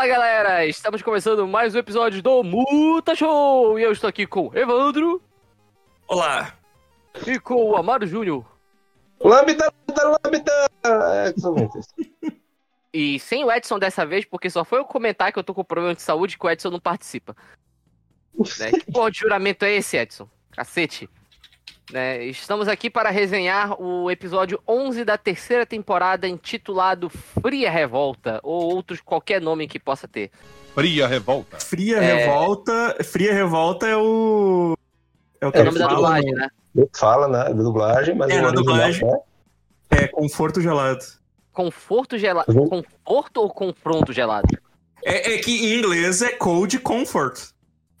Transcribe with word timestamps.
Fala 0.00 0.08
galera, 0.08 0.64
estamos 0.64 1.02
começando 1.02 1.46
mais 1.46 1.74
um 1.74 1.78
episódio 1.78 2.22
do 2.22 2.42
Muta 2.42 3.14
Show 3.14 3.78
e 3.78 3.82
eu 3.82 3.92
estou 3.92 4.08
aqui 4.08 4.26
com 4.26 4.48
o 4.48 4.56
Evandro 4.56 5.22
Olá. 6.08 6.56
e 7.26 7.38
com 7.38 7.62
o 7.62 7.76
Amaro 7.76 8.06
Júnior. 8.06 8.46
Lambda, 9.22 9.70
lambda, 9.94 10.70
é, 10.86 11.34
exatamente 11.36 11.78
isso. 11.78 11.90
E 12.94 13.20
sem 13.20 13.44
o 13.44 13.52
Edson 13.52 13.78
dessa 13.78 14.06
vez, 14.06 14.24
porque 14.24 14.48
só 14.48 14.64
foi 14.64 14.78
eu 14.78 14.86
comentar 14.86 15.30
que 15.34 15.38
eu 15.38 15.44
tô 15.44 15.52
com 15.52 15.62
problema 15.62 15.94
de 15.94 16.00
saúde 16.00 16.38
que 16.38 16.46
o 16.46 16.50
Edson 16.50 16.70
não 16.70 16.80
participa. 16.80 17.36
Né? 18.58 18.70
Que 18.70 18.90
porra 18.90 19.10
de 19.10 19.18
juramento 19.18 19.66
é 19.66 19.72
esse, 19.72 19.98
Edson? 19.98 20.26
Cacete. 20.50 21.10
Né? 21.92 22.24
Estamos 22.26 22.68
aqui 22.68 22.88
para 22.88 23.10
resenhar 23.10 23.80
o 23.80 24.10
episódio 24.10 24.60
11 24.66 25.04
da 25.04 25.18
terceira 25.18 25.66
temporada 25.66 26.28
intitulado 26.28 27.08
Fria 27.08 27.70
Revolta, 27.70 28.38
ou 28.42 28.72
outros 28.74 29.00
qualquer 29.00 29.40
nome 29.40 29.66
que 29.66 29.78
possa 29.78 30.06
ter. 30.06 30.30
Fria 30.74 31.06
revolta. 31.08 31.58
Fria 31.58 31.96
É. 31.96 32.14
Revolta. 32.26 32.96
Fria 33.02 33.34
Revolta 33.34 33.86
é 33.88 33.96
o. 33.96 34.76
É 35.40 35.46
o 35.46 35.52
que 35.52 35.58
É 35.58 35.60
o 35.60 35.62
É, 35.62 35.64
nome 35.64 35.78
da 35.78 35.86
dublagem, 35.88 36.30
no- 36.32 36.38
né? 36.38 36.48
Fala 36.96 37.26
na 37.26 37.44
da 37.44 37.50
dublagem, 37.62 38.14
mas 38.14 38.30
É, 38.30 38.38
o 38.38 38.42
na 38.42 38.50
dublagem. 38.52 39.04
né? 39.04 39.18
É 39.90 40.06
Conforto 40.06 40.60
Gelado. 40.60 41.04
Conforto 41.52 42.16
gelado. 42.16 42.52
Uhum. 42.56 42.68
Conforto 42.68 43.38
ou 43.38 43.50
confronto 43.50 44.12
gelado? 44.12 44.46
É, 45.04 45.34
é 45.34 45.38
que 45.38 45.50
em 45.50 45.78
inglês 45.78 46.22
é 46.22 46.28
Cold 46.30 46.78
Comfort. 46.78 47.48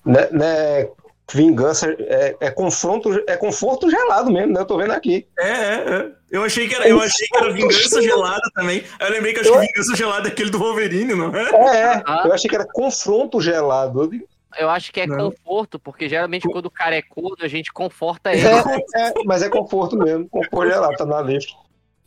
Né, 0.06 0.28
né, 0.30 0.88
vingança 1.32 1.94
é, 1.98 2.36
é 2.40 2.50
confronto, 2.50 3.10
é 3.26 3.36
conforto 3.36 3.90
gelado 3.90 4.30
mesmo, 4.30 4.52
né? 4.52 4.60
Eu 4.60 4.66
tô 4.66 4.76
vendo 4.76 4.92
aqui. 4.92 5.26
É, 5.38 5.48
é, 5.48 5.74
é. 5.88 6.12
Eu 6.30 6.44
achei 6.44 6.68
que 6.68 6.74
era, 6.74 6.88
eu 6.88 7.00
achei 7.00 7.26
que 7.26 7.36
era 7.36 7.52
Vingança 7.52 8.00
Gelada 8.00 8.50
também. 8.54 8.84
Aí 9.00 9.08
eu 9.08 9.12
lembrei 9.12 9.34
que 9.34 9.40
acho 9.40 9.52
que 9.52 9.58
Vingança 9.58 9.96
Gelada 9.96 10.28
é 10.28 10.30
aquele 10.30 10.50
do 10.50 10.58
Wolverine, 10.58 11.14
não 11.14 11.34
é? 11.34 11.42
É, 11.42 11.80
é. 11.80 12.02
Ah. 12.06 12.22
Eu 12.24 12.32
achei 12.32 12.48
que 12.48 12.54
era 12.54 12.66
confronto 12.72 13.40
gelado. 13.40 14.04
Eu 14.04 14.20
Eu 14.58 14.70
acho 14.70 14.92
que 14.92 15.00
é 15.00 15.06
Não. 15.06 15.30
conforto, 15.30 15.78
porque 15.78 16.08
geralmente 16.08 16.46
quando 16.48 16.66
o 16.66 16.70
cara 16.70 16.94
é 16.94 17.02
corno, 17.02 17.36
a 17.40 17.48
gente 17.48 17.72
conforta 17.72 18.32
ele. 18.32 18.46
É, 18.46 19.08
é, 19.08 19.12
mas 19.24 19.42
é 19.42 19.48
conforto 19.48 19.96
mesmo. 19.96 20.28
Conforto 20.28 20.70
gelado, 20.70 20.96
tá 20.96 21.04
na 21.04 21.20
lista. 21.20 21.52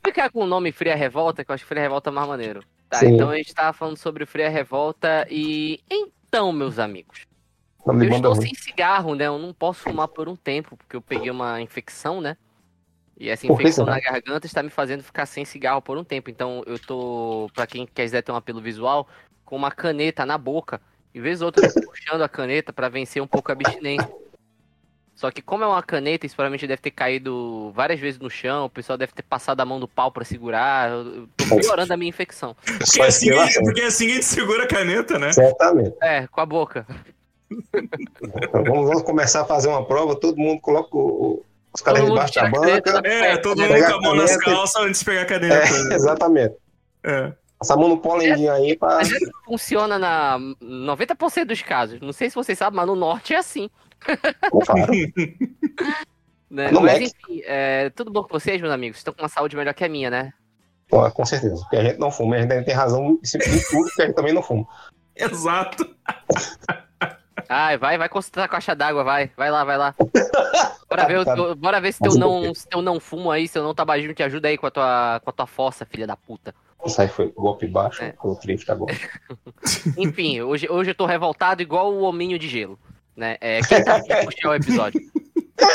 Ficar 0.06 0.30
com 0.30 0.42
o 0.42 0.48
nome 0.48 0.72
Fria 0.72 0.96
Revolta, 0.96 1.44
que 1.44 1.52
eu 1.52 1.56
acho 1.56 1.64
que 1.64 1.68
Fria 1.68 1.82
Revolta 1.82 2.10
é 2.10 2.14
mais 2.14 2.28
maneiro. 2.28 2.62
Tá, 2.90 3.00
Sim. 3.00 3.14
então 3.14 3.30
a 3.30 3.36
gente 3.36 3.54
tava 3.54 3.74
falando 3.74 3.98
sobre 3.98 4.26
Fria 4.26 4.50
Revolta 4.50 5.28
e. 5.30 5.82
Então, 5.90 6.52
meus 6.54 6.80
amigos, 6.80 7.26
eu 7.86 7.94
banda 7.94 8.16
estou 8.16 8.34
ruim. 8.34 8.42
sem 8.48 8.56
cigarro, 8.56 9.16
né? 9.16 9.28
Eu 9.28 9.38
não 9.38 9.54
posso 9.54 9.82
fumar 9.82 10.08
por 10.08 10.30
um 10.30 10.36
tempo, 10.36 10.78
porque 10.78 10.96
eu 10.96 11.02
peguei 11.02 11.30
uma 11.30 11.62
infecção, 11.62 12.22
né? 12.22 12.38
E 13.18 13.30
essa 13.30 13.46
infecção 13.46 13.86
na 13.86 14.00
garganta 14.00 14.46
está 14.46 14.64
me 14.64 14.70
fazendo 14.70 15.04
ficar 15.04 15.26
sem 15.26 15.46
cigarro 15.46 15.82
por 15.82 15.98
um 15.98 16.04
tempo. 16.04 16.30
Então 16.30 16.64
eu 16.66 16.80
tô, 16.80 17.50
pra 17.54 17.68
quem 17.68 17.86
quiser 17.86 18.22
ter 18.22 18.32
um 18.32 18.36
apelo 18.36 18.62
visual, 18.62 19.08
com 19.46 19.56
uma 19.56 19.72
caneta 19.72 20.26
na 20.26 20.38
boca. 20.38 20.82
E 21.14 21.20
vez 21.20 21.42
ou 21.42 21.48
outra 21.48 21.66
eu 21.66 21.74
tô 21.74 21.82
puxando 21.90 22.22
a 22.22 22.30
caneta 22.30 22.74
pra 22.74 22.90
vencer 22.90 23.22
um 23.22 23.28
pouco 23.28 23.52
a 23.52 23.54
abstinência. 23.54 24.10
Só 25.16 25.30
que 25.30 25.44
como 25.44 25.64
é 25.64 25.68
uma 25.68 25.84
caneta, 25.84 26.26
isso 26.26 26.36
provavelmente 26.36 26.66
deve 26.66 26.82
ter 26.82 26.90
caído 26.90 27.72
várias 27.76 28.00
vezes 28.00 28.20
no 28.20 28.32
chão, 28.32 28.66
o 28.66 28.70
pessoal 28.70 28.98
deve 28.98 29.14
ter 29.14 29.22
passado 29.22 29.62
a 29.62 29.66
mão 29.66 29.80
do 29.80 29.88
pau 29.88 30.12
pra 30.12 30.26
segurar. 30.26 30.90
Eu 30.90 31.30
eu 31.40 31.50
tô 31.50 31.56
piorando 31.60 31.94
a 31.94 31.98
minha 31.98 32.10
infecção. 32.10 32.56
Porque 32.66 33.02
assim, 33.02 33.30
porque 33.64 33.82
assim 33.82 34.08
a 34.08 34.14
gente 34.16 34.26
segura 34.26 34.64
a 34.64 34.68
caneta, 34.68 35.20
né? 35.20 35.32
Certamente. 35.32 35.96
É, 36.02 36.26
com 36.26 36.42
a 36.42 36.46
boca. 36.46 36.88
Então, 37.52 38.64
vamos, 38.64 38.88
vamos 38.88 39.02
começar 39.04 39.42
a 39.42 39.46
fazer 39.46 39.68
uma 39.68 39.86
prova. 39.86 40.16
Todo 40.20 40.38
mundo 40.38 40.60
coloca 40.62 40.96
o- 40.96 41.00
o- 41.00 41.46
os 41.74 41.82
caras 41.82 42.06
debaixo 42.06 42.34
da 42.36 42.50
banca. 42.50 43.02
da- 43.02 43.08
É, 43.10 43.38
todo 43.38 43.62
mundo 43.62 43.74
com 43.86 43.94
a 43.94 44.02
mão 44.02 44.16
nas 44.16 44.36
calças 44.38 44.82
antes 44.84 45.00
de 45.00 45.06
pegar 45.06 45.22
a 45.22 45.24
É, 45.24 45.28
caneta. 45.28 45.56
exatamente. 45.96 46.56
É. 47.04 47.34
A 47.70 47.76
mão 47.78 47.88
no 47.90 47.98
polenguinho 47.98 48.52
aí 48.52 48.76
pra. 48.78 49.00
Funciona 49.46 49.98
na 49.98 50.38
90% 50.62 51.46
dos 51.48 51.62
casos. 51.62 52.02
Não 52.02 52.12
sei 52.12 52.30
se 52.30 52.36
vocês 52.36 52.58
sabem, 52.58 52.76
mas 52.76 52.88
no 52.88 52.96
norte 52.96 53.34
é 53.34 53.38
assim. 53.38 53.70
Claro. 54.00 54.92
Né? 56.52 56.70
No 56.70 56.82
Mas 56.82 57.00
México. 57.00 57.20
enfim, 57.32 57.42
é, 57.46 57.90
tudo 57.90 58.12
bom 58.12 58.22
com 58.22 58.30
vocês, 58.30 58.62
meus 58.62 58.72
amigos? 58.72 58.98
Estão 59.00 59.12
com 59.12 59.24
uma 59.24 59.28
saúde 59.28 59.56
melhor 59.56 59.74
que 59.74 59.84
a 59.84 59.90
minha, 59.90 60.12
né? 60.12 60.32
Pô, 60.88 61.10
com 61.10 61.26
certeza. 61.26 61.56
Porque 61.64 61.78
a 61.78 61.84
gente 61.84 61.98
não 62.00 62.12
fuma. 62.12 62.36
A 62.36 62.42
gente 62.42 62.64
tem 62.66 62.76
razão 62.76 63.18
em 63.24 63.40
tudo, 63.40 63.86
porque 63.88 64.02
a 64.04 64.06
gente 64.06 64.14
também 64.16 64.34
não 64.34 64.44
fuma. 64.44 64.64
Exato. 65.16 65.84
Ai, 67.54 67.78
vai, 67.78 67.98
vai 67.98 68.10
concentrar 68.10 68.46
a 68.46 68.50
caixa 68.50 68.76
d'água, 68.76 69.04
vai. 69.04 69.32
Vai 69.38 69.52
lá, 69.52 69.64
vai 69.64 69.78
lá. 69.78 69.96
Bora 70.90 71.06
ver, 71.08 71.26
Tá. 71.26 71.34
teu- 71.36 71.56
bora 71.56 71.82
ver 71.82 71.92
se 71.94 72.00
teu 72.00 72.12
Mas 72.12 72.16
o 72.16 72.20
não, 72.20 72.54
se 72.54 72.68
teu 72.68 72.82
não 72.82 73.00
fumo 73.00 73.32
aí, 73.32 73.48
se 73.48 73.54
teu 73.54 73.64
não 73.64 73.74
tabagismo 73.74 74.14
te 74.14 74.22
ajuda 74.24 74.48
aí 74.48 74.58
com 74.58 74.68
a 74.68 74.72
tua, 74.72 75.20
com 75.24 75.30
a 75.30 75.34
tua 75.34 75.48
fossa, 75.48 75.86
filha 75.86 76.06
da 76.06 76.16
puta. 76.16 76.54
Isso 76.86 77.02
aí 77.02 77.08
foi 77.08 77.32
golpe 77.32 77.66
baixo, 77.66 78.04
É. 78.04 78.14
foi 78.22 78.36
triste 78.36 78.72
agora. 78.72 78.94
Enfim, 79.98 80.42
hoje, 80.42 80.68
hoje 80.70 80.92
eu 80.92 80.96
tô 80.96 81.06
revoltado 81.06 81.62
igual 81.62 81.92
o 81.94 82.02
hominho 82.04 82.38
de 82.38 82.48
gelo. 82.48 82.78
Né? 83.16 83.38
É, 83.42 83.62
quem 83.62 83.84
tá 83.84 83.96
aqui 83.98 84.16
puxar 84.26 84.50
o 84.50 84.56
episódio? 84.56 85.02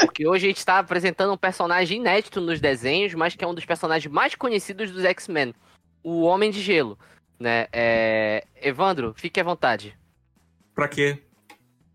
Porque 0.02 0.26
hoje 0.26 0.46
a 0.46 0.48
gente 0.50 0.64
tá 0.64 0.78
apresentando 0.80 1.32
um 1.32 1.36
personagem 1.36 1.98
inédito 1.98 2.40
nos 2.40 2.60
desenhos, 2.60 3.14
mas 3.14 3.34
que 3.34 3.44
é 3.44 3.48
um 3.48 3.54
dos 3.54 3.64
personagens 3.64 4.12
mais 4.12 4.34
conhecidos 4.34 4.90
dos 4.90 5.04
X-Men. 5.04 5.54
O 6.02 6.22
Homem 6.22 6.50
de 6.50 6.60
Gelo. 6.60 6.98
Né? 7.40 7.66
É, 7.72 8.44
Evandro, 8.60 9.14
fique 9.16 9.40
à 9.40 9.44
vontade. 9.44 9.96
Pra 10.74 10.88
quê? 10.88 11.22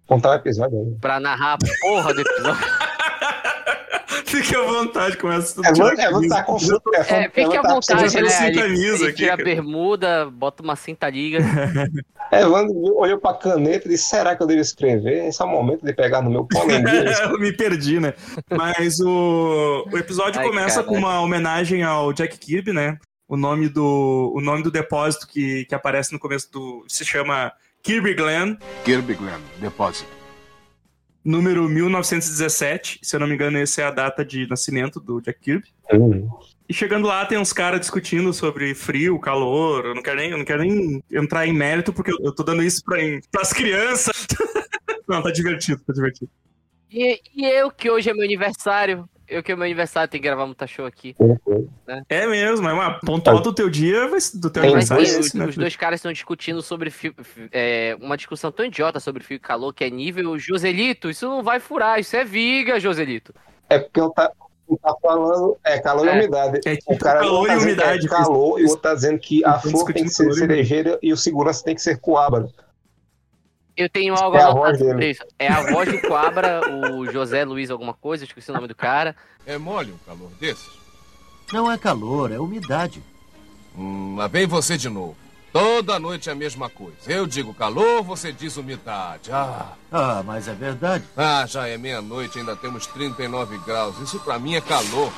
Contar 0.07 0.31
o 0.31 0.33
episódio 0.35 0.77
aí. 0.79 0.95
Pra 0.99 1.19
narrar 1.19 1.53
a 1.53 1.57
porra 1.81 2.13
do 2.13 2.21
episódio. 2.21 2.67
Fique 4.25 4.55
à 4.55 4.61
vontade, 4.63 5.17
começa 5.17 5.53
tudo 5.55 5.67
É, 5.67 6.09
vou, 6.09 6.23
é, 6.23 6.43
confuso. 6.43 6.81
É, 6.95 6.99
É, 7.25 7.29
fique 7.29 7.55
à 7.55 7.61
tá- 7.61 7.73
vontade, 7.73 8.21
né? 8.21 8.29
sem 8.29 8.47
Ele, 8.59 9.13
tira 9.13 9.33
a 9.33 9.37
bermuda, 9.37 10.29
bota 10.29 10.63
uma 10.63 10.75
cinta 10.75 11.07
liga. 11.09 11.37
É, 12.31 12.41
Evandro 12.41 12.73
olhou 12.95 13.19
pra 13.19 13.35
caneta 13.35 13.87
e 13.87 13.91
disse: 13.91 14.09
será 14.09 14.35
que 14.35 14.41
eu 14.41 14.47
devo 14.47 14.59
escrever? 14.59 15.27
Esse 15.27 15.39
é 15.41 15.45
o 15.45 15.47
momento 15.47 15.85
de 15.85 15.93
pegar 15.93 16.21
no 16.23 16.31
meu 16.31 16.45
polenguinho. 16.45 17.03
eu 17.29 17.39
me 17.39 17.51
perdi, 17.53 17.99
né? 17.99 18.13
Mas 18.49 18.99
o, 18.99 19.85
o 19.91 19.97
episódio 19.97 20.41
Ai, 20.41 20.47
começa 20.47 20.77
cara. 20.83 20.87
com 20.87 20.97
uma 20.97 21.21
homenagem 21.21 21.83
ao 21.83 22.11
Jack 22.11 22.37
Kirby, 22.39 22.73
né? 22.73 22.97
O 23.27 23.37
nome 23.37 23.69
do, 23.69 24.31
o 24.35 24.41
nome 24.41 24.63
do 24.63 24.71
depósito 24.71 25.27
que, 25.27 25.65
que 25.65 25.75
aparece 25.75 26.11
no 26.11 26.19
começo 26.19 26.51
do. 26.51 26.83
se 26.87 27.05
chama 27.05 27.51
Kirby 27.83 28.13
Glen, 28.13 28.57
Kirby 28.85 29.13
Glen, 29.13 29.41
depósito. 29.59 30.09
número 31.21 31.67
1917. 31.67 32.99
Se 33.03 33.13
eu 33.13 33.19
não 33.19 33.27
me 33.27 33.33
engano, 33.33 33.57
essa 33.57 33.81
é 33.81 33.83
a 33.83 33.91
data 33.91 34.23
de 34.23 34.47
nascimento 34.47 35.01
do 35.01 35.19
Jack 35.19 35.41
Kirby. 35.41 35.67
Hum. 35.91 36.29
E 36.67 36.73
chegando 36.73 37.05
lá, 37.05 37.25
tem 37.25 37.37
uns 37.37 37.51
caras 37.51 37.81
discutindo 37.81 38.31
sobre 38.31 38.73
frio, 38.73 39.19
calor. 39.19 39.87
Eu 39.87 39.95
não 39.95 40.01
quero 40.01 40.15
nem, 40.15 40.31
eu 40.31 40.37
não 40.37 40.45
quero 40.45 40.61
nem 40.63 41.03
entrar 41.11 41.45
em 41.45 41.51
mérito, 41.51 41.91
porque 41.91 42.13
eu, 42.13 42.17
eu 42.21 42.33
tô 42.33 42.41
dando 42.41 42.63
isso 42.63 42.81
pra, 42.85 42.97
pras 43.29 43.51
crianças. 43.51 44.27
não, 45.05 45.21
tá 45.21 45.29
divertido, 45.29 45.81
tá 45.85 45.91
divertido. 45.91 46.31
E, 46.89 47.19
e 47.35 47.45
eu, 47.45 47.69
que 47.69 47.91
hoje 47.91 48.09
é 48.09 48.13
meu 48.13 48.23
aniversário. 48.23 49.09
Eu 49.33 49.43
que 49.43 49.51
é 49.51 49.55
meu 49.55 49.65
aniversário, 49.65 50.09
tenho 50.09 50.21
que 50.21 50.27
gravar 50.27 50.45
muita 50.45 50.67
show 50.67 50.85
aqui. 50.85 51.15
É 52.09 52.27
mesmo, 52.27 52.67
é 52.67 52.73
uma 52.73 52.99
pontual 52.99 53.39
do 53.41 53.53
teu 53.53 53.69
dia, 53.69 54.07
do 54.33 54.49
teu 54.49 54.61
Tem 54.61 54.71
Mas 54.73 54.89
aniversário. 54.91 55.05
sim, 55.05 55.15
é 55.15 55.19
os, 55.19 55.25
esse, 55.27 55.37
né? 55.37 55.45
os 55.45 55.55
dois 55.55 55.75
caras 55.75 55.99
estão 55.99 56.11
discutindo 56.13 56.61
sobre 56.61 56.89
fio- 56.89 57.15
é, 57.51 57.97
uma 58.01 58.15
discussão 58.15 58.51
tão 58.51 58.65
idiota 58.65 58.99
sobre 58.99 59.23
fio 59.23 59.35
e 59.35 59.39
calor 59.39 59.73
que 59.73 59.83
é 59.83 59.89
nível 59.89 60.37
Joselito. 60.37 61.09
Isso 61.09 61.27
não 61.27 61.43
vai 61.43 61.59
furar, 61.59 61.99
isso 61.99 62.15
é 62.15 62.23
viga, 62.23 62.79
Joselito. 62.79 63.33
É 63.69 63.79
porque 63.79 63.99
eu 63.99 64.09
tá, 64.11 64.29
tá 64.81 64.95
falando. 65.01 65.57
É 65.63 65.79
calor 65.79 66.07
É. 66.07 66.15
e 66.15 66.19
umidade. 66.19 66.59
É 66.65 66.75
tipo 66.75 66.93
O 66.93 66.97
cara 66.99 67.19
calor 67.19 67.47
tá 67.47 67.53
e 67.53 67.57
que 67.57 67.63
umidade. 67.63 68.05
É 68.05 68.09
calor 68.09 68.59
e 68.59 68.63
o 68.63 68.67
outro 68.67 68.81
tá 68.81 68.93
dizendo 68.93 69.19
que 69.19 69.43
a 69.45 69.59
flor 69.59 69.91
tem 69.93 70.03
que 70.03 70.09
ser 70.09 70.31
cerejeira 70.33 70.99
e 71.01 71.11
o 71.11 71.17
segurança 71.17 71.63
tem 71.63 71.75
que 71.75 71.81
ser 71.81 71.99
coabra. 71.99 72.47
Eu 73.75 73.89
tenho 73.89 74.13
algo 74.15 74.37
É 74.37 74.43
a 74.43 74.51
voz 74.51 74.77
dele. 74.79 75.17
É 75.39 75.47
a 75.47 75.61
voz 75.71 75.91
do 75.91 75.99
Coabra, 76.07 76.61
o 76.71 77.11
José 77.11 77.43
Luiz 77.43 77.69
alguma 77.71 77.93
coisa, 77.93 78.23
esqueci 78.23 78.51
o 78.51 78.53
nome 78.53 78.67
do 78.67 78.75
cara. 78.75 79.15
É 79.45 79.57
mole 79.57 79.91
um 79.91 79.97
calor 80.05 80.29
desses? 80.39 80.69
Não 81.51 81.71
é 81.71 81.77
calor, 81.77 82.31
é 82.31 82.39
umidade. 82.39 83.01
Hum, 83.77 84.15
lá 84.17 84.27
vem 84.27 84.45
você 84.47 84.77
de 84.77 84.89
novo. 84.89 85.15
Toda 85.51 85.99
noite 85.99 86.29
é 86.29 86.31
a 86.31 86.35
mesma 86.35 86.67
coisa. 86.69 86.95
Eu 87.07 87.27
digo 87.27 87.53
calor, 87.53 88.01
você 88.03 88.31
diz 88.31 88.57
umidade. 88.57 89.31
Ah, 89.31 89.73
Ah, 89.91 90.23
mas 90.25 90.47
é 90.47 90.53
verdade. 90.53 91.03
ah 91.15 91.45
já 91.47 91.67
é 91.67 91.77
meia-noite, 91.77 92.39
ainda 92.39 92.55
temos 92.55 92.87
39 92.87 93.57
graus. 93.59 93.99
Isso 93.99 94.19
pra 94.19 94.39
mim 94.39 94.55
é 94.55 94.61
calor. 94.61 95.11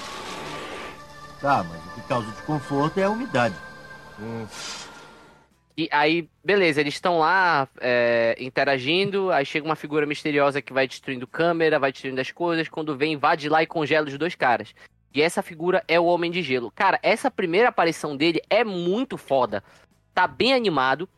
Tá, 1.42 1.64
mas 1.64 1.78
o 1.86 1.96
que 1.96 2.08
causa 2.08 2.28
desconforto 2.32 2.98
é 3.00 3.04
a 3.04 3.10
umidade. 3.10 3.56
Hum, 4.20 4.46
E 5.78 5.90
aí, 5.92 6.30
beleza, 6.44 6.80
eles 6.80 6.94
estão 6.94 7.20
lá 7.20 7.68
é, 7.82 8.36
interagindo, 8.40 9.30
aí 9.30 9.46
chega 9.46 9.66
uma 9.66 9.76
figura 9.76 10.06
misteriosa 10.06 10.62
que 10.62 10.72
vai 10.72 10.88
destruindo 10.88 11.28
câmera, 11.28 11.78
vai 11.78 11.92
destruindo 11.92 12.22
as 12.22 12.32
coisas, 12.32 12.70
quando 12.70 12.96
vem, 12.96 13.14
invade 13.14 13.50
lá 13.50 13.62
e 13.62 13.68
congela 13.68 14.08
os 14.08 14.18
dois 14.18 14.36
caras. 14.36 14.74
E 15.14 15.22
essa 15.22 15.42
figura 15.42 15.84
é 15.88 16.00
o 16.00 16.06
Homem 16.06 16.32
de 16.32 16.42
Gelo. 16.42 16.72
Cara, 16.72 16.98
essa 17.04 17.30
primeira 17.30 17.70
aparição 17.70 18.16
dele 18.16 18.42
é 18.50 18.64
muito 18.64 19.18
foda. 19.18 19.64
Tá 20.14 20.28
bem 20.28 20.54
animado, 20.54 21.10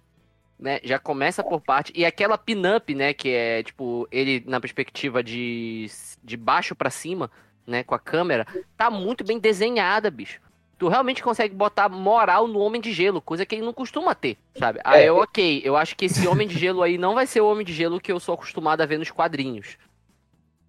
né? 0.59 0.79
Já 0.83 0.99
começa 0.99 1.43
por 1.43 1.61
parte. 1.61 1.91
E 1.95 2.05
aquela 2.05 2.37
pin-up, 2.37 2.93
né? 2.93 3.13
Que 3.13 3.29
é, 3.29 3.63
tipo, 3.63 4.07
ele 4.11 4.43
na 4.45 4.59
perspectiva 4.59 5.23
de, 5.23 5.87
de 6.23 6.37
baixo 6.37 6.75
pra 6.75 6.91
cima, 6.91 7.29
né? 7.65 7.83
Com 7.83 7.95
a 7.95 7.99
câmera, 7.99 8.45
tá 8.75 8.91
muito 8.91 9.23
bem 9.23 9.39
desenhada, 9.39 10.11
bicho. 10.11 10.39
Tu 10.77 10.87
realmente 10.87 11.23
consegue 11.23 11.55
botar 11.55 11.89
moral 11.89 12.47
no 12.47 12.59
Homem 12.59 12.79
de 12.81 12.91
Gelo, 12.93 13.21
coisa 13.21 13.45
que 13.45 13.55
ele 13.55 13.65
não 13.65 13.73
costuma 13.73 14.13
ter, 14.13 14.37
sabe? 14.57 14.79
Aí 14.83 15.03
É. 15.03 15.09
eu, 15.09 15.17
ok, 15.17 15.61
eu 15.63 15.75
acho 15.75 15.95
que 15.95 16.05
esse 16.05 16.27
Homem 16.27 16.47
de 16.47 16.57
Gelo 16.57 16.81
aí 16.83 16.97
não 16.97 17.15
vai 17.15 17.25
ser 17.25 17.41
o 17.41 17.47
Homem 17.49 17.65
de 17.65 17.73
Gelo 17.73 17.99
que 17.99 18.11
eu 18.11 18.19
sou 18.19 18.35
acostumado 18.35 18.81
a 18.81 18.85
ver 18.85 18.97
nos 18.99 19.09
quadrinhos. 19.11 19.77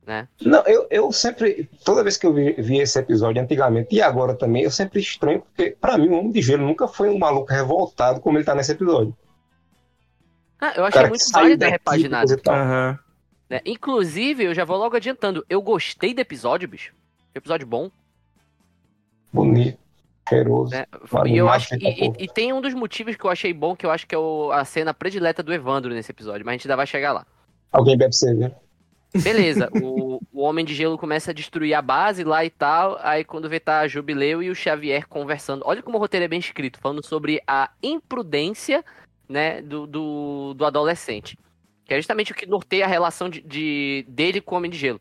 Né? 0.07 0.27
Não, 0.41 0.63
eu, 0.67 0.87
eu 0.91 1.13
sempre, 1.13 1.69
toda 1.85 2.03
vez 2.03 2.17
que 2.17 2.27
eu 2.27 2.33
vi, 2.33 2.53
vi 2.55 2.79
esse 2.79 2.99
episódio 2.99 3.43
antigamente 3.43 3.95
e 3.95 4.01
agora 4.01 4.35
também, 4.35 4.63
eu 4.63 4.71
sempre 4.71 5.01
estranho, 5.01 5.43
porque 5.43 5.77
pra 5.79 5.99
mim 5.99 6.09
o 6.09 6.15
Homem 6.19 6.31
de 6.33 6.41
Gelo 6.41 6.67
nunca 6.67 6.89
foi 6.89 7.11
um 7.11 7.19
maluco 7.19 7.53
revoltado 7.53 8.19
como 8.19 8.39
ele 8.39 8.45
tá 8.45 8.55
nesse 8.55 8.73
episódio. 8.73 9.15
Ah, 10.61 10.73
eu 10.75 10.85
achei 10.87 11.07
muito 11.09 11.31
válido 11.31 11.65
a 11.65 11.69
repaginada. 11.69 12.33
e. 12.35 12.49
Aham. 12.51 12.99
né? 13.51 13.61
Inclusive, 13.67 14.45
eu 14.45 14.55
já 14.55 14.65
vou 14.65 14.79
logo 14.79 14.97
adiantando, 14.97 15.45
eu 15.51 15.61
gostei 15.61 16.15
do 16.15 16.21
episódio, 16.21 16.67
bicho. 16.67 16.95
Episódio 17.35 17.67
bom. 17.67 17.91
Bonito, 19.33 19.79
cheiroso. 20.29 20.71
né? 20.73 20.87
Vale 21.05 21.31
E, 21.31 21.37
eu 21.37 21.49
acho, 21.49 21.75
e, 21.75 22.13
e- 22.25 22.29
tem 22.29 22.53
um 22.53 22.61
dos 22.61 22.75
motivos 22.75 23.17
que 23.17 23.25
eu 23.25 23.31
achei 23.31 23.53
bom, 23.53 23.75
que 23.75 23.85
eu 23.87 23.91
acho 23.91 24.07
que 24.07 24.15
é 24.15 24.19
o- 24.19 24.51
a 24.53 24.65
cena 24.65 24.93
predileta 24.95 25.43
do 25.43 25.53
Evandro 25.53 25.93
nesse 25.93 26.11
episódio, 26.11 26.45
mas 26.45 26.53
a 26.53 26.57
gente 26.57 26.67
ainda 26.67 26.77
vai 26.77 26.87
chegar 26.87 27.13
lá. 27.13 27.27
Alguém 27.73 27.97
bebe 27.97 28.15
cerveja. 28.15 28.55
Beleza, 29.23 29.71
o, 29.83 30.21
o 30.33 30.41
Homem 30.43 30.65
de 30.65 30.75
Gelo 30.75 30.99
começa 30.99 31.31
a 31.31 31.35
destruir 31.35 31.73
a 31.75 31.81
base 31.81 32.25
lá 32.25 32.45
e 32.45 32.51
tal, 32.51 32.99
aí 33.01 33.25
quando 33.25 33.49
vê 33.49 33.59
tá 33.59 33.81
a 33.81 33.89
Jubileu 33.89 34.43
e 34.43 34.51
o 34.51 34.55
Xavier 34.55 35.07
conversando. 35.09 35.63
Olha 35.65 35.83
como 35.83 35.97
o 35.97 36.01
roteiro 36.01 36.25
é 36.25 36.29
bem 36.29 36.39
escrito, 36.39 36.79
falando 36.79 37.05
sobre 37.05 37.41
a 37.47 37.71
imprudência, 37.83 38.85
né, 39.29 39.63
do, 39.63 39.87
do, 39.87 40.55
do 40.55 40.65
adolescente. 40.65 41.39
Que 41.87 41.95
é 41.95 41.97
justamente 41.97 42.33
o 42.33 42.35
que 42.35 42.45
norteia 42.47 42.85
a 42.85 42.89
relação 42.89 43.31
de, 43.31 43.41
de- 43.41 44.05
dele 44.09 44.43
com 44.43 44.55
o 44.55 44.59
Homem 44.59 44.71
de 44.71 44.77
Gelo. 44.77 45.01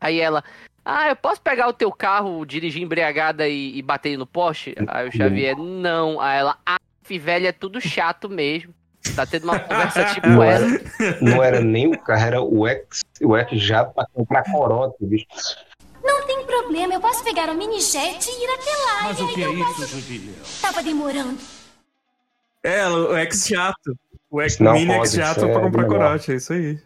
Aí 0.00 0.20
ela, 0.20 0.44
ah, 0.90 1.10
eu 1.10 1.16
posso 1.16 1.38
pegar 1.42 1.68
o 1.68 1.72
teu 1.74 1.92
carro, 1.92 2.46
dirigir 2.46 2.82
embriagada 2.82 3.46
e, 3.46 3.76
e 3.76 3.82
bater 3.82 4.08
ele 4.08 4.16
no 4.16 4.26
poste? 4.26 4.74
Aí 4.86 5.06
o 5.06 5.12
Xavier, 5.12 5.54
não. 5.54 6.18
Aí 6.18 6.38
ela, 6.38 6.56
ah, 6.64 6.78
velho, 7.06 7.46
é 7.46 7.52
tudo 7.52 7.78
chato 7.78 8.26
mesmo. 8.26 8.72
Tá 9.14 9.26
tendo 9.26 9.44
uma 9.44 9.58
conversa 9.60 10.06
tipo 10.14 10.26
Não 10.26 10.42
essa. 10.42 10.64
era, 10.64 11.18
não 11.20 11.42
era 11.42 11.60
nem 11.60 11.88
o 11.88 11.98
carro, 11.98 12.26
era 12.26 12.42
o 12.42 12.66
ex, 12.66 13.02
o 13.22 13.36
ex 13.36 13.60
jato 13.60 13.92
pra 13.92 14.06
comprar 14.14 14.44
corote, 14.50 14.96
bicho. 15.02 15.26
Não 16.02 16.26
tem 16.26 16.42
problema, 16.46 16.94
eu 16.94 17.00
posso 17.02 17.22
pegar 17.22 17.50
o 17.50 17.54
mini 17.54 17.82
jet 17.82 18.26
e 18.26 18.44
ir 18.44 18.50
até 18.50 18.70
lá. 18.70 19.02
Mas 19.02 19.18
e 19.18 19.22
o 19.22 19.28
aí 19.28 19.34
que 19.34 19.42
é 19.42 19.46
eu 19.46 19.58
isso, 19.58 19.80
posso-? 19.80 20.62
Tava 20.62 20.82
demorando. 20.82 21.38
É, 22.62 22.88
o 22.88 23.14
ex-jato. 23.18 23.94
O 24.30 24.40
ex 24.40 24.58
Não 24.58 24.72
mini 24.72 24.86
pode, 24.86 25.00
ex-jato 25.00 25.40
isso 25.40 25.48
é 25.48 25.52
pra 25.52 25.60
comprar 25.60 25.84
corote, 25.86 26.32
é 26.32 26.36
isso 26.36 26.52
aí. 26.54 26.78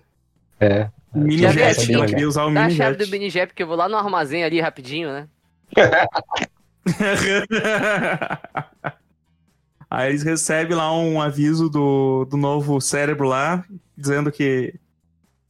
É. 0.62 0.88
Mini 1.14 1.38
jet, 1.38 1.62
assim, 1.62 2.06
queria 2.06 2.28
usar 2.28 2.44
o 2.44 2.54
Dá 2.54 2.62
a 2.62 2.68
mini 2.68 2.76
chave 2.76 2.96
do 2.96 3.08
mini 3.08 3.28
jet, 3.28 3.48
porque 3.48 3.64
eu 3.64 3.66
vou 3.66 3.74
lá 3.76 3.88
no 3.88 3.96
armazém 3.96 4.44
ali 4.44 4.60
rapidinho, 4.60 5.12
né? 5.12 5.26
Aí 9.90 10.10
eles 10.10 10.22
recebem 10.22 10.76
lá 10.76 10.96
um 10.96 11.20
aviso 11.20 11.68
do, 11.68 12.24
do 12.24 12.36
novo 12.36 12.80
cérebro 12.80 13.26
lá, 13.28 13.64
dizendo 13.96 14.30
que 14.32 14.74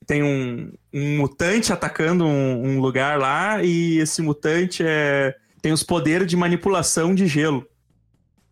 tem 0.05 0.21
um, 0.23 0.73
um 0.93 1.19
mutante 1.19 1.73
atacando 1.73 2.25
um, 2.25 2.71
um 2.71 2.81
lugar 2.81 3.21
lá, 3.21 3.63
e 3.63 3.99
esse 3.99 4.21
mutante 4.21 4.83
é, 4.85 5.33
tem 5.61 5.73
os 5.73 5.85
poderes 5.85 6.27
de 6.27 6.37
manipulação 6.37 7.15
de 7.15 7.29
gelo. 7.29 7.65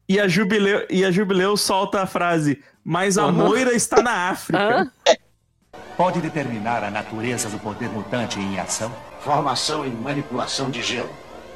E 0.09 0.21
a 0.21 0.29
Jubileu, 0.29 0.87
e 0.89 1.05
a 1.05 1.11
Jubileu 1.11 1.56
solta 1.56 2.03
a 2.03 2.06
frase: 2.06 2.63
Mas 2.85 3.19
a 3.19 3.25
Aham. 3.25 3.33
Moira 3.33 3.73
está 3.73 4.01
na 4.01 4.29
África. 4.29 4.83
Hã? 4.83 4.93
Pode 6.00 6.19
determinar 6.23 6.82
a 6.82 6.91
natureza 6.91 7.50
do 7.50 7.58
poder 7.58 7.91
mutante 7.91 8.41
em 8.41 8.58
ação? 8.58 8.91
Formação 9.20 9.85
e 9.85 9.91
manipulação 9.91 10.70
de 10.70 10.81
gelo. 10.81 11.11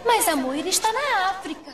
Mas 0.05 0.29
a 0.29 0.37
Moira 0.37 0.69
está 0.69 0.93
na 0.93 1.31
África. 1.31 1.73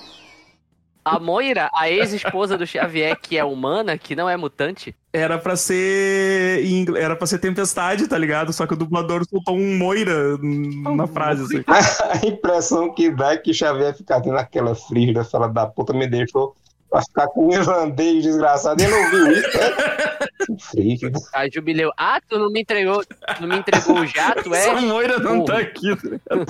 A 1.04 1.18
Moira, 1.18 1.68
a 1.74 1.90
ex-esposa 1.90 2.56
do 2.56 2.64
Xavier, 2.64 3.18
que 3.20 3.36
é 3.36 3.44
humana, 3.44 3.98
que 3.98 4.14
não 4.14 4.30
é 4.30 4.36
mutante. 4.36 4.94
Era 5.12 5.36
pra 5.36 5.56
ser. 5.56 6.62
Era 6.96 7.16
pra 7.16 7.26
ser 7.26 7.40
tempestade, 7.40 8.06
tá 8.06 8.16
ligado? 8.16 8.52
Só 8.52 8.64
que 8.68 8.74
o 8.74 8.76
dublador 8.76 9.24
soltou 9.28 9.56
um 9.56 9.76
Moira 9.76 10.38
na 10.38 11.08
frase, 11.08 11.42
assim. 11.42 11.64
A 11.66 12.24
impressão 12.24 12.94
que 12.94 13.10
dá 13.10 13.32
é 13.32 13.36
que 13.36 13.52
Xavier 13.52 13.96
fica 13.96 14.20
tendo 14.20 14.36
aquela 14.36 14.76
frígida, 14.76 15.24
fala 15.24 15.48
da 15.48 15.66
puta, 15.66 15.92
me 15.92 16.06
deixou 16.06 16.54
pra 16.90 17.02
ficar 17.02 17.28
com 17.28 17.46
um 17.48 17.52
irlandês 17.52 18.22
desgraçado. 18.24 18.82
Ele 18.82 18.90
não 18.90 19.10
viu 19.10 19.32
isso, 19.32 19.48
né? 19.58 20.58
Frígida. 20.60 21.18
A 21.32 21.48
Jubileu, 21.48 21.90
ah, 21.96 22.20
tu 22.28 22.38
não 22.38 22.50
me 22.50 22.60
entregou, 22.62 23.02
não 23.40 23.48
me 23.48 23.56
entregou 23.58 23.96
o 24.00 24.06
jato, 24.06 24.52
é? 24.54 24.62
Só 24.64 24.80
Moira 24.80 25.18
não 25.18 25.44
Porra. 25.44 25.54
tá 25.54 25.58
aqui. 25.60 25.96
tá 25.96 26.08
ligado? 26.36 26.46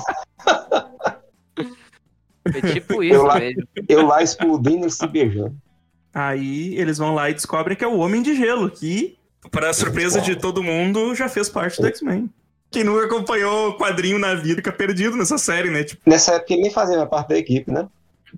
É 2.46 2.72
tipo 2.72 2.94
Eu 2.94 3.14
isso 3.16 3.22
lá- 3.22 3.38
mesmo. 3.38 3.62
Eu 3.88 4.06
lá 4.06 4.22
explodindo 4.22 4.86
e 4.86 4.90
se 4.90 5.06
beijando. 5.06 5.54
Aí 6.12 6.74
eles 6.76 6.98
vão 6.98 7.14
lá 7.14 7.30
e 7.30 7.34
descobrem 7.34 7.76
que 7.76 7.84
é 7.84 7.88
o 7.88 7.98
Homem 7.98 8.22
de 8.22 8.34
Gelo, 8.34 8.70
que, 8.70 9.16
para 9.50 9.72
surpresa 9.72 10.20
de 10.20 10.34
todo 10.34 10.62
mundo, 10.62 11.14
já 11.14 11.28
fez 11.28 11.48
parte 11.48 11.80
do 11.80 11.86
X-Men. 11.86 12.28
Quem 12.70 12.82
nunca 12.84 13.04
acompanhou 13.06 13.70
o 13.70 13.76
quadrinho 13.78 14.18
na 14.18 14.34
vida 14.34 14.56
fica 14.56 14.72
perdido 14.72 15.16
nessa 15.16 15.36
série, 15.38 15.70
né? 15.70 15.84
Tipo, 15.84 16.02
Nessa 16.06 16.34
época 16.34 16.52
ele 16.54 16.62
nem 16.62 16.70
fazia 16.70 17.04
parte 17.06 17.28
da 17.28 17.38
equipe, 17.38 17.70
né? 17.70 17.88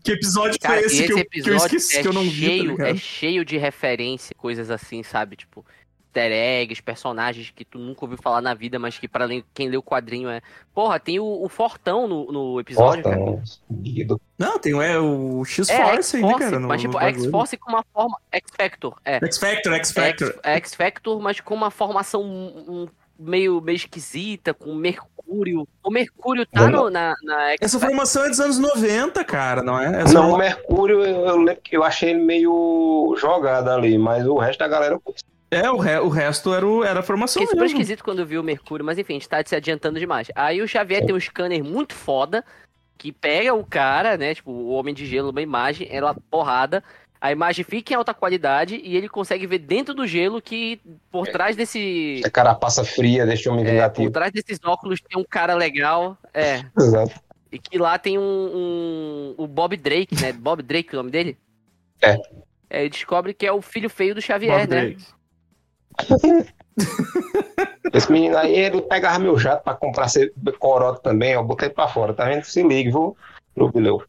Que 0.03 0.13
episódio 0.13 0.59
Cara, 0.61 0.77
foi 0.79 0.87
esse, 0.87 1.05
esse 1.05 1.07
que, 1.07 1.21
eu, 1.21 1.43
que 1.45 1.51
eu 1.51 1.57
esqueci, 1.57 1.97
é 1.99 2.03
que 2.03 2.09
eu 2.09 2.13
não 2.13 2.23
vi, 2.23 2.29
tá 2.29 2.47
cheio, 2.47 2.83
é 2.83 2.97
cheio 2.97 3.45
de 3.45 3.57
referência, 3.59 4.35
coisas 4.37 4.71
assim, 4.71 5.03
sabe? 5.03 5.37
Tipo, 5.37 5.65
easter 6.15 6.31
eggs, 6.31 6.83
personagens 6.83 7.51
que 7.57 7.65
tu 7.65 7.79
nunca 7.79 8.05
ouviu 8.05 8.19
falar 8.19 8.43
na 8.43 8.53
vida, 8.53 8.79
mas 8.79 8.99
que 8.99 9.09
pra 9.09 9.25
len- 9.25 9.43
quem 9.55 9.71
lê 9.71 9.79
o 9.79 9.83
quadrinho 9.83 10.29
é... 10.29 10.43
Porra, 10.75 11.01
tem 11.01 11.19
o, 11.19 11.25
o 11.25 11.49
Fortão 11.49 12.07
no, 12.07 12.31
no 12.31 12.61
episódio, 12.61 13.03
cara. 13.03 13.17
Fortão, 13.17 13.43
Guido. 13.71 14.21
Não, 14.39 14.59
tem 14.59 14.73
é, 14.73 14.99
o 14.99 15.41
É, 15.41 15.45
X-Force 15.47 15.73
aí, 16.17 16.23
né, 16.23 16.29
X-Force, 16.29 16.39
cara? 16.45 16.59
no- 16.61 16.69
mas 16.69 16.81
tipo. 16.83 17.01
X-Force 17.01 17.57
com 17.57 17.71
uma 17.71 17.83
forma... 17.95 18.19
X-Factor, 18.31 18.95
é. 19.07 19.15
X-Factor, 19.25 19.73
X-Factor. 19.73 20.29
X- 20.29 20.41
X-Factor, 20.45 21.21
mas 21.21 21.41
com 21.41 21.55
uma 21.55 21.71
formação 21.71 22.23
um- 22.23 22.83
um 22.83 22.89
meio, 23.23 23.61
meio 23.61 23.77
esquisita, 23.77 24.53
com 24.53 24.75
Mercúrio. 24.75 25.67
O 25.83 25.91
Mercúrio 25.91 26.45
tá 26.47 26.69
no, 26.69 26.91
na, 26.91 27.15
na 27.23 27.55
Essa 27.61 27.79
formação 27.81 28.25
é 28.25 28.29
dos 28.29 28.41
anos 28.41 28.59
90, 28.59 29.25
cara, 29.25 29.63
não 29.63 29.79
é? 29.79 30.03
Essa 30.03 30.15
Não, 30.15 30.33
o 30.33 30.39
Mercúrio, 30.39 31.03
eu, 31.05 31.27
eu 31.27 31.37
lembro 31.39 31.63
que 31.63 31.77
eu 31.77 31.83
achei 31.85 32.11
ele 32.11 32.23
meio 32.23 33.15
jogado 33.19 33.69
ali, 33.71 33.97
mas 33.97 34.27
o 34.27 34.37
resto 34.39 34.59
da 34.59 34.69
galera. 34.69 35.01
É, 35.51 35.71
o, 35.71 35.77
re- 35.77 35.99
o 36.01 36.09
resto 36.09 36.53
era, 36.55 36.67
o- 36.67 36.83
era 36.85 37.01
a 37.01 37.03
formação 37.03 37.41
Fiquei 37.43 37.55
super 37.55 37.67
esquisito 37.67 38.03
quando 38.03 38.21
eu 38.21 38.27
vi 38.27 38.39
o 38.39 38.43
Mercúrio, 38.43 38.85
mas 38.85 38.99
enfim, 38.99 39.15
a 39.15 39.19
gente 39.19 39.29
tá 39.29 39.43
se 39.45 39.55
adiantando 39.55 39.99
demais. 39.99 40.29
Aí 40.35 40.63
o 40.63 40.69
Xavier 40.69 41.05
tem 41.05 41.15
um 41.15 41.21
scanner 41.21 41.63
muito 41.63 41.95
foda, 41.95 42.43
que 42.97 43.13
pega 43.13 43.53
o 43.53 43.65
cara, 43.65 44.17
né, 44.17 44.35
tipo, 44.35 44.51
o 44.51 44.69
Homem 44.71 44.95
de 44.95 45.05
Gelo, 45.05 45.31
uma 45.31 45.43
imagem, 45.43 45.89
ela 45.91 46.15
porrada, 46.31 46.83
a 47.23 47.31
imagem 47.31 47.65
fica 47.65 47.93
em 47.93 47.97
alta 47.97 48.13
qualidade 48.13 48.81
e 48.83 48.97
ele 48.97 49.09
consegue 49.09 49.47
ver 49.47 49.61
dentro 49.61 49.95
do 49.95 50.05
gelo 50.09 50.43
que 50.43 50.81
por 51.09 51.29
trás 51.29 51.55
desse... 51.55 52.21
A 52.27 52.31
carapaça 52.31 52.83
fria, 52.85 53.25
deixa 53.25 53.49
eu 53.49 53.55
me 53.55 53.63
é, 53.65 53.89
por 53.89 54.11
trás 54.11 54.33
desses 54.33 54.59
óculos 54.65 55.01
tem 55.01 55.17
um 55.17 55.23
cara 55.25 55.55
legal, 55.55 56.19
é, 56.35 56.65
Exato. 56.77 57.13
E 57.53 57.61
que 57.61 57.79
lá 57.79 57.97
tem 57.97 58.19
um, 58.19 58.23
um- 58.23 59.35
o 59.39 59.47
Bob 59.47 59.77
Drake, 59.77 60.21
né? 60.21 60.33
Bob 60.33 60.65
Drake, 60.65 60.95
o 60.95 60.97
nome 60.97 61.13
dele? 61.13 61.39
É. 62.01 62.19
É, 62.69 62.81
ele 62.81 62.91
descobre 62.91 63.33
que 63.33 63.47
é 63.47 63.53
o 63.53 63.63
filho 63.63 63.89
feio 63.89 64.17
do 64.17 64.21
Xavier, 64.21 64.67
Bob 64.67 64.75
né? 64.75 64.81
Drake. 64.81 65.07
Esse 67.95 68.11
menino 68.11 68.37
aí, 68.37 68.53
ele 68.53 68.83
pegava 68.83 69.21
meu 69.21 69.39
jato 69.39 69.63
pra 69.63 69.75
comprar 69.75 70.09
corote 70.59 71.03
também, 71.03 71.35
eu 71.35 71.45
botei 71.45 71.69
pra 71.69 71.87
fora, 71.87 72.13
tá 72.15 72.25
vendo? 72.25 72.43
Se 72.43 72.65
ligue, 72.65 72.91
viu? 72.91 73.17
Jubileu. 73.57 74.03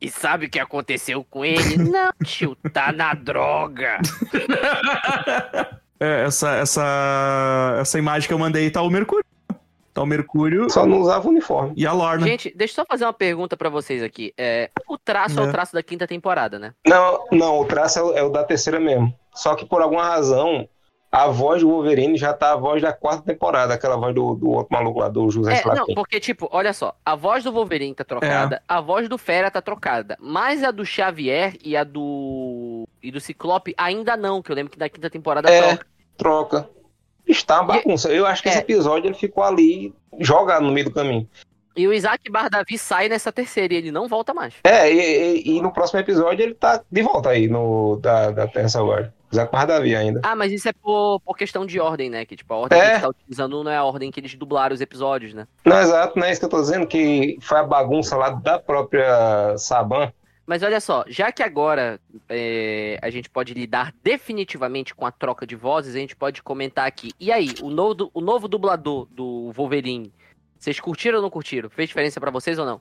E 0.00 0.10
sabe 0.10 0.46
o 0.46 0.50
que 0.50 0.58
aconteceu 0.58 1.24
com 1.28 1.44
ele? 1.44 1.76
Não, 1.90 2.10
tio, 2.24 2.56
tá 2.72 2.92
na 2.92 3.14
droga. 3.14 3.98
É, 6.02 6.24
essa, 6.24 6.56
essa, 6.56 7.76
essa 7.78 7.98
imagem 7.98 8.26
que 8.26 8.32
eu 8.32 8.38
mandei 8.38 8.70
tá 8.70 8.80
o 8.80 8.88
Mercúrio. 8.88 9.22
Tá 9.92 10.02
o 10.02 10.06
Mercúrio 10.06 10.70
Só 10.70 10.86
não 10.86 10.98
usava 11.00 11.28
uniforme. 11.28 11.74
e 11.76 11.86
a 11.86 11.92
Lorna. 11.92 12.26
Gente, 12.26 12.50
deixa 12.56 12.72
eu 12.72 12.76
só 12.76 12.84
fazer 12.88 13.04
uma 13.04 13.12
pergunta 13.12 13.54
pra 13.54 13.68
vocês 13.68 14.02
aqui. 14.02 14.32
É, 14.38 14.70
o 14.88 14.96
traço 14.96 15.38
é. 15.38 15.44
É. 15.44 15.46
o 15.46 15.52
traço 15.52 15.74
da 15.74 15.82
quinta 15.82 16.06
temporada, 16.06 16.58
né? 16.58 16.72
Não, 16.86 17.26
não, 17.30 17.60
o 17.60 17.66
traço 17.66 17.98
é 17.98 18.02
o, 18.02 18.12
é 18.16 18.22
o 18.22 18.30
da 18.30 18.42
terceira 18.44 18.80
mesmo. 18.80 19.14
Só 19.34 19.54
que 19.54 19.66
por 19.66 19.82
alguma 19.82 20.04
razão, 20.08 20.66
a 21.12 21.26
voz 21.28 21.60
do 21.62 21.68
Wolverine 21.68 22.16
já 22.16 22.32
tá 22.32 22.52
a 22.52 22.56
voz 22.56 22.80
da 22.80 22.92
quarta 22.92 23.22
temporada, 23.22 23.74
aquela 23.74 23.96
voz 23.96 24.14
do, 24.14 24.34
do 24.34 24.50
outro 24.50 24.68
maluco 24.72 25.00
lá, 25.00 25.08
do 25.08 25.28
José 25.30 25.60
É, 25.60 25.74
não, 25.74 25.86
porque, 25.94 26.20
tipo, 26.20 26.48
olha 26.52 26.72
só, 26.72 26.94
a 27.04 27.16
voz 27.16 27.42
do 27.42 27.50
Wolverine 27.52 27.94
tá 27.94 28.04
trocada, 28.04 28.62
a 28.68 28.80
voz 28.80 29.08
do 29.08 29.18
Fera 29.18 29.50
tá 29.50 29.60
trocada, 29.60 30.16
mas 30.20 30.62
a 30.62 30.70
do 30.70 30.84
Xavier 30.86 31.54
e 31.64 31.76
a 31.76 31.82
do. 31.84 32.86
e 33.02 33.10
do 33.10 33.20
Ciclope 33.20 33.74
ainda 33.76 34.16
não, 34.16 34.40
que 34.42 34.50
eu 34.52 34.56
lembro 34.56 34.70
que 34.72 34.78
na 34.78 34.88
quinta 34.88 35.10
temporada 35.10 35.50
É. 35.50 35.60
troca. 35.76 35.86
Troca. 36.16 36.70
Está 37.26 37.60
uma 37.60 37.74
bagunça. 37.74 38.08
Eu 38.12 38.26
acho 38.26 38.42
que 38.42 38.48
É. 38.48 38.52
esse 38.52 38.60
episódio 38.60 39.06
ele 39.08 39.14
ficou 39.14 39.42
ali 39.44 39.94
jogado 40.18 40.64
no 40.64 40.72
meio 40.72 40.86
do 40.86 40.92
caminho. 40.92 41.28
E 41.76 41.86
o 41.86 41.92
Isaac 41.92 42.28
Bardavi 42.30 42.76
sai 42.76 43.08
nessa 43.08 43.30
terceira 43.30 43.72
e 43.72 43.76
ele 43.76 43.92
não 43.92 44.08
volta 44.08 44.34
mais. 44.34 44.54
É, 44.64 44.92
e, 44.92 45.36
e- 45.42 45.56
e 45.56 45.62
no 45.62 45.72
próximo 45.72 46.00
episódio 46.00 46.42
ele 46.42 46.54
tá 46.54 46.82
de 46.90 47.02
volta 47.02 47.30
aí 47.30 47.46
no 47.48 47.96
da, 47.96 48.30
da 48.32 48.46
Terra 48.48 48.68
Selvagem. 48.68 49.12
Davi 49.30 49.94
ainda. 49.94 50.20
Ah, 50.22 50.34
mas 50.34 50.52
isso 50.52 50.68
é 50.68 50.72
por, 50.72 51.20
por 51.20 51.36
questão 51.36 51.64
de 51.64 51.78
ordem, 51.80 52.10
né? 52.10 52.24
Que 52.24 52.36
tipo, 52.36 52.52
a 52.52 52.56
ordem 52.58 52.78
É. 52.78 52.82
que 52.82 52.86
a 52.88 52.92
gente 52.94 53.02
tá 53.02 53.08
utilizando 53.08 53.62
não 53.64 53.70
é 53.70 53.76
a 53.76 53.84
ordem 53.84 54.10
que 54.10 54.18
eles 54.20 54.34
dublaram 54.34 54.74
os 54.74 54.80
episódios, 54.80 55.32
né? 55.34 55.46
Não, 55.64 55.80
exato, 55.80 56.18
não 56.18 56.26
é 56.26 56.30
isso 56.32 56.40
que 56.40 56.44
eu 56.46 56.50
tô 56.50 56.60
dizendo, 56.60 56.86
que 56.86 57.38
foi 57.40 57.58
a 57.58 57.62
bagunça 57.64 58.16
lá 58.16 58.30
da 58.30 58.58
própria 58.58 59.56
Saban. 59.56 60.12
Mas 60.46 60.64
olha 60.64 60.80
só, 60.80 61.04
já 61.06 61.30
que 61.30 61.44
agora 61.44 62.00
é, 62.28 62.98
a 63.00 63.08
gente 63.08 63.30
pode 63.30 63.54
lidar 63.54 63.94
definitivamente 64.02 64.94
com 64.94 65.06
a 65.06 65.12
troca 65.12 65.46
de 65.46 65.54
vozes, 65.54 65.94
a 65.94 65.98
gente 65.98 66.16
pode 66.16 66.42
comentar 66.42 66.86
aqui. 66.88 67.12
E 67.20 67.30
aí, 67.30 67.54
o 67.62 67.70
novo, 67.70 68.10
o 68.12 68.20
novo 68.20 68.48
dublador 68.48 69.06
do 69.12 69.52
Wolverine, 69.52 70.12
vocês 70.58 70.80
curtiram 70.80 71.18
ou 71.18 71.22
não 71.22 71.30
curtiram? 71.30 71.70
Fez 71.70 71.88
diferença 71.88 72.18
pra 72.20 72.32
vocês 72.32 72.58
ou 72.58 72.66
não? 72.66 72.80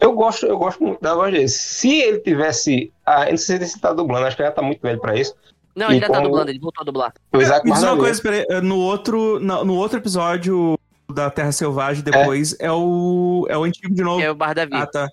Eu 0.00 0.12
gosto, 0.12 0.46
eu 0.46 0.56
gosto 0.56 0.80
muito 0.80 1.00
da 1.00 1.12
voz 1.12 1.32
dele. 1.32 1.48
Se 1.48 2.00
ele 2.00 2.20
tivesse. 2.20 2.92
Ah, 3.04 3.24
eu 3.26 3.30
não 3.32 3.36
sei 3.36 3.58
se 3.64 3.74
ele 3.74 3.80
tá 3.80 3.92
dublando, 3.92 4.24
acho 4.26 4.36
que 4.36 4.42
ele 4.42 4.48
já 4.48 4.54
tá 4.54 4.62
muito 4.62 4.80
velho 4.80 5.00
pra 5.00 5.16
isso. 5.18 5.34
Não, 5.78 5.86
E 5.86 5.90
ele 5.90 5.94
ainda 5.94 6.06
tá 6.08 6.14
como- 6.14 6.28
dublando, 6.28 6.50
ele 6.50 6.58
voltou 6.58 6.82
a 6.82 6.84
dublar. 6.84 7.12
O 7.32 7.40
Isaac 7.40 7.64
Me 7.64 7.72
diz 7.72 7.82
uma 7.82 7.96
coisa, 7.96 8.20
peraí, 8.22 8.44
no 8.62 8.76
outro, 8.78 9.38
no, 9.40 9.74
outro 9.74 9.98
episódio 9.98 10.78
da 11.12 11.30
Terra 11.30 11.52
Selvagem, 11.52 12.02
depois, 12.02 12.56
é, 12.58 12.70
o, 12.70 13.46
é 13.48 13.56
o 13.56 13.64
antigo 13.64 13.94
de 13.94 14.02
novo. 14.02 14.20
É 14.20 14.30
o 14.30 14.34
Bar 14.34 14.54
da 14.54 14.64
Vida. 14.64 14.78
Ah, 14.82 14.86
tá. 14.86 15.08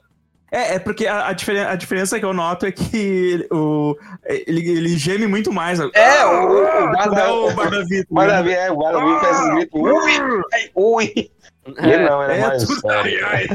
É, 0.52 0.76
é 0.76 0.80
porque 0.80 1.06
a, 1.08 1.28
a, 1.28 1.34
diferen- 1.34 1.66
a 1.66 1.76
diferença 1.76 2.20
que 2.20 2.24
eu 2.26 2.34
noto 2.34 2.66
é 2.66 2.72
que 2.72 2.96
ele- 2.98 3.48
o, 3.52 3.96
ele, 4.26 4.70
ele 4.72 4.98
geme 4.98 5.28
muito 5.28 5.52
mais. 5.52 5.80
É, 5.80 6.26
o, 6.26 6.30
o, 6.30 6.54
o 6.54 6.64
é 6.66 6.84
o 6.84 6.92
Bardavi. 6.92 7.56
Bardavi. 7.56 8.06
O 8.10 8.14
Bardavi, 8.16 8.52
é, 8.54 8.72
o 8.72 8.76
Bardavi 8.78 9.20
faz 9.20 9.38
esses 9.40 9.54
gritos. 9.54 9.82
Ui! 9.82 10.42
Ui! 10.76 11.32
Ele 11.78 11.98
não, 12.08 12.24
ele 12.24 12.34
é, 12.34 12.38
É, 12.38 12.48
mais. 12.48 12.64
tudo, 12.64 12.82
ai, 12.90 13.16
ai. 13.24 13.48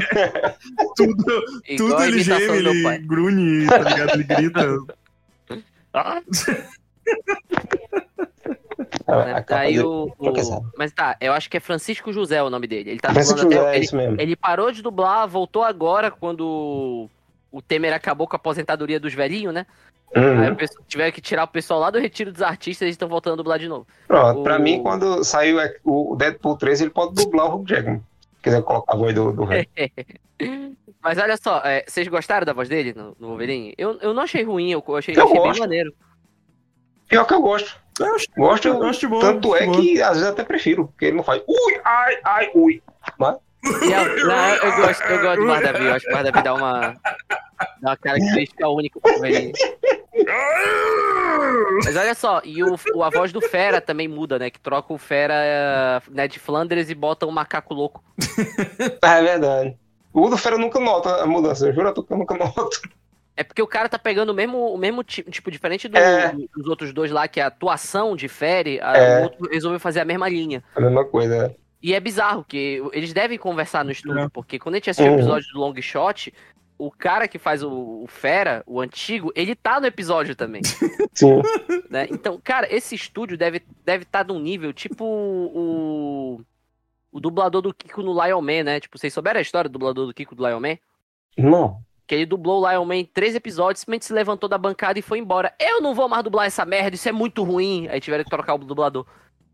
tudo, 0.97 1.43
Igual 1.67 1.89
tudo 1.91 1.95
a 1.97 2.07
ele 2.07 2.21
geme, 2.23 2.57
ele 2.57 2.83
pai. 2.83 2.97
grunhe, 2.99 3.67
tá 3.67 3.77
ligado? 3.77 4.13
Ele 4.13 4.23
grita. 4.23 4.77
Ah, 5.93 6.21
Aí 9.49 9.73
dele- 9.75 9.83
o, 9.85 10.11
o-. 10.17 10.65
Mas 10.77 10.91
tá, 10.91 11.17
eu 11.19 11.33
acho 11.33 11.49
que 11.49 11.57
é 11.57 11.59
Francisco 11.59 12.11
José 12.13 12.41
o 12.41 12.49
nome 12.49 12.67
dele. 12.67 12.91
Ele 12.91 12.99
tá 12.99 13.11
Francisco 13.13 13.39
dublando 13.41 13.55
José, 13.55 13.67
até. 13.67 13.73
é 13.73 13.77
Ele, 13.77 13.85
isso 13.85 13.95
mesmo. 13.95 14.21
ele 14.21 14.35
parou 14.35 14.71
de 14.71 14.81
dublar, 14.81 15.27
voltou 15.27 15.63
agora 15.63 16.09
quando 16.11 17.09
o 17.51 17.61
Temer 17.61 17.93
acabou 17.93 18.27
com 18.27 18.35
a 18.35 18.37
aposentadoria 18.37 18.99
dos 18.99 19.13
velhinhos, 19.13 19.53
né? 19.53 19.65
Aí 20.13 20.49
Uhum. 20.49 20.55
pessoal, 20.55 20.83
tiveram 20.87 21.11
que 21.11 21.21
tirar 21.21 21.45
o 21.45 21.47
pessoal 21.47 21.79
lá 21.79 21.89
do 21.89 21.97
retiro 21.99 22.31
dos 22.33 22.41
artistas 22.41 22.81
e 22.81 22.85
eles 22.85 22.95
estão 22.95 23.07
voltando 23.07 23.33
a 23.33 23.37
dublar 23.37 23.57
de 23.59 23.67
novo. 23.69 23.87
Pronto, 24.07 24.43
pra 24.43 24.57
O- 24.57 24.61
mim, 24.61 24.81
quando 24.83 25.23
saiu 25.23 25.57
é, 25.59 25.73
o 25.85 26.15
Deadpool 26.17 26.57
3, 26.57 26.81
ele 26.81 26.89
pode 26.89 27.13
dublar 27.15 27.47
o 27.47 27.55
Hugh 27.61 27.65
Jackman. 27.67 27.99
Se 28.35 28.41
quiser 28.43 28.61
colocar 28.61 28.93
a 28.93 28.97
voz 28.97 29.15
do, 29.15 29.31
do. 29.31 29.47
Mas 31.01 31.17
olha 31.17 31.37
só, 31.37 31.61
é, 31.63 31.83
vocês 31.87 32.07
gostaram 32.09 32.45
da 32.45 32.51
voz 32.53 32.67
dele 32.67 32.93
no, 32.93 33.15
no 33.19 33.27
Wolverine? 33.29 33.73
Eu, 33.77 33.97
eu 34.01 34.13
não 34.13 34.23
achei 34.23 34.43
ruim, 34.43 34.71
eu 34.71 34.83
achei, 34.97 35.15
Eu 35.17 35.23
achei 35.25 35.41
bem 35.41 35.59
maneiro. 35.59 35.93
Pior 37.11 37.25
que 37.25 37.33
eu 37.35 37.41
gosto. 37.41 37.79
Eu 37.99 38.15
acho, 38.15 38.25
Gosto, 38.35 38.67
eu 38.69 38.83
acho 38.83 38.99
de 39.01 39.07
boa. 39.07 39.21
tanto 39.21 39.55
é 39.55 39.65
boa. 39.65 39.77
que 39.79 40.01
às 40.01 40.13
vezes 40.17 40.31
até 40.31 40.43
prefiro, 40.43 40.87
porque 40.87 41.05
ele 41.05 41.17
não 41.17 41.23
faz 41.23 41.41
ui, 41.47 41.81
ai, 41.83 42.17
ai, 42.23 42.51
ui. 42.55 42.81
Mas, 43.19 43.35
eu, 43.63 44.25
não, 44.25 44.49
eu 44.55 44.75
gosto, 44.77 45.03
eu 45.03 45.21
gosto 45.21 45.41
do 45.41 45.47
Bardavi, 45.47 45.85
eu 45.85 45.93
acho 45.93 46.05
que 46.05 46.11
o 46.11 46.15
Bardavi 46.15 46.41
dá 46.41 46.53
uma, 46.55 46.95
dá 47.81 47.89
uma 47.91 47.97
característica 47.97 48.67
única 48.69 48.99
pro 48.99 49.11
Wolverine. 49.11 49.51
Mas 51.83 51.95
olha 51.95 52.15
só, 52.15 52.41
e 52.43 52.63
o, 52.63 52.75
o- 52.95 53.03
a 53.03 53.09
voz 53.09 53.31
do 53.31 53.41
Fera 53.41 53.81
também 53.81 54.07
muda, 54.07 54.39
né? 54.39 54.49
Que 54.49 54.59
troca 54.59 54.93
o 54.93 54.97
Fera 54.97 55.33
eh, 55.35 56.01
né, 56.09 56.27
de 56.27 56.39
Flanders 56.39 56.89
e 56.89 56.95
bota 56.95 57.25
um 57.25 57.31
macaco 57.31 57.73
louco. 57.73 58.03
é 59.03 59.21
verdade. 59.21 59.77
O 60.13 60.29
do 60.29 60.37
Fera 60.37 60.57
nunca 60.57 60.79
nota 60.79 61.21
a 61.21 61.25
mudança, 61.27 61.67
eu 61.67 61.73
juro 61.73 61.93
que 61.93 62.13
eu 62.13 62.17
nunca 62.17 62.35
noto. 62.39 62.69
É 63.41 63.43
porque 63.43 63.61
o 63.61 63.67
cara 63.67 63.89
tá 63.89 63.97
pegando 63.97 64.29
o 64.29 64.35
mesmo, 64.35 64.57
o 64.71 64.77
mesmo 64.77 65.03
ti- 65.03 65.23
tipo, 65.23 65.49
diferente 65.49 65.87
do- 65.87 65.97
É. 65.97 66.31
dos 66.55 66.67
outros 66.67 66.93
dois 66.93 67.09
lá, 67.11 67.27
que 67.27 67.39
a 67.41 67.47
atuação 67.47 68.15
difere, 68.15 68.79
a- 68.81 68.95
É. 68.95 69.19
o 69.19 69.23
outro 69.23 69.49
resolveu 69.49 69.79
fazer 69.79 69.99
a 69.99 70.05
mesma 70.05 70.29
linha. 70.29 70.63
A 70.75 70.79
mesma 70.79 71.03
coisa, 71.03 71.47
né? 71.47 71.55
E 71.81 71.93
é 71.95 71.99
bizarro, 71.99 72.45
que 72.47 72.79
eles 72.93 73.11
devem 73.13 73.39
conversar 73.39 73.83
no 73.83 73.91
estúdio, 73.91 74.19
É. 74.19 74.29
porque 74.29 74.59
quando 74.59 74.75
a 74.75 74.77
gente 74.77 74.91
assistiu 74.91 75.11
o 75.11 75.15
Uhum. 75.15 75.19
episódio 75.21 75.47
do 75.53 75.59
Long 75.59 75.81
Shot, 75.81 76.31
o 76.77 76.91
cara 76.91 77.27
que 77.27 77.39
faz 77.39 77.63
o, 77.63 78.03
o 78.03 78.07
Fera, 78.07 78.63
o 78.67 78.79
antigo, 78.79 79.31
ele 79.35 79.55
tá 79.55 79.79
no 79.79 79.87
episódio 79.87 80.35
também. 80.35 80.61
Sim. 81.13 81.41
né? 81.89 82.07
Então, 82.11 82.39
cara, 82.43 82.67
esse 82.73 82.93
estúdio 82.95 83.35
deve 83.37 83.61
deve 83.83 84.03
estar 84.03 84.23
num 84.25 84.39
nível 84.39 84.71
tipo 84.71 85.03
o 85.05 86.41
o 87.13 87.19
dublador 87.19 87.61
do 87.61 87.73
Kiko 87.73 88.01
no 88.01 88.13
Lion 88.23 88.39
Man, 88.41 88.63
né? 88.63 88.79
Tipo, 88.79 88.97
vocês 88.97 89.13
souberam 89.13 89.39
a 89.39 89.41
história 89.41 89.67
do 89.69 89.73
dublador 89.73 90.07
do 90.07 90.13
Kiko 90.13 90.33
do 90.33 90.47
Lion 90.47 90.59
Man? 90.61 90.77
Não. 91.37 91.81
Que 92.11 92.15
ele 92.15 92.25
dublou 92.25 92.61
o 92.61 92.69
Lion 92.69 92.83
Man 92.83 92.97
em 92.97 93.05
três 93.05 93.35
episódios, 93.35 93.79
simplesmente 93.79 94.03
se 94.03 94.11
levantou 94.11 94.49
da 94.49 94.57
bancada 94.57 94.99
e 94.99 95.01
foi 95.01 95.17
embora. 95.17 95.53
Eu 95.57 95.79
não 95.79 95.95
vou 95.95 96.09
mais 96.09 96.21
dublar 96.21 96.45
essa 96.45 96.65
merda, 96.65 96.93
isso 96.93 97.07
é 97.07 97.11
muito 97.13 97.41
ruim. 97.41 97.87
Aí 97.87 98.01
tiveram 98.01 98.25
que 98.25 98.29
trocar 98.29 98.55
o 98.55 98.57
dublador. 98.57 99.05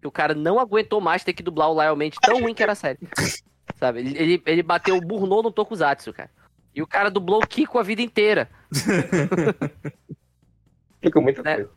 O 0.03 0.09
cara 0.09 0.33
não 0.33 0.59
aguentou 0.59 0.99
mais 0.99 1.23
ter 1.23 1.33
que 1.33 1.43
dublar 1.43 1.69
o 1.69 1.79
Lion 1.79 1.95
Man 1.95 2.09
de 2.09 2.17
tão 2.19 2.41
ruim 2.41 2.55
que 2.55 2.63
era 2.63 2.71
a 2.71 2.75
série. 2.75 2.97
Sabe? 3.77 3.99
Ele, 3.99 4.41
ele, 4.43 4.63
bateu 4.63 4.97
o 4.97 5.01
burnou 5.01 5.43
no 5.43 5.51
Tokusatsu, 5.51 6.11
cara. 6.11 6.31
E 6.73 6.81
o 6.81 6.87
cara 6.87 7.11
dublou 7.11 7.43
o 7.43 7.47
Kiko 7.47 7.77
a 7.77 7.83
vida 7.83 8.01
inteira. 8.01 8.49
Fica 10.99 11.21
muita 11.21 11.43
Né? 11.43 11.55
coisa. 11.57 11.69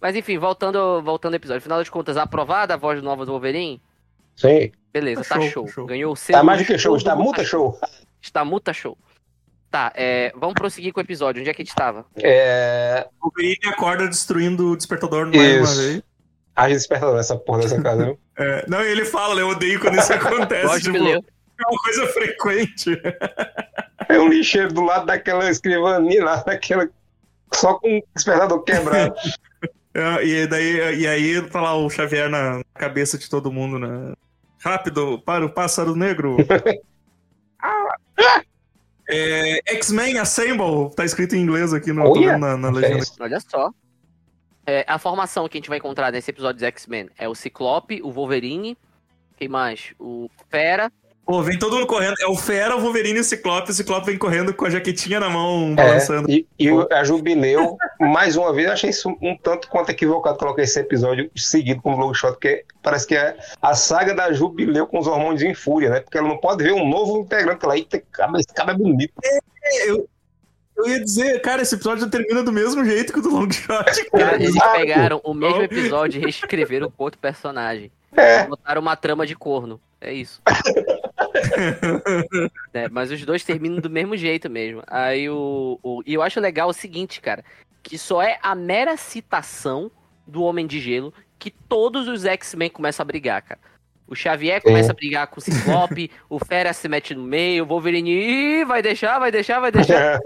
Mas 0.00 0.16
enfim, 0.16 0.38
voltando, 0.38 1.00
voltando 1.02 1.34
ao 1.34 1.36
episódio. 1.36 1.58
Afinal 1.58 1.84
de 1.84 1.90
contas, 1.90 2.16
aprovada 2.16 2.74
a 2.74 2.76
voz 2.76 2.98
do 2.98 3.04
Nova 3.04 3.24
do 3.24 3.30
Wolverine? 3.30 3.80
Sim. 4.34 4.72
Beleza, 4.92 5.22
Tá 5.22 5.36
tá 5.36 5.40
show, 5.42 5.50
show. 5.50 5.68
show. 5.68 5.86
Ganhou 5.86 6.12
o 6.12 6.16
selo. 6.16 6.36
Tá 6.36 6.42
mais 6.42 6.60
do 6.60 6.66
que 6.66 6.76
show, 6.76 6.96
está 6.96 7.14
multa 7.14 7.44
show. 7.44 7.78
Está 8.20 8.44
multa 8.44 8.72
show. 8.72 8.98
Tá, 9.70 9.92
é, 9.94 10.32
vamos 10.36 10.54
prosseguir 10.54 10.92
com 10.92 10.98
o 10.98 11.02
episódio. 11.02 11.40
Onde 11.40 11.50
é 11.50 11.54
que 11.54 11.62
a 11.62 11.64
gente 11.64 11.74
tava? 11.74 12.04
É. 12.16 13.06
O 13.20 13.26
Wolverine 13.28 13.72
acorda 13.72 14.08
destruindo 14.08 14.72
o 14.72 14.76
despertador 14.76 15.26
mais 15.26 15.36
uma 15.36 15.64
Isso. 15.64 15.80
vez. 15.80 16.02
Haja 16.56 16.74
despertador 16.74 17.20
essa 17.20 17.36
porra 17.36 17.60
dessa 17.60 17.80
casa, 17.80 18.04
viu? 18.04 18.18
É, 18.40 18.64
não, 18.66 18.80
ele 18.80 19.04
fala, 19.04 19.38
eu 19.38 19.48
odeio 19.48 19.78
quando 19.78 19.98
isso 19.98 20.10
acontece. 20.14 20.66
Gosto 20.66 20.92
tipo, 20.92 21.04
é 21.04 21.68
uma 21.68 21.82
coisa 21.82 22.06
frequente. 22.06 22.98
É 24.08 24.18
um 24.18 24.28
lixeiro 24.28 24.72
do 24.72 24.80
lado 24.80 25.04
daquela 25.04 25.50
escrivaninha 25.50 26.24
lá, 26.24 26.36
daquela. 26.36 26.88
Só 27.52 27.74
com 27.74 27.98
o 27.98 28.02
despertador 28.14 28.62
quebrado. 28.62 29.14
É, 29.92 30.24
e, 30.24 30.46
daí, 30.46 31.00
e 31.00 31.06
aí 31.06 31.42
tá 31.50 31.60
lá 31.60 31.74
o 31.74 31.90
Xavier 31.90 32.30
na 32.30 32.62
cabeça 32.74 33.18
de 33.18 33.28
todo 33.28 33.50
mundo, 33.50 33.76
né? 33.76 34.14
Rápido, 34.62 35.20
para 35.20 35.44
o 35.44 35.50
pássaro 35.50 35.96
negro. 35.96 36.36
É, 39.10 39.60
X-Men 39.74 40.18
Assemble, 40.18 40.94
tá 40.94 41.04
escrito 41.04 41.34
em 41.34 41.40
inglês 41.40 41.72
aqui 41.74 41.92
no, 41.92 42.04
Oh, 42.04 42.38
na, 42.38 42.56
na 42.56 42.70
legenda. 42.70 43.04
Olha 43.20 43.40
só. 43.40 43.70
É, 44.66 44.84
a 44.86 44.98
formação 44.98 45.48
que 45.48 45.58
a 45.58 45.60
gente 45.60 45.68
vai 45.68 45.78
encontrar 45.78 46.12
nesse 46.12 46.30
episódio 46.30 46.60
de 46.60 46.66
X-Men 46.66 47.08
é 47.18 47.28
o 47.28 47.34
Ciclope, 47.34 48.00
o 48.02 48.10
Wolverine, 48.12 48.76
quem 49.36 49.48
mais? 49.48 49.94
O 49.98 50.30
Fera. 50.48 50.92
Pô, 51.30 51.42
vem 51.44 51.56
todo 51.56 51.76
mundo 51.76 51.86
correndo. 51.86 52.14
É 52.20 52.26
o 52.26 52.34
Fera, 52.34 52.74
o 52.76 52.80
Wolverine 52.80 53.18
e 53.18 53.20
o 53.20 53.24
Ciclope. 53.24 53.70
O 53.70 53.74
Ciclope 53.74 54.06
vem 54.06 54.18
correndo 54.18 54.52
com 54.52 54.64
a 54.64 54.70
jaquetinha 54.70 55.20
na 55.20 55.30
mão, 55.30 55.70
É, 55.72 55.74
balançando. 55.76 56.28
e, 56.28 56.44
e 56.58 56.72
o- 56.72 56.88
a 56.92 57.04
Jubileu, 57.04 57.76
mais 58.00 58.36
uma 58.36 58.52
vez, 58.52 58.66
eu 58.66 58.72
achei 58.72 58.90
isso 58.90 59.16
um 59.22 59.36
tanto 59.36 59.68
quanto 59.68 59.90
equivocado 59.90 60.36
colocar 60.36 60.62
esse 60.62 60.80
episódio 60.80 61.30
seguido 61.36 61.80
com 61.82 61.94
o 61.94 61.96
Long 61.96 62.12
Shot, 62.12 62.32
porque 62.32 62.64
parece 62.82 63.06
que 63.06 63.14
é 63.14 63.36
a 63.62 63.74
saga 63.76 64.12
da 64.12 64.32
Jubileu 64.32 64.88
com 64.88 64.98
os 64.98 65.06
hormônios 65.06 65.42
em 65.42 65.54
fúria, 65.54 65.88
né? 65.90 66.00
Porque 66.00 66.18
ela 66.18 66.26
não 66.26 66.36
pode 66.38 66.64
ver 66.64 66.72
um 66.72 66.88
novo 66.88 67.20
integrante 67.20 67.64
lá. 67.64 67.76
Eita, 67.76 68.02
cara, 68.10 68.32
esse 68.36 68.52
cara 68.52 68.72
é 68.72 68.74
bonito. 68.76 69.12
Eu, 69.86 70.08
eu 70.78 70.88
ia 70.88 70.98
dizer, 71.04 71.40
cara, 71.42 71.62
esse 71.62 71.76
episódio 71.76 72.10
termina 72.10 72.42
do 72.42 72.50
mesmo 72.52 72.84
jeito 72.84 73.12
que 73.12 73.20
o 73.20 73.22
do 73.22 73.30
Long 73.30 73.48
Shot. 73.52 74.04
Cara, 74.10 74.34
eles 74.34 74.56
pegaram 74.72 75.20
o 75.22 75.32
mesmo 75.32 75.62
episódio 75.62 76.18
e 76.18 76.24
reescreveram 76.24 76.90
com 76.90 77.04
outro 77.04 77.20
personagem. 77.20 77.92
É, 78.16 78.42
Botaram 78.48 78.80
uma 78.82 78.96
trama 78.96 79.24
de 79.24 79.36
corno. 79.36 79.80
É 80.00 80.12
isso. 80.12 80.40
É, 82.72 82.88
mas 82.88 83.10
os 83.10 83.24
dois 83.24 83.44
terminam 83.44 83.80
do 83.80 83.90
mesmo 83.90 84.16
jeito 84.16 84.48
mesmo. 84.48 84.82
Aí 84.86 85.28
o, 85.28 85.78
o. 85.82 86.02
E 86.06 86.14
eu 86.14 86.22
acho 86.22 86.40
legal 86.40 86.68
o 86.68 86.72
seguinte, 86.72 87.20
cara. 87.20 87.44
Que 87.82 87.98
só 87.98 88.22
é 88.22 88.38
a 88.42 88.54
mera 88.54 88.96
citação 88.96 89.90
do 90.26 90.42
Homem 90.42 90.66
de 90.66 90.80
Gelo 90.80 91.12
que 91.38 91.50
todos 91.50 92.06
os 92.06 92.24
X-Men 92.24 92.70
começam 92.70 93.02
a 93.02 93.06
brigar, 93.06 93.42
cara. 93.42 93.60
O 94.06 94.14
Xavier 94.14 94.60
começa 94.60 94.90
a 94.90 94.94
brigar 94.94 95.26
com 95.28 95.38
o 95.38 95.42
Ciclope, 95.42 96.10
o 96.28 96.38
Fera 96.44 96.72
se 96.72 96.88
mete 96.88 97.14
no 97.14 97.22
meio, 97.22 97.64
o 97.64 97.66
Wolverine 97.66 98.10
Ih, 98.10 98.64
vai 98.64 98.82
deixar, 98.82 99.18
vai 99.18 99.30
deixar, 99.30 99.60
vai 99.60 99.70
deixar. 99.70 100.20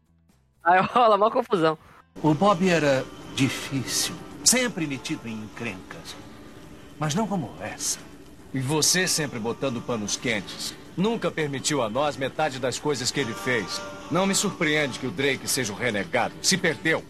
Aí 0.62 0.80
rola 0.80 1.16
uma 1.16 1.30
confusão. 1.30 1.76
O 2.22 2.34
Bob 2.34 2.68
era 2.68 3.04
difícil, 3.34 4.14
sempre 4.44 4.86
metido 4.86 5.26
em 5.26 5.32
encrencas. 5.32 6.14
Mas 6.98 7.14
não 7.14 7.26
como 7.26 7.50
essa. 7.60 7.98
E 8.54 8.60
você 8.60 9.08
sempre 9.08 9.40
botando 9.40 9.82
panos 9.82 10.16
quentes. 10.16 10.74
Nunca 10.96 11.28
permitiu 11.28 11.82
a 11.82 11.90
nós 11.90 12.16
metade 12.16 12.60
das 12.60 12.78
coisas 12.78 13.10
que 13.10 13.18
ele 13.18 13.34
fez. 13.34 13.82
Não 14.12 14.26
me 14.26 14.34
surpreende 14.34 15.00
que 15.00 15.08
o 15.08 15.10
Drake 15.10 15.48
seja 15.48 15.72
um 15.72 15.76
renegado. 15.76 16.32
Se 16.40 16.56
perdeu. 16.56 17.02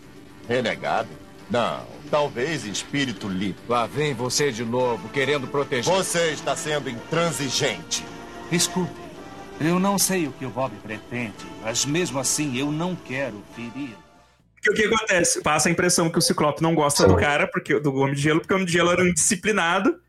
Renegado? 0.48 1.10
Não, 1.50 1.86
talvez 2.10 2.64
espírito 2.64 3.28
limpo. 3.28 3.60
Lá 3.68 3.86
vem 3.86 4.14
você 4.14 4.50
de 4.50 4.64
novo, 4.64 5.08
querendo 5.10 5.46
proteger. 5.46 5.92
Você 5.92 6.30
está 6.30 6.56
sendo 6.56 6.88
intransigente. 6.88 8.02
Escute, 8.50 8.90
eu 9.60 9.78
não 9.78 9.98
sei 9.98 10.26
o 10.26 10.32
que 10.32 10.46
o 10.46 10.50
Bob 10.50 10.74
pretende, 10.82 11.34
mas 11.62 11.84
mesmo 11.84 12.18
assim 12.18 12.56
eu 12.56 12.72
não 12.72 12.96
quero 12.96 13.42
ferir. 13.54 13.96
Porque 14.54 14.70
o 14.70 14.74
que 14.74 14.94
acontece? 14.94 15.42
Passa 15.42 15.68
a 15.68 15.72
impressão 15.72 16.08
que 16.08 16.18
o 16.18 16.22
Ciclope 16.22 16.62
não 16.62 16.74
gosta 16.74 17.06
do 17.06 17.16
cara, 17.16 17.46
porque 17.46 17.78
do 17.78 17.94
Homem 17.96 18.14
de 18.14 18.22
Gelo, 18.22 18.40
porque 18.40 18.54
o 18.54 18.56
Homem 18.56 18.66
de 18.66 18.72
Gelo 18.72 18.90
era 18.90 19.02
um 19.02 19.06
indisciplinado. 19.06 20.00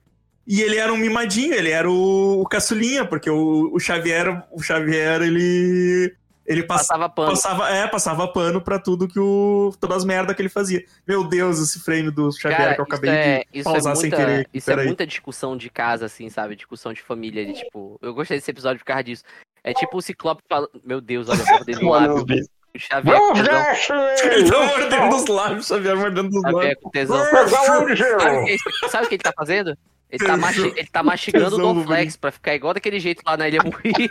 E 0.48 0.62
ele 0.62 0.78
era 0.78 0.94
um 0.94 0.98
mimadinho, 0.98 1.54
ele 1.54 1.72
era 1.72 1.90
o, 1.90 2.42
o 2.42 2.46
caçulinha, 2.46 3.04
porque 3.06 3.30
o, 3.30 3.72
o 3.74 3.80
Xavier, 3.80 4.44
o 4.52 4.62
Xavier, 4.62 5.22
ele. 5.22 6.16
Ele 6.48 6.62
pass- 6.62 6.82
Passava 6.82 7.10
pano. 7.10 7.32
passava, 7.32 7.70
é, 7.72 7.88
passava 7.88 8.28
pano 8.28 8.62
pra 8.62 8.78
tudo 8.78 9.08
que 9.08 9.20
o. 9.20 9.74
todas 9.80 9.98
as 9.98 10.06
merdas 10.06 10.36
que 10.36 10.42
ele 10.44 10.50
fazia. 10.50 10.86
Meu 11.08 11.24
Deus, 11.24 11.58
esse 11.60 11.80
frame 11.80 12.12
do 12.12 12.32
Xavier 12.32 12.56
Cara, 12.60 12.76
que 12.76 12.82
eu 12.82 12.86
acabei 12.86 13.10
é, 13.10 13.38
de 13.40 13.60
isso 13.62 13.68
é 13.70 13.72
pausar 13.72 13.96
sem 13.96 14.10
muita, 14.12 14.18
querer. 14.18 14.50
Isso 14.54 14.70
é 14.70 14.74
Peraí. 14.76 14.86
muita 14.86 15.08
discussão 15.08 15.58
de 15.58 15.72
casa, 15.72 16.06
assim, 16.06 16.30
sabe? 16.30 16.56
Discussão 16.56 16.94
de 16.94 17.02
família. 17.02 17.44
De, 17.44 17.54
tipo, 17.54 17.98
eu 18.00 18.14
gostei 18.14 18.38
desse 18.38 18.52
episódio 18.52 18.78
por 18.78 18.86
causa 18.86 19.04
disso. 19.04 19.24
É 19.64 19.74
tipo 19.74 19.98
o 19.98 20.02
Ciclope 20.04 20.44
falando. 20.48 20.70
Meu 20.86 21.02
Deus, 21.02 21.28
olha 21.30 21.42
a 21.44 21.52
mordendo 21.52 21.82
o 21.88 21.90
lábio. 21.90 22.46
O 22.76 22.80
Xavier 22.80 23.20
tesão. 23.34 24.06
ver, 24.06 24.34
Ele 24.34 24.50
tá 24.52 24.60
mordendo 24.68 25.16
os 25.16 25.26
lábios, 25.28 25.66
Xavier 25.66 25.96
mordendo 25.98 26.28
os 26.28 26.44
lábios. 26.44 26.62
Xavier 26.62 26.80
com 26.80 26.90
tesão. 26.92 27.18
É- 27.26 28.90
sabe 28.90 29.06
o 29.06 29.10
que 29.10 29.16
ele 29.16 29.24
tá 29.24 29.34
fazendo? 29.36 29.76
Ele 30.16 30.26
tá, 30.26 30.38
machi- 30.38 30.74
ele 30.76 30.88
tá 30.92 31.04
mastigando 31.04 31.56
o 31.56 31.60
Tesão, 31.60 31.74
Donflex 31.76 32.16
pra 32.18 32.32
ficar 32.32 32.56
igual 32.56 32.74
daquele 32.74 33.00
jeito 33.00 33.22
lá 33.26 33.36
na 33.38 33.48
Ilha 33.48 33.62
Moí. 33.64 34.10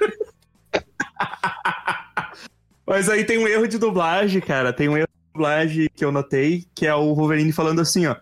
Mas 2.87 3.09
aí 3.09 3.25
tem 3.25 3.39
um 3.39 3.49
erro 3.49 3.67
de 3.67 3.79
dublagem, 3.79 4.41
cara. 4.41 4.73
Tem 4.73 4.89
um 4.89 4.97
erro 4.97 5.07
de 5.09 5.33
dublagem 5.33 5.89
que 5.95 6.05
eu 6.05 6.13
notei, 6.13 6.65
que 6.75 6.87
é 6.87 6.95
o 6.95 7.15
Wolverine 7.15 7.53
falando 7.53 7.81
assim, 7.81 8.07
ó. 8.07 8.17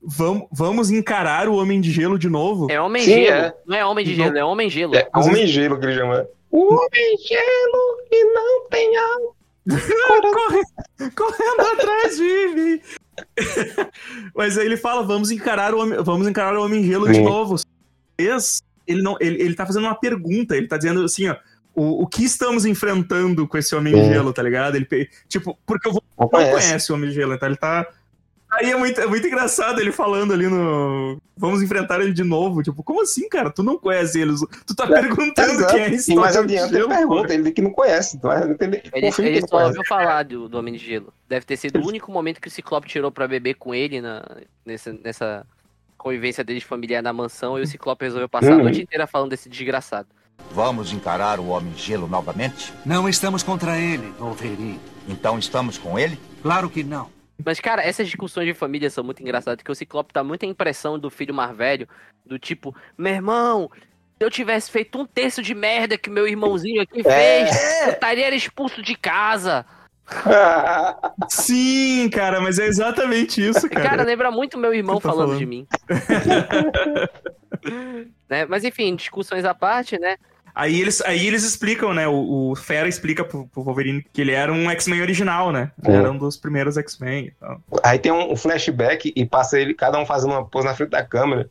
Vamos, 0.00 0.46
vamos 0.52 0.90
encarar 0.90 1.48
o 1.48 1.56
Homem 1.56 1.80
de 1.80 1.90
Gelo 1.90 2.18
de 2.18 2.28
novo? 2.28 2.70
É 2.70 2.80
Homem 2.80 3.02
Sim, 3.02 3.24
Gelo. 3.24 3.46
é. 3.46 3.54
Não 3.66 3.76
é 3.76 3.84
Homem 3.84 4.04
de 4.04 4.14
Gelo, 4.14 4.38
é 4.38 4.44
Homem 4.44 4.70
Gelo. 4.70 4.94
É 4.96 5.08
Homem 5.14 5.46
Gelo 5.46 5.78
que 5.78 5.86
ele 5.86 5.94
chama. 5.96 6.26
O 6.50 6.72
Homem 6.74 7.16
Gelo 7.26 7.98
que 8.08 8.24
não 8.24 8.68
tem 8.68 8.96
alma. 8.96 9.32
Corre- 10.32 11.10
correndo 11.14 11.60
atrás 11.72 12.16
de 12.16 12.46
mim. 12.54 12.80
Mas 14.38 14.56
aí 14.56 14.66
ele 14.66 14.76
fala, 14.76 15.02
vamos 15.02 15.32
encarar 15.32 15.74
o 15.74 15.80
Homem, 15.80 16.00
vamos 16.00 16.28
encarar 16.28 16.56
o 16.56 16.64
Homem 16.64 16.84
Gelo 16.84 17.10
de 17.12 17.20
novo. 17.20 17.56
Ele, 18.86 19.02
não, 19.02 19.16
ele, 19.20 19.42
ele 19.42 19.54
tá 19.56 19.66
fazendo 19.66 19.82
uma 19.82 19.96
pergunta, 19.96 20.56
ele 20.56 20.68
tá 20.68 20.76
dizendo 20.76 21.02
assim, 21.02 21.26
ó. 21.28 21.36
O, 21.74 22.04
o 22.04 22.06
que 22.06 22.22
estamos 22.22 22.64
enfrentando 22.64 23.48
com 23.48 23.58
esse 23.58 23.74
Homem 23.74 23.92
Sim. 23.92 24.12
Gelo, 24.12 24.32
tá 24.32 24.40
ligado? 24.40 24.76
Ele, 24.76 24.86
tipo, 25.28 25.58
porque 25.66 25.88
eu 25.88 25.92
vou 25.92 26.02
Não 26.16 26.24
não 26.26 26.28
conhece. 26.30 26.92
o 26.92 26.94
Homem 26.94 27.10
Gelo, 27.10 27.34
então 27.34 27.48
ele 27.48 27.56
tá. 27.56 27.84
Aí 28.50 28.70
é 28.70 28.76
muito, 28.76 28.98
é 29.00 29.06
muito 29.06 29.26
engraçado 29.26 29.78
ele 29.80 29.92
falando 29.92 30.32
ali 30.32 30.46
no. 30.48 31.18
Vamos 31.36 31.62
enfrentar 31.62 32.00
ele 32.00 32.12
de 32.12 32.24
novo. 32.24 32.62
Tipo, 32.62 32.82
como 32.82 33.02
assim, 33.02 33.28
cara? 33.28 33.50
Tu 33.50 33.62
não 33.62 33.78
conhece 33.78 34.18
eles. 34.20 34.40
Tu 34.66 34.74
tá 34.74 34.86
perguntando 34.86 35.50
Exato. 35.52 35.74
quem 35.74 35.82
é 35.82 35.90
esse 35.94 36.12
E 36.12 36.16
mais 36.16 36.34
Homem 36.34 36.48
de 36.48 36.56
adiante 36.58 36.74
ele 36.74 36.88
pergunta, 36.88 37.34
ele 37.34 37.52
que 37.52 37.60
não 37.62 37.70
conhece. 37.72 38.18
Mas 38.22 38.42
ele, 38.42 38.56
ele, 38.60 38.76
Ele, 38.76 38.82
ele 38.94 39.06
não 39.06 39.12
só 39.12 39.16
conhece. 39.48 39.54
ouviu 39.68 39.82
falar 39.86 40.22
do, 40.24 40.48
do 40.48 40.58
Homem 40.58 40.74
de 40.74 40.80
Gelo. 40.84 41.12
Deve 41.28 41.44
ter 41.44 41.56
sido 41.58 41.78
o 41.78 41.86
único 41.86 42.10
momento 42.10 42.40
que 42.40 42.48
o 42.48 42.50
Ciclope 42.50 42.88
tirou 42.88 43.12
pra 43.12 43.28
beber 43.28 43.54
com 43.54 43.74
ele 43.74 44.00
na, 44.00 44.24
nessa, 44.64 44.92
nessa 45.04 45.46
convivência 45.98 46.42
deles 46.42 46.62
familiar 46.62 47.02
na 47.02 47.12
mansão 47.12 47.58
e 47.58 47.62
o 47.62 47.66
Ciclope 47.66 48.04
resolveu 48.04 48.28
passar 48.28 48.52
a 48.52 48.56
Uhum. 48.56 48.62
noite 48.64 48.80
inteira 48.82 49.06
falando 49.06 49.30
desse 49.30 49.48
desgraçado. 49.48 50.08
Vamos 50.52 50.92
encarar 50.92 51.38
o 51.38 51.48
Homem 51.48 51.74
Gelo 51.76 52.08
novamente? 52.08 52.72
Não 52.86 53.08
estamos 53.08 53.42
contra 53.42 53.76
ele, 53.78 54.10
Wolverine. 54.18 54.80
Então 55.06 55.38
estamos 55.38 55.76
com 55.76 55.98
ele? 55.98 56.18
Claro 56.42 56.70
que 56.70 56.82
não. 56.82 57.10
Mas, 57.44 57.60
cara, 57.60 57.82
essas 57.82 58.06
discussões 58.06 58.46
de 58.46 58.54
família 58.54 58.90
são 58.90 59.04
muito 59.04 59.22
engraçadas, 59.22 59.56
porque 59.58 59.72
o 59.72 59.74
Ciclope 59.74 60.12
tá 60.12 60.24
muito 60.24 60.44
a 60.44 60.48
impressão 60.48 60.98
do 60.98 61.10
filho 61.10 61.34
mais 61.34 61.56
velho, 61.56 61.88
do 62.26 62.38
tipo, 62.38 62.74
meu 62.96 63.12
irmão, 63.14 63.70
se 64.18 64.24
eu 64.24 64.30
tivesse 64.30 64.70
feito 64.70 64.98
um 64.98 65.06
terço 65.06 65.42
de 65.42 65.54
merda 65.54 65.96
que 65.96 66.10
meu 66.10 66.26
irmãozinho 66.26 66.82
aqui 66.82 67.00
É. 67.06 67.46
fez, 67.46 67.82
eu 67.86 67.92
estaria 67.92 68.34
expulso 68.34 68.82
de 68.82 68.96
casa. 68.96 69.64
Sim, 71.28 72.08
cara, 72.10 72.40
mas 72.40 72.58
é 72.58 72.66
exatamente 72.66 73.46
isso, 73.46 73.68
cara. 73.68 73.88
Cara, 73.90 74.02
lembra 74.04 74.30
muito 74.30 74.58
meu 74.58 74.74
irmão 74.74 74.96
tá 75.00 75.10
falando 75.10 75.28
falando? 75.28 75.38
de 75.38 75.46
mim. 75.46 75.66
né? 78.28 78.46
Mas 78.46 78.64
enfim, 78.64 78.94
discussões 78.96 79.44
à 79.44 79.54
parte, 79.54 79.98
né? 79.98 80.16
Aí 80.58 80.80
eles, 80.80 81.00
aí 81.02 81.24
eles 81.24 81.44
explicam, 81.44 81.94
né? 81.94 82.08
O, 82.08 82.50
o 82.50 82.56
Fera 82.56 82.88
explica 82.88 83.22
pro, 83.24 83.46
pro 83.46 83.62
Wolverine 83.62 84.04
que 84.12 84.20
ele 84.20 84.32
era 84.32 84.52
um 84.52 84.68
X-Men 84.68 85.00
original, 85.02 85.52
né? 85.52 85.70
Ele 85.84 85.96
É. 85.96 86.00
era 86.00 86.10
um 86.10 86.18
dos 86.18 86.36
primeiros 86.36 86.76
X-Men 86.76 87.26
e 87.26 87.30
tal. 87.38 87.60
Aí 87.84 87.96
tem 87.96 88.10
um 88.10 88.34
flashback 88.36 89.12
e 89.14 89.24
passa 89.24 89.56
ele, 89.60 89.72
cada 89.72 90.00
um 90.00 90.04
fazendo 90.04 90.32
uma 90.32 90.44
pose 90.44 90.66
na 90.66 90.74
frente 90.74 90.90
da 90.90 91.04
câmera. 91.04 91.48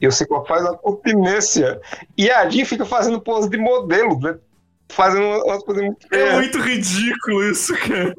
E 0.00 0.08
o 0.08 0.10
Ciclope 0.12 0.48
faz 0.48 0.62
uma 0.62 0.76
continência. 0.76 1.80
E 2.16 2.28
a 2.28 2.48
Jean 2.50 2.64
fica 2.64 2.84
fazendo 2.84 3.20
pose 3.20 3.48
de 3.48 3.56
modelo, 3.58 4.18
né? 4.18 4.36
Fazendo 4.88 5.24
umas 5.44 5.62
coisas 5.62 5.84
muito 5.84 6.06
É 6.12 6.34
muito 6.34 6.58
ridículo 6.58 7.44
isso, 7.48 7.72
cara. 7.76 8.12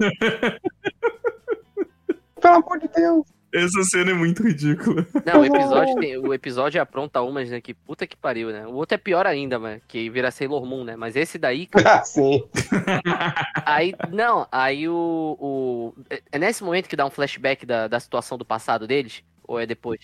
Pelo 2.42 2.56
amor 2.56 2.80
de 2.80 2.88
Deus. 2.88 3.26
Essa 3.54 3.84
cena 3.84 4.12
é 4.12 4.14
muito 4.14 4.44
ridícula. 4.44 5.06
Não, 5.26 5.42
o 5.42 5.46
episódio, 5.46 5.96
tem- 5.96 6.18
o 6.18 6.34
episódio 6.34 6.82
apronta 6.82 7.22
umas, 7.22 7.50
né? 7.50 7.60
Que 7.60 7.74
puta 7.74 8.06
que 8.06 8.16
pariu, 8.16 8.50
né? 8.52 8.68
O 8.68 8.74
outro 8.74 8.96
é 8.96 8.98
pior 8.98 9.26
ainda, 9.26 9.58
mano. 9.58 9.82
Que 9.88 10.10
vira 10.10 10.30
Sailor 10.32 10.66
Moon, 10.66 10.84
né? 10.84 10.96
Mas 10.96 11.16
esse 11.16 11.38
daí, 11.38 11.66
cara, 11.68 12.04
Sim. 12.04 12.44
aí. 13.66 13.94
Não, 14.12 14.48
aí 14.52 14.88
o. 14.88 15.38
o 15.40 15.94
é- 16.10 16.22
é 16.34 16.40
nesse 16.40 16.64
momento 16.64 16.88
que 16.88 16.96
dá 16.96 17.06
um 17.06 17.10
flashback 17.12 17.66
da, 17.66 17.88
da 17.88 18.00
situação 18.00 18.38
do 18.38 18.46
passado 18.46 18.86
deles? 18.88 19.24
Ou 19.48 19.60
é 19.60 19.66
depois? 19.66 20.00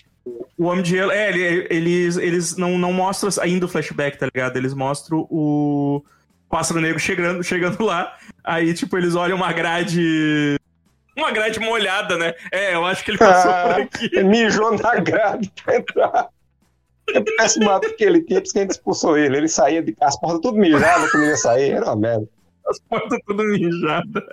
O 0.57 0.65
Homem 0.65 0.81
de 0.81 0.89
Gelo, 0.91 1.11
é, 1.11 1.29
ele- 1.29 1.67
eles, 1.69 2.17
eles 2.17 2.57
não, 2.57 2.77
não 2.79 2.91
mostram 2.91 3.29
ainda 3.43 3.65
o 3.65 3.69
flashback, 3.69 4.17
tá 4.17 4.25
ligado? 4.33 4.57
Eles 4.57 4.73
mostram 4.73 5.19
o 5.29 6.03
Pássaro 6.49 6.81
Negro 6.81 6.99
chegando, 6.99 7.43
chegando 7.43 7.83
lá. 7.83 8.11
Aí, 8.43 8.73
tipo, 8.73 8.97
eles 8.97 9.13
olham 9.13 9.37
uma 9.37 9.53
grade. 9.53 10.55
Uma 11.15 11.31
grade 11.31 11.59
molhada, 11.59 12.17
né? 12.17 12.33
É, 12.51 12.75
eu 12.75 12.85
acho 12.85 13.03
que 13.03 13.11
ele 13.11 13.17
passou 13.17 13.51
por 13.51 13.71
Ah, 13.71 13.77
aqui. 13.77 14.09
ele 14.13 14.23
mijou 14.25 14.77
na 14.77 14.95
grade 14.95 15.51
pra 15.63 15.77
entrar. 15.77 16.29
É 17.13 17.21
péssimo 17.21 17.69
ato 17.69 17.95
que 17.95 18.03
ele 18.03 18.21
tinha, 18.23 18.39
por 18.39 18.45
isso 18.45 18.53
que 18.53 18.59
a 18.59 18.61
gente 18.63 18.71
expulsou 18.71 19.17
ele. 19.17 19.37
Ele 19.37 19.47
saía 19.47 19.81
de 19.81 19.95
as 20.01 20.19
portas 20.19 20.41
tudo 20.41 20.57
mijadas 20.57 21.11
quando 21.11 21.23
ele 21.23 21.31
ia 21.31 21.37
sair. 21.37 21.71
Era 21.71 21.85
uma 21.85 21.95
merda. 21.95 22.27
As 22.67 22.79
portas 22.79 23.19
tudo 23.25 23.43
mijadas. 23.43 24.23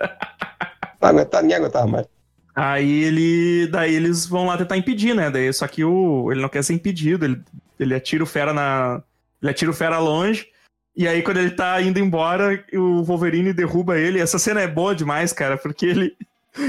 Não 1.01 1.09
aguentava, 1.09 1.43
ninguém 1.43 1.57
aguentava 1.57 1.87
mais. 1.87 2.07
Aí 2.55 3.03
ele. 3.03 3.67
Daí 3.67 3.95
eles 3.95 4.25
vão 4.25 4.47
lá 4.47 4.57
tentar 4.57 4.77
impedir, 4.77 5.15
né? 5.15 5.29
Daí, 5.29 5.51
só 5.53 5.67
que 5.67 5.83
o, 5.83 6.31
ele 6.31 6.41
não 6.41 6.49
quer 6.49 6.63
ser 6.63 6.73
impedido. 6.73 7.25
Ele, 7.25 7.41
ele 7.79 7.95
atira 7.95 8.23
o 8.23 8.27
fera 8.27 8.53
na. 8.53 9.01
Ele 9.41 9.51
atira 9.51 9.71
o 9.71 9.73
fera 9.73 9.99
longe. 9.99 10.47
E 10.95 11.07
aí, 11.07 11.23
quando 11.23 11.37
ele 11.37 11.49
tá 11.49 11.81
indo 11.81 11.99
embora, 11.99 12.63
o 12.73 13.03
Wolverine 13.03 13.51
derruba 13.51 13.97
ele. 13.97 14.19
Essa 14.19 14.37
cena 14.37 14.61
é 14.61 14.67
boa 14.67 14.95
demais, 14.95 15.33
cara, 15.33 15.57
porque 15.57 15.85
ele. 15.85 16.15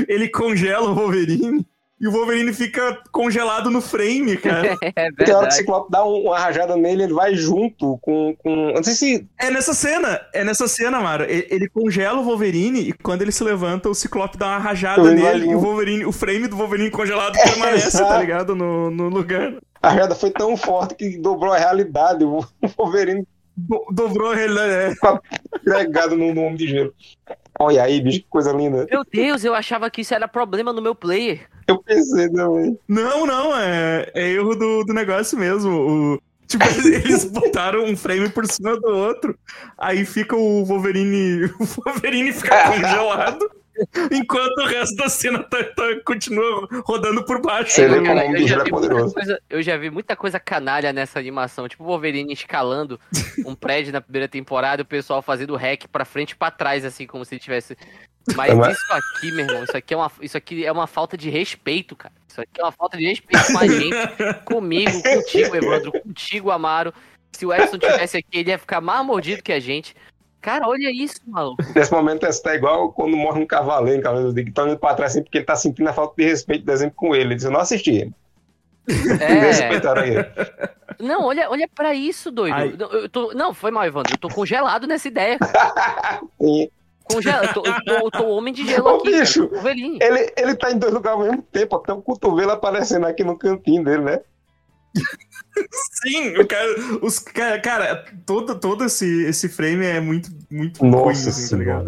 Ele 0.09 0.29
congela 0.29 0.91
o 0.91 0.95
Wolverine. 0.95 1.65
E 2.01 2.09
o 2.09 2.11
Wolverine 2.11 2.53
fica 2.53 2.99
congelado 3.13 3.71
no 3.71 3.81
frame, 3.81 4.37
cara. 4.39 4.77
É 4.97 5.11
Tem 5.13 5.33
hora 5.35 5.47
que 5.47 5.55
o. 5.55 5.57
Ciclope 5.57 5.91
dá 5.91 6.05
um- 6.05 6.25
uma 6.27 6.39
rajada 6.39 6.77
nele, 6.77 7.05
ele 7.05 7.15
vai 7.15 7.35
junto 7.35 7.97
com. 8.03 8.35
com... 8.43 8.73
Não 8.75 8.83
sei 8.83 8.95
se. 8.95 9.29
É 9.39 9.49
nessa 9.51 9.73
cena, 9.73 10.21
é 10.35 10.45
nessa 10.45 10.67
cena, 10.67 11.01
Mara. 11.01 11.25
Ele, 11.31 11.69
congela 11.69 12.19
o 12.21 12.25
Wolverine 12.25 12.81
e 12.89 12.93
quando 12.93 13.23
ele 13.23 13.31
se 13.33 13.45
levanta, 13.45 13.89
o 13.89 13.95
Ciclope 13.95 14.37
dá 14.37 14.49
uma 14.49 14.59
rajada 14.59 15.01
Eu 15.03 15.07
nele 15.07 15.21
imagino. 15.21 15.53
e 15.53 15.55
o 15.55 15.61
Wolverine, 15.61 16.05
o 16.05 16.13
frame 16.13 16.49
do 16.49 16.57
Wolverine 16.57 16.91
congelado 16.91 17.39
permanece, 17.41 17.97
tá 17.97 18.19
ligado? 18.19 18.55
No, 18.57 18.91
no 18.91 19.09
lugar. 19.09 19.55
A 19.81 19.91
rajada 19.91 20.15
foi 20.17 20.31
tão 20.31 20.57
forte 20.57 20.97
que 20.97 21.17
dobrou 21.17 21.53
a 21.53 21.59
realidade. 21.59 22.25
O 22.25 22.45
Wolverine 22.77 23.25
Do- 23.57 23.87
dobrou 23.91 24.33
a 24.33 24.35
realidade. 24.35 24.97
é. 25.03 25.59
pregado 25.65 26.17
no, 26.17 26.35
no 26.35 26.43
homem 26.43 26.57
de 26.57 26.67
gelo. 26.69 26.95
Olha 27.59 27.85
aí, 27.85 28.01
bicho, 28.01 28.21
que 28.21 28.27
coisa 28.29 28.53
linda. 28.53 28.87
Meu 28.91 29.05
Deus, 29.05 29.45
eu 29.45 29.55
achava 29.55 29.89
que 29.89 30.01
isso 30.01 30.13
era 30.15 30.27
problema 30.27 30.73
no 30.73 30.83
meu 30.83 30.95
player. 30.95 31.49
Eu 31.69 31.79
pensei 31.79 32.29
também. 32.31 32.77
Não, 32.89 33.25
não, 33.25 33.57
é, 33.57 34.11
é 34.15 34.29
erro 34.33 34.55
do, 34.57 34.85
do 34.85 34.93
negócio 34.93 35.39
mesmo. 35.39 35.71
O, 35.71 36.21
tipo, 36.49 36.65
eles, 36.65 36.85
eles 37.05 37.25
botaram 37.27 37.85
um 37.85 37.97
frame 37.97 38.29
por 38.29 38.45
cima 38.47 38.77
do 38.79 38.89
outro. 38.89 39.39
Aí 39.79 40.05
fica 40.05 40.35
o 40.37 40.65
Wolverine. 40.65 41.45
O 41.61 41.65
Wolverine 41.65 42.33
fica 42.33 42.57
congelado. 42.73 43.49
Enquanto 44.11 44.59
o 44.59 44.67
resto 44.67 44.97
da 44.97 45.09
cena 45.09 45.43
tá, 45.43 45.63
tá- 45.65 46.01
continua 46.05 46.69
rodando 46.85 47.25
por 47.25 47.41
baixo. 47.41 47.81
Como 47.83 48.05
Cara, 48.05 48.27
eu 48.27 48.47
já 48.47 48.63
é 48.63 48.71
coisa- 48.71 49.41
eu 49.51 49.63
já 49.63 49.77
vi 49.77 49.91
muita 49.91 50.15
coisa 50.17 50.39
canalha 50.39 50.93
nessa 50.93 51.19
animação. 51.19 51.69
Tipo 51.69 51.83
o 51.85 51.87
Wolverine 51.87 52.33
escalando 52.33 53.01
um 53.47 53.55
prédio 53.55 53.93
na 53.93 54.01
primeira 54.01 54.29
temporada 54.29 54.83
e 54.83 54.85
o 54.85 54.87
pessoal 54.87 55.21
fazendo 55.23 55.57
hack 55.57 55.87
pra 55.91 56.05
frente 56.05 56.31
e 56.33 56.37
pra 56.37 56.51
trás, 56.51 56.85
assim, 56.85 57.07
como 57.07 57.25
se 57.25 57.39
tivesse. 57.39 57.77
Mas 58.35 58.55
Mas- 58.55 58.77
isso 58.77 58.93
aqui, 58.93 59.33
meu 59.33 59.45
irmão, 59.45 59.65
isso 59.65 59.77
aqui, 59.77 59.93
é 59.93 59.97
uma, 59.97 60.11
isso 60.23 60.37
aqui 60.37 60.65
é 60.65 60.73
uma 60.73 60.87
falta 60.87 61.17
de 61.17 61.29
respeito, 61.29 61.95
cara. 61.95 62.15
Isso 62.27 62.41
aqui 62.41 62.59
é 62.61 62.65
uma 62.65 62.73
falta 62.73 62.97
de 62.97 63.05
respeito 63.07 63.53
com 63.53 63.59
a 63.59 63.67
gente, 63.69 63.97
comigo, 64.47 65.03
contigo, 65.03 65.55
Evandro, 65.57 65.93
contigo, 65.93 66.51
Amaro. 66.51 66.93
Se 67.33 67.45
o 67.45 67.53
Edson 67.53 67.79
tivesse 67.79 68.17
aqui, 68.17 68.39
ele 68.39 68.51
ia 68.51 68.59
ficar 68.59 68.81
mais 68.81 69.05
mordido 69.05 69.43
que 69.43 69.53
a 69.53 69.59
gente. 69.61 69.95
Cara, 70.45 70.69
olha 70.69 70.91
isso, 70.91 71.17
maluco. 71.27 71.63
Nesse 71.75 71.91
momento, 71.91 72.27
esse 72.27 72.43
tá 72.43 72.55
igual 72.55 72.93
quando 72.93 73.17
morre 73.17 73.41
um 73.43 73.47
cavaleiro, 73.47 74.03
cavaleiro 74.03 74.35
que 74.35 74.53
tá 74.53 74.69
indo 74.69 74.79
pra 74.79 74.93
trás 74.95 75.13
assim, 75.13 75.23
porque 75.23 75.39
ele 75.39 75.45
tá 75.47 75.57
sentindo 75.57 75.89
a 75.89 75.93
falta 75.95 76.15
de 76.19 76.29
respeito 76.29 76.67
do 76.67 76.71
exemplo 76.71 76.95
com 76.95 77.15
ele. 77.15 77.25
Ele 77.29 77.35
diz, 77.37 77.45
eu 77.47 77.51
não 77.51 77.61
assisti. 77.61 78.13
É. 78.87 79.25
Respeitaram 79.41 80.05
ele. 80.05 80.23
Não, 81.01 81.25
olha, 81.25 81.49
olha 81.49 81.67
pra 81.75 81.95
isso, 81.95 82.31
doido. 82.31 82.53
Ai. 82.55 82.77
Eu 82.79 83.09
tô- 83.09 83.33
não, 83.33 83.55
foi 83.55 83.71
mal, 83.71 83.87
Evandro. 83.87 84.13
Eu 84.13 84.19
tô 84.19 84.29
congelado 84.29 84.87
nessa 84.87 85.09
ideia. 85.09 85.39
cara. 85.39 86.21
Sim. 86.39 86.69
Congela, 87.05 87.47
eu 87.47 87.53
tô, 87.55 87.63
eu 87.65 87.85
tô, 87.85 87.93
eu 87.93 88.11
tô 88.11 88.27
homem 88.29 88.53
de 88.53 88.67
gelo 88.67 88.87
Ô, 88.87 88.97
aqui, 88.97 89.11
bicho, 89.19 89.49
cara, 89.49 89.63
velhinho. 89.63 89.99
Ele, 90.03 90.31
ele 90.37 90.55
tá 90.57 90.71
em 90.71 90.79
dois 90.79 90.93
lugares 90.93 91.19
ao 91.21 91.25
mesmo 91.27 91.43
tempo, 91.43 91.77
até 91.77 91.93
o 91.93 92.03
cotovelo 92.03 92.51
aparecendo 92.51 93.07
aqui 93.07 93.25
no 93.25 93.39
cantinho 93.39 93.83
dele, 93.83 94.03
né? 94.03 94.21
Sim, 96.03 96.37
o 96.37 96.47
cara, 96.47 96.69
os, 97.01 97.19
cara, 97.19 97.61
cara 97.61 98.05
todo, 98.27 98.59
todo 98.59 98.85
esse, 98.85 99.25
esse 99.25 99.49
frame 99.49 99.85
é 99.85 100.01
muito, 100.01 100.31
muito 100.51 100.85
Nossa 100.85 101.05
ruim, 101.05 101.13
assim, 101.13 101.65
tá? 101.65 101.83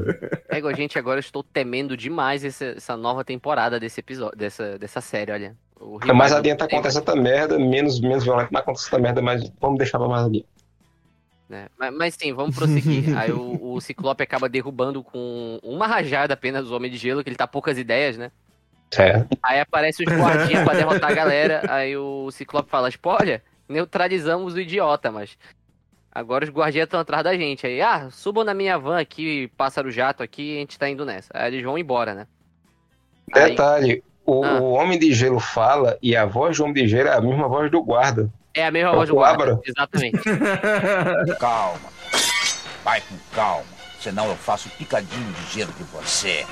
É 0.48 0.58
igual, 0.58 0.74
gente, 0.74 0.98
agora 0.98 1.18
eu 1.18 1.20
estou 1.20 1.42
temendo 1.42 1.96
demais 1.96 2.44
essa, 2.44 2.66
essa 2.66 2.96
nova 2.96 3.24
temporada 3.24 3.80
desse 3.80 4.00
episódio, 4.00 4.38
dessa, 4.38 4.78
dessa 4.78 5.00
série, 5.00 5.32
olha. 5.32 5.56
O 5.78 5.98
É 6.08 6.12
mais 6.12 6.32
adiante 6.32 6.58
do 6.58 6.64
acontece 6.64 6.96
outra 6.96 7.16
merda, 7.16 7.58
menos, 7.58 8.00
menos 8.00 8.24
violento, 8.24 8.48
mas 8.50 8.62
acontece 8.62 8.86
outra 8.86 9.00
merda, 9.00 9.20
mas 9.20 9.50
vamos 9.60 9.78
deixar 9.78 9.98
pra 9.98 10.08
mais 10.08 10.26
adiante. 10.26 10.46
né? 11.48 11.68
Mas, 11.76 11.94
mas 11.94 12.14
sim, 12.14 12.32
vamos 12.32 12.56
prosseguir. 12.56 13.14
Aí 13.18 13.32
o, 13.32 13.74
o 13.74 13.80
Ciclope 13.80 14.22
acaba 14.22 14.48
derrubando 14.48 15.02
com 15.02 15.58
uma 15.62 15.86
rajada 15.86 16.34
apenas 16.34 16.70
o 16.70 16.74
Homem 16.74 16.90
de 16.90 16.96
Gelo, 16.96 17.22
que 17.22 17.28
ele 17.28 17.36
tá 17.36 17.46
poucas 17.46 17.76
ideias, 17.76 18.16
né? 18.16 18.30
Certo. 18.90 19.36
Aí 19.42 19.60
aparece 19.60 20.04
os 20.04 20.12
guardinhas 20.12 20.64
pra 20.64 20.74
derrotar 20.74 21.10
a 21.10 21.14
galera. 21.14 21.62
Aí 21.68 21.96
o 21.96 22.30
Ciclope 22.30 22.70
fala, 22.70 22.90
tipo, 22.90 23.08
olha, 23.10 23.42
neutralizamos 23.68 24.54
o 24.54 24.60
idiota, 24.60 25.10
mas 25.10 25.36
agora 26.12 26.44
os 26.44 26.50
guardinhas 26.50 26.86
estão 26.86 27.00
atrás 27.00 27.24
da 27.24 27.36
gente. 27.36 27.66
Aí, 27.66 27.80
ah, 27.82 28.08
subam 28.10 28.44
na 28.44 28.54
minha 28.54 28.78
van 28.78 28.98
aqui, 29.00 29.48
pássaro 29.56 29.90
jato 29.90 30.22
aqui, 30.22 30.56
a 30.56 30.60
gente 30.60 30.78
tá 30.78 30.88
indo 30.88 31.04
nessa. 31.04 31.28
Aí 31.34 31.52
eles 31.52 31.64
vão 31.64 31.76
embora, 31.76 32.14
né? 32.14 32.26
Aí- 33.34 33.50
Detalhe, 33.50 34.04
o, 34.24 34.44
Ah. 34.44 34.60
o 34.60 34.72
Homem 34.72 34.98
de 34.98 35.12
Gelo 35.12 35.40
fala 35.40 35.98
e 36.00 36.14
a 36.16 36.24
voz 36.24 36.56
do 36.56 36.62
Homem 36.64 36.74
de 36.74 36.88
Gelo 36.88 37.08
é 37.08 37.14
a 37.16 37.20
mesma 37.20 37.48
voz 37.48 37.70
do 37.70 37.82
guarda. 37.82 38.30
é 38.54 38.64
a 38.66 38.70
mesma 38.70 38.90
É 38.90 38.92
o 38.92 38.96
voz 38.96 39.08
do 39.08 39.14
guarda. 39.16 39.44
Coabra. 39.44 39.60
Exatamente. 39.66 40.18
Calma. 41.38 41.80
Vai 42.84 43.00
com 43.00 43.16
calma. 43.34 43.66
Senão 44.00 44.28
eu 44.28 44.36
faço 44.36 44.70
picadinho 44.70 45.32
de 45.32 45.58
gelo 45.58 45.72
de 45.72 45.82
você. 45.84 46.46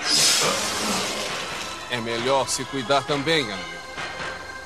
É 1.94 2.00
melhor 2.00 2.48
se 2.48 2.64
cuidar 2.64 3.06
também, 3.06 3.44
amigo. 3.44 3.68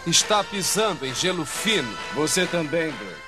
Está 0.07 0.43
pisando 0.43 1.05
em 1.05 1.15
gelo 1.15 1.45
fino. 1.45 1.95
Você 2.15 2.47
também, 2.47 2.91
Drake. 2.91 3.19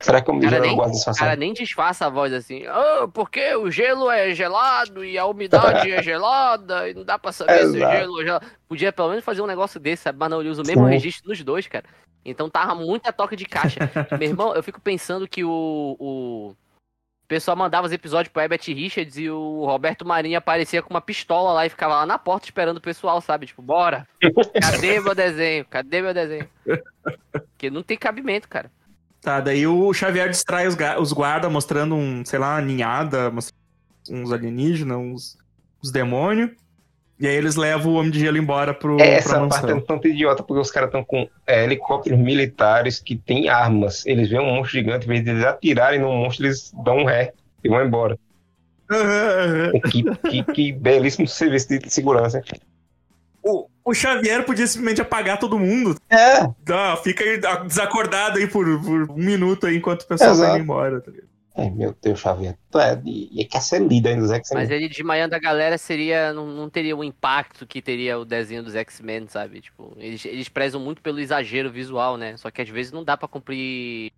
Será 0.00 0.22
que 0.22 0.30
o 0.30 0.40
Cara, 0.40 0.58
nem- 0.58 0.72
o 0.72 0.76
guarda 0.76 0.96
O 0.96 1.14
cara 1.14 1.36
nem 1.36 1.52
disfarça 1.52 2.06
a 2.06 2.08
voz 2.08 2.32
assim. 2.32 2.64
Ah, 2.66 3.06
porque 3.12 3.54
o 3.56 3.70
gelo 3.70 4.10
é 4.10 4.32
gelado 4.34 5.04
e 5.04 5.18
a 5.18 5.26
umidade 5.26 5.92
é 5.92 6.00
gelada 6.02 6.88
e 6.88 6.94
não 6.94 7.04
dá 7.04 7.18
pra 7.18 7.30
saber 7.30 7.58
se 7.58 7.76
o 7.76 7.78
gelo 7.78 8.20
é 8.22 8.24
gelado. 8.24 8.46
Podia 8.66 8.90
pelo 8.90 9.10
menos 9.10 9.22
fazer 9.22 9.42
um 9.42 9.46
negócio 9.46 9.78
desse, 9.78 10.04
sabe? 10.04 10.18
Mas 10.18 10.30
não, 10.30 10.40
ele 10.40 10.48
usa 10.48 10.62
o 10.62 10.66
mesmo 10.66 10.86
Sim. 10.86 10.90
registro 10.90 11.28
nos 11.28 11.44
dois, 11.44 11.66
cara. 11.66 11.84
Então 12.24 12.48
tava 12.48 12.74
muita 12.74 13.12
toca 13.12 13.36
de 13.36 13.44
caixa. 13.44 13.78
Meu 14.18 14.30
irmão, 14.30 14.54
eu 14.54 14.62
fico 14.62 14.80
pensando 14.80 15.28
que 15.28 15.44
o, 15.44 15.94
o 16.00 16.54
pessoal 17.32 17.56
mandava 17.56 17.86
os 17.86 17.92
episódios 17.92 18.30
pro 18.30 18.42
Herbert 18.42 18.60
Richards 18.66 19.16
e 19.16 19.30
o 19.30 19.64
Roberto 19.64 20.04
Marinho 20.04 20.36
aparecia 20.36 20.82
com 20.82 20.90
uma 20.90 21.00
pistola 21.00 21.54
lá 21.54 21.64
e 21.64 21.70
ficava 21.70 21.96
lá 21.96 22.04
na 22.04 22.18
porta 22.18 22.46
esperando 22.46 22.76
o 22.76 22.80
pessoal, 22.80 23.22
sabe? 23.22 23.46
Tipo, 23.46 23.62
bora. 23.62 24.06
Cadê 24.60 25.00
meu 25.00 25.14
desenho? 25.14 25.64
Cadê 25.64 26.02
meu 26.02 26.12
desenho? 26.12 26.46
Porque 27.32 27.70
não 27.70 27.82
tem 27.82 27.96
cabimento, 27.96 28.46
cara. 28.46 28.70
Tá, 29.22 29.40
daí 29.40 29.66
o 29.66 29.94
Xavier 29.94 30.28
distrai 30.28 30.66
os, 30.66 30.76
os 31.00 31.12
guardas 31.12 31.50
mostrando 31.50 31.94
um, 31.94 32.22
sei 32.22 32.38
lá, 32.38 32.56
uma 32.56 32.60
ninhada, 32.60 33.32
uns 34.10 34.30
alienígenas, 34.30 34.98
uns, 34.98 35.38
uns 35.82 35.90
demônios. 35.90 36.50
E 37.22 37.28
aí 37.28 37.36
eles 37.36 37.54
levam 37.54 37.92
o 37.92 37.94
Homem 37.94 38.10
de 38.10 38.18
Gelo 38.18 38.36
embora 38.36 38.74
pro, 38.74 39.00
Essa 39.00 39.46
parte 39.46 39.70
é 39.70 39.74
um 39.76 39.80
tanto 39.80 40.08
idiota, 40.08 40.42
porque 40.42 40.60
os 40.60 40.72
caras 40.72 40.88
estão 40.88 41.04
com 41.04 41.28
é, 41.46 41.62
helicópteros 41.62 42.18
militares 42.18 42.98
que 42.98 43.14
têm 43.14 43.48
armas. 43.48 44.04
Eles 44.04 44.28
veem 44.28 44.42
um 44.42 44.46
monstro 44.46 44.72
gigante, 44.72 45.06
em 45.06 45.08
vez 45.08 45.22
de 45.22 45.30
eles 45.30 45.44
atirarem 45.44 46.00
no 46.00 46.12
monstro, 46.12 46.46
eles 46.46 46.72
dão 46.82 46.96
um 46.96 47.04
ré 47.04 47.32
e 47.62 47.68
vão 47.68 47.80
embora. 47.86 48.18
Que, 49.88 50.02
que, 50.02 50.52
que 50.52 50.72
belíssimo 50.72 51.28
serviço 51.28 51.68
de 51.68 51.88
segurança. 51.88 52.38
hein? 52.38 52.60
o, 53.42 53.68
o 53.84 53.94
Xavier 53.94 54.44
podia 54.44 54.66
simplesmente 54.66 55.00
apagar 55.00 55.38
todo 55.38 55.60
mundo. 55.60 55.96
É, 56.10 56.44
Tá, 56.64 56.96
fica 56.96 57.22
aí, 57.22 57.40
desacordado 57.66 58.38
aí 58.38 58.48
por, 58.48 58.64
por 58.82 59.10
um 59.12 59.14
minuto 59.14 59.68
aí 59.68 59.76
enquanto 59.76 60.02
o 60.02 60.06
pessoal 60.08 60.32
Exato. 60.32 60.56
indo 60.56 60.64
embora. 60.64 61.00
Tá 61.00 61.12
ligado? 61.12 61.31
Ai, 61.54 61.68
meu 61.70 61.94
Deus, 62.00 62.18
Xavier. 62.18 62.56
Tu 62.70 62.78
é 62.78 62.96
de... 62.96 63.28
E 63.30 63.44
quer 63.44 63.60
ser 63.60 63.80
líder 63.86 64.16
dos 64.18 64.30
X-Men. 64.30 64.62
Mas 64.62 64.70
ele 64.70 64.88
desmaiando 64.88 65.34
a 65.34 65.38
galera 65.38 65.76
seria. 65.76 66.32
Não, 66.32 66.46
não 66.46 66.70
teria 66.70 66.96
o 66.96 67.04
impacto 67.04 67.66
que 67.66 67.82
teria 67.82 68.18
o 68.18 68.24
desenho 68.24 68.62
dos 68.62 68.74
X-Men, 68.74 69.26
sabe? 69.28 69.60
Tipo, 69.60 69.92
eles, 69.98 70.24
eles 70.24 70.48
prezam 70.48 70.80
muito 70.80 71.02
pelo 71.02 71.20
exagero 71.20 71.70
visual, 71.70 72.16
né? 72.16 72.36
Só 72.38 72.50
que 72.50 72.62
às 72.62 72.68
vezes 72.70 72.90
não 72.90 73.04
dá 73.04 73.16
pra 73.16 73.28
cumprir. 73.28 74.12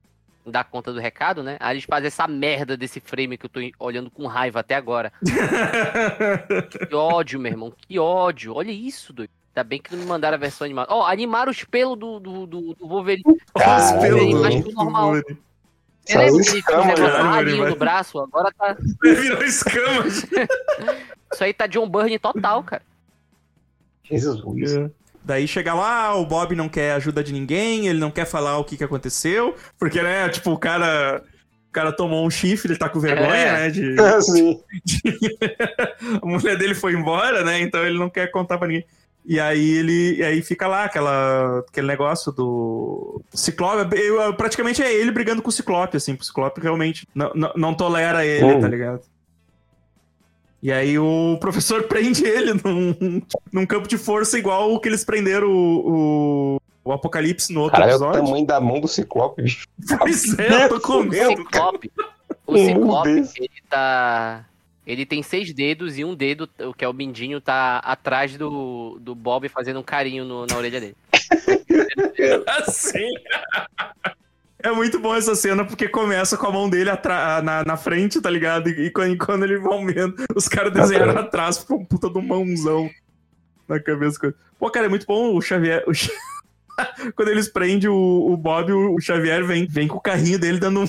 Não 0.44 0.52
dar 0.52 0.62
conta 0.64 0.92
do 0.92 1.00
recado, 1.00 1.42
né? 1.42 1.56
Aí 1.58 1.74
eles 1.74 1.84
fazem 1.84 2.06
essa 2.06 2.28
merda 2.28 2.76
desse 2.76 3.00
frame 3.00 3.38
que 3.38 3.46
eu 3.46 3.50
tô 3.50 3.60
olhando 3.80 4.10
com 4.10 4.26
raiva 4.26 4.60
até 4.60 4.74
agora. 4.74 5.10
Que 6.88 6.94
ódio, 6.94 7.40
meu 7.40 7.52
irmão. 7.52 7.72
Que 7.76 7.98
ódio. 7.98 8.54
Olha 8.54 8.70
isso, 8.70 9.12
doido. 9.12 9.30
Ainda 9.56 9.64
bem 9.64 9.80
que 9.80 9.92
não 9.94 10.02
me 10.02 10.06
mandaram 10.08 10.34
a 10.34 10.38
versão 10.38 10.64
animada. 10.64 10.92
Ó, 10.92 11.06
animaram 11.06 11.50
os 11.50 11.62
pelos 11.64 11.98
do, 11.98 12.18
do, 12.18 12.46
do, 12.46 12.74
do 12.74 12.88
Wolverine. 12.88 13.22
Os 13.54 13.92
pelos 14.00 14.20
do- 14.32 14.42
do 14.42 14.62
que 14.64 14.72
normal. 14.72 15.04
Wolverine. 15.12 15.38
Você 16.06 16.18
lembra 16.18 16.42
que 16.42 16.50
ele 16.50 16.62
tinha 16.62 16.76
um 16.78 16.80
escama, 16.80 16.84
negócio 16.86 17.12
caralho, 17.16 17.58
vai. 17.58 17.70
no 17.70 17.76
braço? 17.76 18.18
Agora 18.20 18.52
tá. 18.58 18.76
Virou 19.02 19.42
escamas. 19.42 20.26
Isso 21.32 21.44
aí 21.44 21.52
tá 21.54 21.66
John 21.66 21.88
Byrne 21.88 22.18
total, 22.18 22.62
cara. 22.62 22.82
Jesus. 24.04 24.74
É. 24.76 24.90
Daí 25.24 25.48
chega 25.48 25.72
lá, 25.72 26.14
o 26.14 26.26
Bob 26.26 26.54
não 26.54 26.68
quer 26.68 26.92
ajuda 26.92 27.24
de 27.24 27.32
ninguém, 27.32 27.86
ele 27.88 27.98
não 27.98 28.10
quer 28.10 28.26
falar 28.26 28.58
o 28.58 28.64
que, 28.64 28.76
que 28.76 28.84
aconteceu, 28.84 29.54
porque, 29.78 30.02
né, 30.02 30.28
tipo, 30.28 30.50
o 30.52 30.58
cara. 30.58 31.22
O 31.68 31.72
cara 31.74 31.90
tomou 31.90 32.24
um 32.24 32.30
chifre, 32.30 32.70
ele 32.70 32.78
tá 32.78 32.88
com 32.88 33.00
vergonha, 33.00 33.34
É. 33.34 33.52
né? 33.52 33.70
De, 33.70 33.98
Assim. 34.00 34.60
a 36.22 36.24
mulher 36.26 36.56
dele 36.56 36.74
foi 36.74 36.92
embora, 36.92 37.42
né? 37.42 37.60
Então 37.60 37.84
ele 37.84 37.98
não 37.98 38.08
quer 38.08 38.30
contar 38.30 38.58
pra 38.58 38.68
ninguém. 38.68 38.84
E 39.26 39.40
aí 39.40 39.70
ele. 39.78 40.16
E 40.16 40.22
aí 40.22 40.42
fica 40.42 40.66
lá 40.68 40.84
aquela, 40.84 41.60
aquele 41.60 41.86
negócio 41.86 42.30
do. 42.30 43.22
Ciclope. 43.32 43.96
eu- 43.98 44.34
praticamente 44.34 44.82
é 44.82 44.92
ele 44.92 45.10
brigando 45.10 45.40
com 45.40 45.48
o 45.48 45.52
Ciclope, 45.52 45.96
assim. 45.96 46.12
O 46.12 46.22
Ciclope 46.22 46.60
realmente 46.60 47.08
não, 47.14 47.32
não, 47.34 47.52
não 47.56 47.74
tolera 47.74 48.24
ele, 48.26 48.44
Hum. 48.44 48.60
tá 48.60 48.68
ligado? 48.68 49.00
E 50.62 50.70
aí 50.72 50.98
o 50.98 51.36
professor 51.40 51.84
prende 51.84 52.24
ele 52.26 52.52
num, 52.54 53.22
num 53.52 53.66
campo 53.66 53.88
de 53.88 53.96
força 53.98 54.38
igual 54.38 54.72
o 54.74 54.80
que 54.80 54.88
eles 54.88 55.04
prenderam 55.04 55.48
o, 55.50 56.56
o, 56.56 56.60
o 56.84 56.92
Apocalipse 56.92 57.52
no 57.52 57.60
outro 57.62 57.78
Cara, 57.78 57.90
é 57.90 57.94
o 57.94 57.96
episódio. 57.96 58.24
tamanho 58.24 58.46
da 58.46 58.60
mão 58.60 58.78
do 58.80 58.88
Ciclope, 58.88 59.42
bicho. 59.42 59.66
Pois 59.98 60.38
é, 60.38 60.64
eu 60.64 60.68
tô 60.68 60.80
com 60.80 60.98
O 61.00 61.04
medo, 61.04 61.44
cara. 61.46 61.70
Ciclope, 61.72 61.92
o 62.46 62.56
Ciclope, 62.60 63.10
ele 63.38 63.50
tá. 63.70 64.44
Ele 64.86 65.06
tem 65.06 65.22
seis 65.22 65.52
dedos 65.52 65.96
e 65.98 66.04
um 66.04 66.14
dedo, 66.14 66.48
o 66.60 66.74
que 66.74 66.84
é 66.84 66.88
o 66.88 66.92
mindinho, 66.92 67.40
tá 67.40 67.78
atrás 67.78 68.36
do, 68.36 68.98
do 69.00 69.14
Bob 69.14 69.48
fazendo 69.48 69.80
um 69.80 69.82
carinho 69.82 70.24
no- 70.24 70.46
na 70.46 70.56
orelha 70.56 70.80
dele. 70.80 70.96
Assim. 72.46 73.08
É 74.62 74.70
muito 74.72 74.98
bom 74.98 75.14
essa 75.14 75.34
cena 75.34 75.64
porque 75.64 75.88
começa 75.88 76.36
com 76.36 76.46
a 76.46 76.52
mão 76.52 76.68
dele 76.70 76.90
na, 77.42 77.64
na 77.66 77.76
frente, 77.76 78.20
tá 78.20 78.30
ligado? 78.30 78.68
E, 78.70 78.86
e 78.86 78.90
quando, 78.90 79.12
e 79.12 79.18
quando 79.18 79.44
ele 79.44 79.58
vai 79.58 79.72
aumentando, 79.74 80.16
os 80.34 80.48
caras 80.48 80.72
desenharam 80.72 81.18
atrás, 81.18 81.58
ficou 81.58 81.80
um 81.80 81.84
puta 81.84 82.08
do 82.08 82.22
mãozão 82.22 82.88
na 83.68 83.78
cabeça. 83.80 84.34
Pô, 84.58 84.70
cara, 84.70 84.86
é 84.86 84.88
muito 84.88 85.06
bom 85.06 85.34
o 85.34 85.40
Xavier. 85.42 85.84
o 85.86 85.92
Xa- 85.94 86.10
quando 87.14 87.28
eles 87.28 87.48
prendem 87.48 87.88
o, 87.90 88.32
o 88.32 88.36
Bob, 88.36 88.72
o, 88.72 88.94
o 88.94 89.00
Xavier 89.00 89.44
vem, 89.44 89.66
vem 89.66 89.86
com 89.86 89.96
o 89.98 90.00
carrinho 90.00 90.38
dele 90.38 90.58
dando 90.58 90.80
um. 90.80 90.88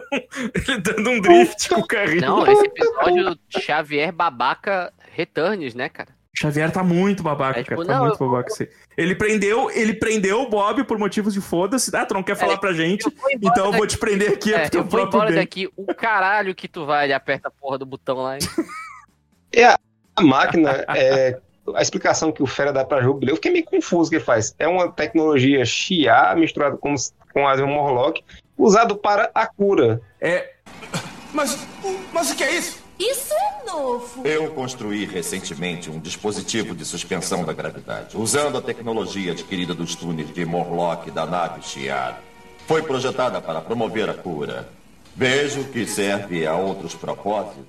ele 0.68 0.78
dando 0.80 1.10
um 1.10 1.20
drift 1.20 1.68
com 1.68 1.80
o 1.80 1.86
carrinho. 1.86 2.20
Não, 2.20 2.46
esse 2.46 2.64
episódio 2.66 3.38
Xavier 3.60 4.12
Babaca 4.12 4.92
Returns, 5.12 5.74
né, 5.74 5.88
cara? 5.88 6.10
Xavier 6.36 6.70
tá 6.72 6.82
muito 6.82 7.22
babaca, 7.22 7.60
É, 7.60 7.62
tipo, 7.62 7.76
cara. 7.76 7.86
Tá 7.86 7.94
não, 7.98 8.06
muito 8.06 8.18
babaca. 8.18 8.50
esse- 8.52 8.68
Ele 8.96 9.14
prendeu, 9.14 9.70
ele 9.70 9.94
prendeu 9.94 10.42
o 10.42 10.48
Bob 10.50 10.82
por 10.84 10.98
motivos 10.98 11.32
de 11.32 11.40
foda-se. 11.40 11.94
Ah, 11.96 12.04
tu 12.04 12.12
não 12.14 12.24
quer 12.24 12.34
falar 12.36 12.58
pra 12.58 12.72
gente? 12.72 13.04
Eu 13.06 13.12
Então 13.40 13.66
eu 13.66 13.72
vou 13.72 13.82
daqui. 13.82 13.94
te 13.94 13.98
prender 13.98 14.32
aqui 14.32 14.52
É, 14.52 14.68
teu 14.68 14.80
eu 14.80 14.84
vou 14.86 15.00
embora 15.00 15.26
bem. 15.30 15.36
daqui. 15.36 15.68
O 15.76 15.94
caralho 15.94 16.52
que 16.54 16.66
tu 16.66 16.84
vai, 16.84 17.06
ele 17.06 17.12
aperta 17.12 17.46
a 17.48 17.50
porra 17.52 17.78
do 17.78 17.86
botão 17.86 18.16
lá. 18.16 18.34
hein? 18.34 18.40
A 20.16 20.22
máquina, 20.22 20.84
é, 20.94 21.40
a 21.74 21.82
explicação 21.82 22.30
que 22.30 22.42
o 22.42 22.46
Fera 22.46 22.72
dá 22.72 22.84
pra 22.84 23.02
Jubileu, 23.02 23.32
eu 23.32 23.36
fiquei 23.36 23.50
meio 23.52 23.64
confuso 23.64 24.06
o 24.08 24.10
que 24.10 24.16
ele 24.16 24.24
faz. 24.24 24.54
É 24.58 24.68
uma 24.68 24.90
tecnologia 24.92 25.64
Xia 25.64 26.34
misturada 26.36 26.76
com, 26.76 26.94
com 27.32 27.48
a 27.48 27.56
Morlock, 27.66 28.22
usado 28.56 28.96
para 28.96 29.30
a 29.34 29.46
cura. 29.46 30.00
É, 30.20 30.52
Mas, 31.32 31.58
mas 32.12 32.30
o 32.30 32.36
que 32.36 32.44
é 32.44 32.54
isso? 32.56 32.82
Isso 32.98 33.34
é 33.34 33.64
novo. 33.66 34.24
Eu 34.24 34.50
construí 34.52 35.04
recentemente 35.04 35.90
um 35.90 35.98
dispositivo 35.98 36.76
de 36.76 36.84
suspensão 36.84 37.44
da 37.44 37.52
gravidade, 37.52 38.16
usando 38.16 38.56
a 38.56 38.62
tecnologia 38.62 39.32
adquirida 39.32 39.74
dos 39.74 39.96
túneis 39.96 40.32
de 40.32 40.44
Morlock 40.44 41.10
da 41.10 41.26
nave 41.26 41.60
Shiar. 41.62 42.20
Foi 42.68 42.82
projetada 42.82 43.40
para 43.40 43.60
promover 43.60 44.08
a 44.08 44.14
cura. 44.14 44.68
Vejo 45.16 45.64
que 45.64 45.86
serve 45.86 46.46
a 46.46 46.54
outros 46.54 46.94
propósitos. 46.94 47.64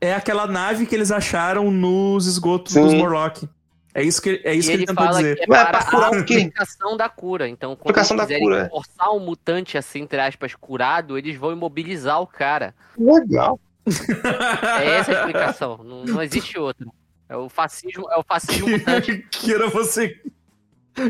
é 0.00 0.14
aquela 0.14 0.46
nave 0.46 0.86
que 0.86 0.94
eles 0.94 1.10
acharam 1.10 1.70
nos 1.70 2.26
esgotos 2.26 2.72
Sim. 2.72 2.82
dos 2.84 2.94
Morlock. 2.94 3.48
É 3.94 4.02
isso 4.02 4.22
que, 4.22 4.40
é 4.42 4.54
isso 4.54 4.68
que 4.68 4.74
ele 4.74 4.82
ele 4.82 4.86
tentou 4.86 5.04
fala 5.04 5.18
dizer. 5.18 5.36
que 5.36 5.42
é 5.42 5.46
Ué, 5.48 5.64
para 5.64 5.84
pra 5.84 5.98
a 5.98 6.08
aplicação 6.18 6.96
da 6.96 7.08
cura. 7.08 7.48
Então, 7.48 7.76
quando 7.76 7.94
eles 7.96 8.08
quiserem 8.08 8.42
cura, 8.42 8.58
é. 8.62 8.68
forçar 8.68 9.12
um 9.12 9.20
mutante, 9.20 9.76
assim, 9.76 10.00
entre 10.00 10.18
aspas, 10.20 10.54
curado, 10.54 11.18
eles 11.18 11.36
vão 11.36 11.52
imobilizar 11.52 12.20
o 12.20 12.26
cara. 12.26 12.74
Legal. 12.98 13.60
É 14.80 14.96
essa 14.96 15.10
a 15.10 15.14
explicação. 15.14 15.80
Não, 15.84 16.04
não 16.04 16.22
existe 16.22 16.58
outra. 16.58 16.86
É 17.28 17.36
o 17.36 17.48
fascismo, 17.48 18.08
é 18.10 18.16
o 18.16 18.22
fascismo 18.22 18.68
mutante. 18.68 19.18
Queira 19.30 19.68
você. 19.68 20.20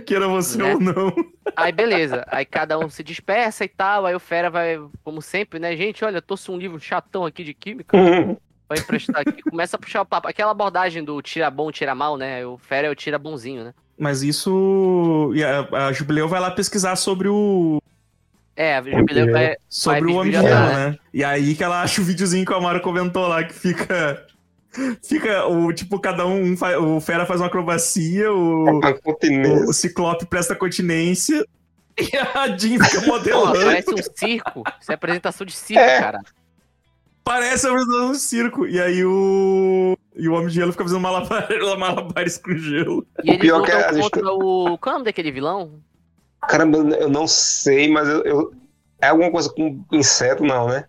Queira 0.06 0.28
você 0.28 0.58
Né? 0.58 0.74
ou 0.74 0.80
não. 0.80 1.12
Aí 1.56 1.72
beleza, 1.72 2.24
aí 2.28 2.44
cada 2.44 2.78
um 2.78 2.88
se 2.88 3.02
dispersa 3.02 3.64
e 3.64 3.68
tal, 3.68 4.06
aí 4.06 4.14
o 4.14 4.20
Fera 4.20 4.48
vai, 4.48 4.80
como 5.02 5.20
sempre, 5.20 5.58
né? 5.58 5.76
Gente, 5.76 6.04
olha, 6.04 6.18
eu 6.18 6.22
trouxe 6.22 6.50
um 6.50 6.56
livro 6.56 6.78
chatão 6.78 7.26
aqui 7.26 7.42
de 7.42 7.52
química, 7.52 7.96
Uhum. 7.96 8.36
vai 8.72 8.78
emprestar 8.78 9.22
aqui, 9.26 9.42
começa 9.48 9.76
a 9.76 9.78
puxar 9.78 10.02
o 10.02 10.06
papo. 10.06 10.28
Aquela 10.28 10.50
abordagem 10.50 11.04
do 11.04 11.20
tira 11.22 11.50
bom, 11.50 11.70
tira 11.70 11.94
mal, 11.94 12.16
né? 12.16 12.44
O 12.46 12.58
Fera 12.58 12.88
é 12.88 12.90
o 12.90 12.94
tira 12.94 13.18
bonzinho, 13.18 13.64
né? 13.64 13.74
Mas 13.98 14.22
isso. 14.22 15.30
A, 15.72 15.86
a 15.88 15.92
Jubileu 15.92 16.28
vai 16.28 16.40
lá 16.40 16.50
pesquisar 16.50 16.96
sobre 16.96 17.28
o. 17.28 17.80
É, 18.56 18.76
a 18.76 18.82
Jubileu 18.82 19.30
vai, 19.30 19.56
Sobre 19.68 20.00
vai 20.02 20.12
o 20.12 20.16
Homem 20.16 20.32
Gelo, 20.32 20.48
né? 20.48 20.98
E 21.12 21.22
aí 21.24 21.54
que 21.54 21.62
ela 21.64 21.82
acha 21.82 22.00
o 22.00 22.04
videozinho 22.04 22.44
que 22.44 22.52
o 22.52 22.56
Amaro 22.56 22.80
comentou 22.80 23.26
lá, 23.28 23.44
que 23.44 23.54
fica. 23.54 24.26
Fica 25.04 25.46
o 25.46 25.70
tipo, 25.72 26.00
cada 26.00 26.26
um. 26.26 26.54
um 26.54 26.96
o 26.96 27.00
Fera 27.00 27.26
faz 27.26 27.40
uma 27.40 27.46
acrobacia, 27.46 28.32
o, 28.32 28.80
continência. 29.02 29.64
o 29.68 29.72
Ciclope 29.72 30.26
presta 30.26 30.54
continência. 30.56 31.44
E 31.98 32.16
a 32.16 32.48
Jean 32.56 32.82
fica 32.82 33.06
modelando. 33.06 33.52
parece 33.52 33.92
um 33.92 33.98
circo. 34.16 34.62
Isso 34.80 34.90
é 34.90 34.94
apresentação 34.94 35.46
de 35.46 35.52
circo, 35.52 35.82
É. 35.82 36.00
cara. 36.00 36.20
Parece 37.24 37.66
a 37.66 37.70
apresentação 37.70 38.08
do 38.08 38.14
circo. 38.16 38.66
E 38.66 38.80
aí 38.80 39.04
o. 39.04 39.96
E 40.14 40.28
o 40.28 40.34
Homem 40.34 40.48
de 40.48 40.54
Gelo 40.54 40.72
fica 40.72 40.84
fazendo 40.84 41.00
malabar, 41.00 41.48
malabares 41.78 42.36
com 42.38 42.52
gelo. 42.56 43.06
E 43.24 43.30
eles 43.30 43.40
pior 43.40 43.64
gente- 43.64 44.00
contra 44.00 44.28
o. 44.32 44.76
Qual 44.78 44.90
é 44.92 44.94
o 44.94 44.98
nome 44.98 45.04
daquele 45.04 45.30
vilão? 45.32 45.80
Caramba, 46.48 46.78
eu 46.78 47.08
não 47.08 47.26
sei, 47.26 47.90
mas 47.90 48.08
eu, 48.08 48.22
eu- 48.24 48.52
É 49.00 49.08
alguma 49.08 49.30
coisa 49.30 49.48
com 49.52 49.84
inseto, 49.92 50.44
não, 50.44 50.68
né? 50.68 50.84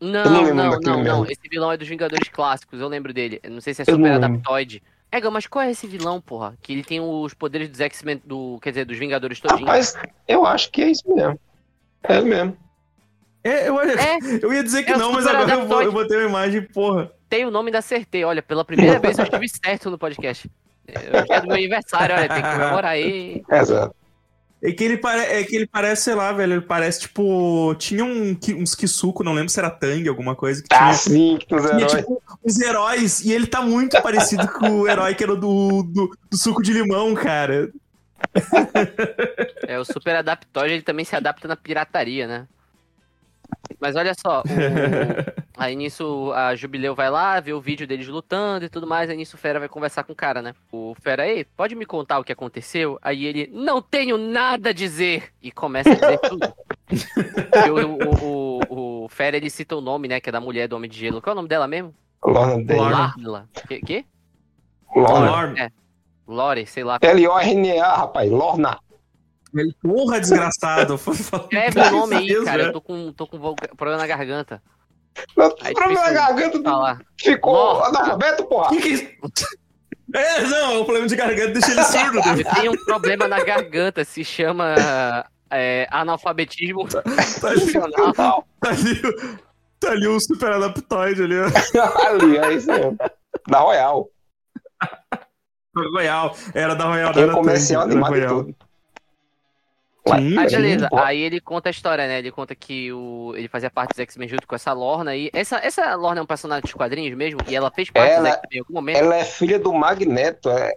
Não, 0.00 0.24
não 0.24 0.30
não, 0.30 0.40
lembro 0.42 0.54
não, 0.54 0.70
daquele 0.70 0.90
não, 0.96 1.02
mesmo. 1.02 1.26
Esse 1.26 1.48
vilão 1.50 1.72
é 1.72 1.76
dos 1.76 1.88
Vingadores 1.88 2.28
Clássicos, 2.28 2.80
eu 2.80 2.88
lembro 2.88 3.12
dele. 3.12 3.40
Eu 3.42 3.50
não 3.50 3.60
sei 3.60 3.74
se 3.74 3.82
é 3.82 3.84
Eu 3.88 3.98
não 3.98 4.06
Super. 4.08 4.24
Adaptoide. 4.24 4.82
Ega, 5.10 5.30
mas 5.30 5.46
qual 5.46 5.64
é 5.64 5.70
esse 5.70 5.86
vilão, 5.86 6.20
porra? 6.20 6.54
Que 6.60 6.72
ele 6.72 6.84
tem 6.84 7.00
os 7.00 7.32
poderes 7.34 7.68
dos 7.70 7.80
X-Men, 7.80 8.20
do, 8.24 8.58
quer 8.60 8.70
dizer, 8.70 8.84
dos 8.84 8.98
Vingadores 8.98 9.40
todinho. 9.40 9.60
Rapaz, 9.66 9.94
eu 10.28 10.44
acho 10.44 10.70
que 10.70 10.82
é 10.82 10.90
isso 10.90 11.02
mesmo. 11.14 11.40
É 12.02 12.20
mesmo. 12.20 12.56
É, 13.44 13.68
eu, 13.68 13.80
É, 13.80 14.18
eu 14.42 14.52
ia 14.52 14.62
dizer 14.62 14.82
que 14.84 14.92
É 14.92 14.96
não, 14.96 15.12
mas 15.12 15.26
agora 15.26 15.54
eu, 15.54 15.66
vou, 15.66 15.82
eu 15.82 15.92
botei 15.92 16.16
uma 16.18 16.28
imagem, 16.28 16.62
porra. 16.62 17.10
tem 17.28 17.44
o 17.46 17.50
nome 17.50 17.70
da 17.70 17.78
acertei. 17.78 18.24
Olha, 18.24 18.42
pela 18.42 18.64
primeira 18.64 18.98
vez 19.00 19.18
eu 19.18 19.24
estive 19.24 19.48
certo 19.48 19.90
no 19.90 19.98
podcast. 19.98 20.50
É 20.86 21.40
do 21.40 21.46
meu 21.46 21.56
aniversário, 21.56 22.14
olha, 22.16 22.28
tem 22.28 22.42
que 22.42 22.50
comemorar 22.52 22.92
aí. 22.92 23.42
Exato. 23.50 23.94
É 24.60 24.72
que, 24.72 24.82
ele 24.82 24.96
pare... 24.96 25.20
é 25.20 25.44
que 25.44 25.54
ele 25.54 25.68
parece, 25.68 26.02
sei 26.02 26.14
lá, 26.16 26.32
velho, 26.32 26.54
ele 26.54 26.60
parece, 26.62 27.02
tipo... 27.02 27.76
Tinha 27.76 28.04
um, 28.04 28.36
uns 28.56 28.74
Kisuko, 28.74 29.22
não 29.22 29.32
lembro 29.32 29.50
se 29.50 29.60
era 29.60 29.70
Tang, 29.70 30.08
alguma 30.08 30.34
coisa, 30.34 30.60
que 30.60 30.68
tinha... 30.68 30.88
Ah, 30.88 30.94
sim, 30.94 31.38
que 31.38 31.54
os 31.54 31.62
tinha, 31.62 31.74
heróis. 31.76 31.92
tipo, 31.92 32.22
uns 32.44 32.60
heróis, 32.60 33.20
e 33.20 33.32
ele 33.32 33.46
tá 33.46 33.62
muito 33.62 34.02
parecido 34.02 34.48
com 34.48 34.80
o 34.80 34.88
herói 34.88 35.14
que 35.14 35.22
era 35.22 35.36
do, 35.36 35.84
do, 35.84 36.10
do 36.28 36.36
suco 36.36 36.60
de 36.60 36.72
limão, 36.72 37.14
cara. 37.14 37.70
É, 39.68 39.78
o 39.78 39.84
Super 39.84 40.16
Adaptoide, 40.16 40.74
ele 40.74 40.82
também 40.82 41.04
se 41.04 41.14
adapta 41.14 41.46
na 41.46 41.54
pirataria, 41.54 42.26
né? 42.26 42.48
Mas 43.80 43.94
olha 43.96 44.12
só, 44.14 44.40
o- 44.40 44.44
aí 45.56 45.76
nisso 45.76 46.32
a 46.34 46.54
Jubileu 46.54 46.94
vai 46.94 47.10
lá, 47.10 47.38
vê 47.40 47.52
o 47.52 47.60
vídeo 47.60 47.86
deles 47.86 48.08
lutando 48.08 48.64
e 48.64 48.68
tudo 48.68 48.86
mais, 48.86 49.08
aí 49.08 49.16
nisso 49.16 49.36
o 49.36 49.38
Fera 49.38 49.58
vai 49.60 49.68
conversar 49.68 50.02
com 50.04 50.12
o 50.12 50.16
cara, 50.16 50.42
né? 50.42 50.54
O 50.72 50.94
Fera, 51.00 51.22
aí, 51.22 51.44
pode 51.44 51.74
me 51.74 51.86
contar 51.86 52.18
o 52.18 52.24
que 52.24 52.32
aconteceu? 52.32 52.98
Aí 53.00 53.24
ele, 53.24 53.48
não 53.52 53.80
tenho 53.80 54.18
nada 54.18 54.70
a 54.70 54.72
dizer! 54.72 55.32
E 55.42 55.52
começa 55.52 55.90
a 55.90 55.94
dizer 55.94 56.18
tudo. 56.18 56.52
O, 57.68 58.24
o, 58.24 58.60
o, 59.02 59.04
o 59.04 59.08
Fera, 59.10 59.36
ele 59.36 59.50
cita 59.50 59.76
o 59.76 59.80
nome, 59.82 60.08
né, 60.08 60.20
que 60.20 60.30
é 60.30 60.32
da 60.32 60.40
mulher 60.40 60.66
do 60.66 60.74
Homem 60.76 60.88
de 60.88 60.98
Gelo. 60.98 61.20
Qual 61.20 61.32
é 61.32 61.34
o 61.34 61.36
nome 61.36 61.48
dela 61.48 61.68
mesmo? 61.68 61.94
Lorna. 62.24 63.14
Lorna. 63.18 63.48
Que? 63.68 63.80
que? 63.80 64.04
Lorna. 64.96 65.30
Lorna. 65.30 65.60
É. 65.64 65.70
Lore, 66.26 66.66
sei 66.66 66.84
lá. 66.84 66.98
L-O-R-N-A, 67.02 67.96
rapaz. 67.96 68.30
Lorna. 68.30 68.78
Ele, 69.54 69.74
porra, 69.82 70.20
desgraçado. 70.20 70.94
Escreve 71.10 71.80
o 71.80 71.90
nome 71.90 72.16
aí, 72.16 72.44
cara. 72.44 72.62
né? 72.64 72.68
Eu 72.68 72.72
tô 72.72 72.80
com, 72.80 73.12
tô 73.12 73.26
com 73.26 73.38
problema 73.76 73.98
na 74.02 74.06
garganta. 74.06 74.62
Não, 75.36 75.52
Aí 75.62 75.74
problema 75.74 76.02
na 76.04 76.12
garganta 76.12 76.62
Falar. 76.62 77.00
ficou 77.20 77.82
analfabeto, 77.84 78.44
porra. 78.44 78.68
Que 78.70 78.80
que- 78.80 79.18
É, 80.14 80.42
não, 80.42 80.56
é 80.72 80.78
um 80.78 80.84
problema 80.84 81.06
de 81.08 81.16
garganta, 81.16 81.52
deixa 81.52 81.70
ele 81.72 81.82
surdo. 81.84 82.14
né? 82.20 82.40
Eu 82.40 82.54
tenho 82.54 82.72
um 82.72 82.84
problema 82.84 83.26
na 83.26 83.42
garganta, 83.42 84.04
se 84.04 84.22
chama 84.24 84.74
é, 85.50 85.86
analfabetismo 85.90 86.86
Tá 86.88 87.02
ali, 87.48 87.60
funcional. 87.60 88.46
tá 88.60 88.68
ali, 88.70 89.00
tá 89.80 89.90
ali 89.90 90.06
o 90.06 90.20
super 90.20 90.52
adaptoide 90.52 91.22
ali, 91.24 91.34
ó. 91.40 91.46
Ali, 92.06 92.38
é 92.38 92.52
isso 92.52 92.68
mesmo. 92.68 92.96
Da 93.48 93.58
Royal. 93.60 94.08
Royal. 95.94 96.36
Era 96.54 96.74
da 96.74 96.84
Royal, 96.86 97.12
Tem 97.12 97.22
era 97.24 97.32
um 97.32 97.36
comercial 97.36 97.82
animado 97.82 98.16
e 98.16 98.26
tudo. 98.26 98.56
Sim, 100.16 100.38
Aí 100.38 100.48
sim. 100.50 100.56
beleza, 100.56 100.88
pô. 100.88 100.98
aí 100.98 101.20
ele 101.20 101.40
conta 101.40 101.68
a 101.68 101.70
história, 101.70 102.06
né? 102.06 102.18
Ele 102.18 102.30
conta 102.30 102.54
que 102.54 102.92
o, 102.92 103.32
ele 103.36 103.48
fazia 103.48 103.70
parte 103.70 103.90
dos 103.90 103.98
X-Men 104.00 104.28
junto 104.28 104.46
com 104.46 104.54
essa 104.54 104.72
Lorna 104.72 105.10
aí. 105.12 105.30
Essa, 105.32 105.56
essa 105.58 105.94
Lorna 105.94 106.20
é 106.20 106.22
um 106.22 106.26
personagem 106.26 106.62
dos 106.62 106.72
quadrinhos 106.72 107.16
mesmo? 107.16 107.40
E 107.48 107.54
ela 107.54 107.70
fez 107.70 107.90
parte 107.90 108.10
Ela- 108.12 108.20
dos 108.30 108.38
X-Men 108.38 108.56
em 108.56 108.60
algum 108.60 108.74
momento? 108.74 108.96
Ela 108.98 109.16
é 109.16 109.24
filha 109.24 109.58
do 109.58 109.72
Magneto. 109.72 110.48
É, 110.50 110.72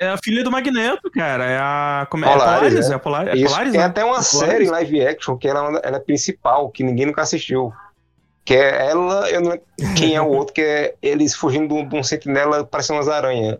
É 0.00 0.08
a 0.08 0.16
filha 0.22 0.44
do 0.44 0.50
Magneto, 0.50 1.10
cara. 1.10 1.44
É 1.44 1.58
a. 1.58 2.06
Como 2.10 2.24
é? 2.24 2.28
Polaris, 2.28 2.88
é 2.88 2.88
Polaris? 2.88 2.88
é. 2.88 2.92
É, 2.92 2.94
a 2.94 2.98
Polaris, 2.98 3.32
é 3.32 3.36
Isso, 3.36 3.46
Polaris, 3.48 3.72
tem 3.72 3.80
né? 3.80 3.86
até 3.86 4.04
uma 4.04 4.18
É 4.18 4.22
série 4.22 4.64
em 4.64 4.70
live 4.70 5.06
action 5.06 5.36
que 5.36 5.48
ela, 5.48 5.78
é 5.78 5.88
ela 5.88 5.96
é 5.96 6.00
principal, 6.00 6.70
que 6.70 6.82
ninguém 6.84 7.06
nunca 7.06 7.22
assistiu. 7.22 7.72
Que 8.44 8.54
é 8.54 8.88
ela, 8.90 9.28
eu 9.30 9.40
não 9.42 9.58
quem 9.96 10.14
é 10.16 10.22
o 10.22 10.28
outro, 10.28 10.54
que 10.54 10.62
é 10.62 10.94
eles 11.02 11.34
fugindo 11.34 11.68
de 11.68 11.74
um, 11.74 11.86
de 11.88 11.96
um 11.96 12.02
sentinela 12.02 12.64
parecendo 12.64 12.96
umas 12.98 13.08
aranhas. 13.08 13.58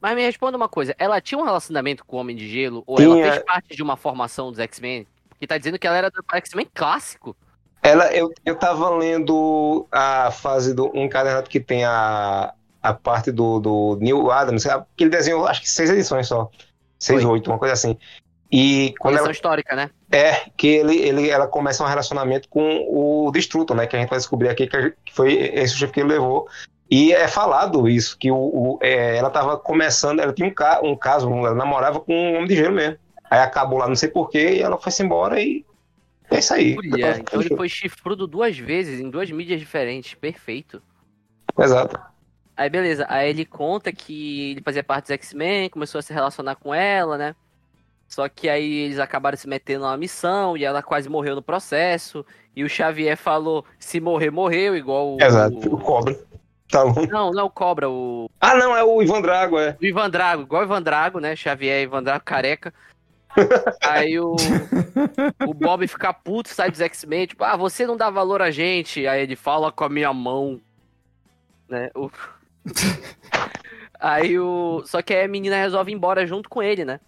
Mas 0.00 0.14
me 0.14 0.22
responda 0.22 0.56
uma 0.56 0.68
coisa, 0.68 0.94
ela 0.98 1.20
tinha 1.20 1.38
um 1.38 1.44
relacionamento 1.44 2.04
com 2.04 2.16
o 2.16 2.20
Homem 2.20 2.36
de 2.36 2.48
Gelo? 2.48 2.82
Ou 2.86 2.96
Tinha. 2.96 3.08
ela 3.24 3.32
fez 3.32 3.44
parte 3.44 3.76
de 3.76 3.82
uma 3.82 3.96
formação 3.96 4.50
dos 4.50 4.60
X-Men? 4.60 5.06
Porque 5.28 5.46
tá 5.46 5.58
dizendo 5.58 5.78
que 5.78 5.86
ela 5.86 5.96
era 5.96 6.10
do 6.10 6.22
X-Men 6.34 6.66
clássico. 6.74 7.36
Ela, 7.82 8.12
eu, 8.12 8.30
eu 8.44 8.56
tava 8.56 8.90
lendo 8.90 9.86
a 9.90 10.30
fase 10.30 10.74
do 10.74 10.90
um 10.96 11.04
encadernado 11.04 11.48
que 11.48 11.60
tem 11.60 11.84
a, 11.84 12.52
a 12.82 12.92
parte 12.94 13.30
do, 13.30 13.60
do 13.60 13.98
Neil 14.00 14.30
Adams, 14.30 14.64
que 14.96 15.04
ele 15.04 15.10
desenhou 15.10 15.46
acho 15.46 15.60
que 15.60 15.70
seis 15.70 15.88
edições 15.90 16.26
só. 16.26 16.50
Seis, 16.98 17.22
Foi. 17.22 17.32
oito, 17.32 17.48
uma 17.50 17.58
coisa 17.58 17.74
assim. 17.74 17.96
E 18.50 18.94
quando 18.98 19.12
Coleção 19.12 19.26
ela, 19.26 19.32
histórica, 19.32 19.76
né? 19.76 19.90
É, 20.10 20.50
que 20.56 20.66
ele, 20.66 20.96
ele, 20.96 21.28
ela 21.28 21.46
começa 21.46 21.84
um 21.84 21.86
relacionamento 21.86 22.48
com 22.48 22.86
o 22.88 23.30
Destruto, 23.30 23.74
né? 23.74 23.86
Que 23.86 23.94
a 23.94 24.00
gente 24.00 24.08
vai 24.08 24.18
descobrir 24.18 24.48
aqui 24.48 24.66
que, 24.66 24.76
a- 24.76 24.90
que 25.04 25.14
foi 25.14 25.34
esse 25.34 25.74
o 25.74 25.76
chefe 25.76 25.92
que 25.92 26.00
ele 26.00 26.08
levou. 26.08 26.48
E 26.90 27.12
é 27.12 27.28
falado 27.28 27.88
isso, 27.88 28.16
que 28.18 28.30
o, 28.30 28.36
o- 28.36 28.78
é, 28.82 29.16
ela 29.16 29.28
tava 29.30 29.58
começando, 29.58 30.20
ela 30.20 30.32
tinha 30.32 30.48
um, 30.48 30.54
ca, 30.54 30.80
um 30.82 30.96
caso, 30.96 31.28
ela 31.30 31.54
namorava 31.54 32.00
com 32.00 32.14
um 32.14 32.34
homem 32.36 32.46
de 32.46 32.56
gelo 32.56 32.74
mesmo. 32.74 32.96
Aí 33.30 33.40
acabou 33.40 33.78
lá, 33.78 33.86
não 33.86 33.94
sei 33.96 34.08
porquê, 34.08 34.54
e 34.54 34.62
ela 34.62 34.78
foi-se 34.78 35.02
embora 35.02 35.38
e 35.40 35.64
é 36.30 36.38
isso 36.38 36.54
aí. 36.54 36.76
Olha, 36.78 37.18
então 37.18 37.40
ele 37.40 37.54
foi 37.56 37.68
chifrudo 37.68 38.26
duas 38.26 38.56
vezes, 38.56 39.00
em 39.00 39.10
duas 39.10 39.30
mídias 39.30 39.60
diferentes. 39.60 40.14
Perfeito. 40.14 40.82
Exato. 41.58 41.98
Aí 42.56 42.68
beleza, 42.68 43.06
aí 43.08 43.30
ele 43.30 43.44
conta 43.44 43.92
que 43.92 44.50
ele 44.52 44.62
fazia 44.62 44.82
parte 44.82 45.04
dos 45.04 45.10
X-Men, 45.12 45.68
começou 45.70 45.98
a 45.98 46.02
se 46.02 46.12
relacionar 46.12 46.56
com 46.56 46.74
ela, 46.74 47.16
né? 47.16 47.36
Só 48.08 48.28
que 48.28 48.48
aí 48.48 48.72
eles 48.86 48.98
acabaram 48.98 49.36
se 49.36 49.46
metendo 49.46 49.84
numa 49.84 49.96
missão 49.96 50.56
e 50.56 50.64
ela 50.64 50.82
quase 50.82 51.08
morreu 51.08 51.34
no 51.34 51.42
processo. 51.42 52.24
E 52.56 52.64
o 52.64 52.68
Xavier 52.68 53.16
falou: 53.16 53.64
se 53.78 54.00
morrer, 54.00 54.30
morreu, 54.30 54.74
igual 54.74 55.14
o. 55.14 55.22
Exato, 55.22 55.56
o 55.74 55.78
cobra. 55.78 56.18
Tá 56.70 56.84
bom. 56.84 57.06
Não, 57.06 57.30
não 57.30 57.48
Cobra, 57.48 57.88
o. 57.88 58.30
Ah, 58.40 58.54
não, 58.54 58.76
é 58.76 58.84
o 58.84 59.02
Ivan 59.02 59.22
Drago, 59.22 59.58
é. 59.58 59.76
O 59.80 59.84
Ivan 59.84 60.10
Drago, 60.10 60.42
igual 60.42 60.62
o 60.62 60.64
Ivan 60.64 60.82
Drago, 60.82 61.18
né? 61.18 61.34
Xavier 61.34 61.82
Ivan 61.82 62.02
Drago 62.02 62.24
careca. 62.24 62.74
Aí 63.82 64.18
o, 64.18 64.36
o 65.46 65.54
Bob 65.54 65.86
fica 65.86 66.12
puto, 66.12 66.48
sai 66.48 66.70
dos 66.70 66.80
X-Men, 66.80 67.26
tipo, 67.26 67.44
ah, 67.44 67.56
você 67.56 67.86
não 67.86 67.96
dá 67.96 68.10
valor 68.10 68.42
a 68.42 68.50
gente. 68.50 69.06
Aí 69.06 69.22
ele 69.22 69.36
fala 69.36 69.72
com 69.72 69.84
a 69.84 69.88
minha 69.88 70.12
mão. 70.12 70.60
Né? 71.68 71.90
O... 71.94 72.10
Aí 73.98 74.38
o. 74.38 74.82
Só 74.86 75.02
que 75.02 75.12
aí 75.12 75.24
a 75.24 75.28
menina 75.28 75.56
resolve 75.56 75.90
ir 75.90 75.94
embora 75.94 76.26
junto 76.26 76.48
com 76.48 76.62
ele, 76.62 76.84
né? 76.84 77.00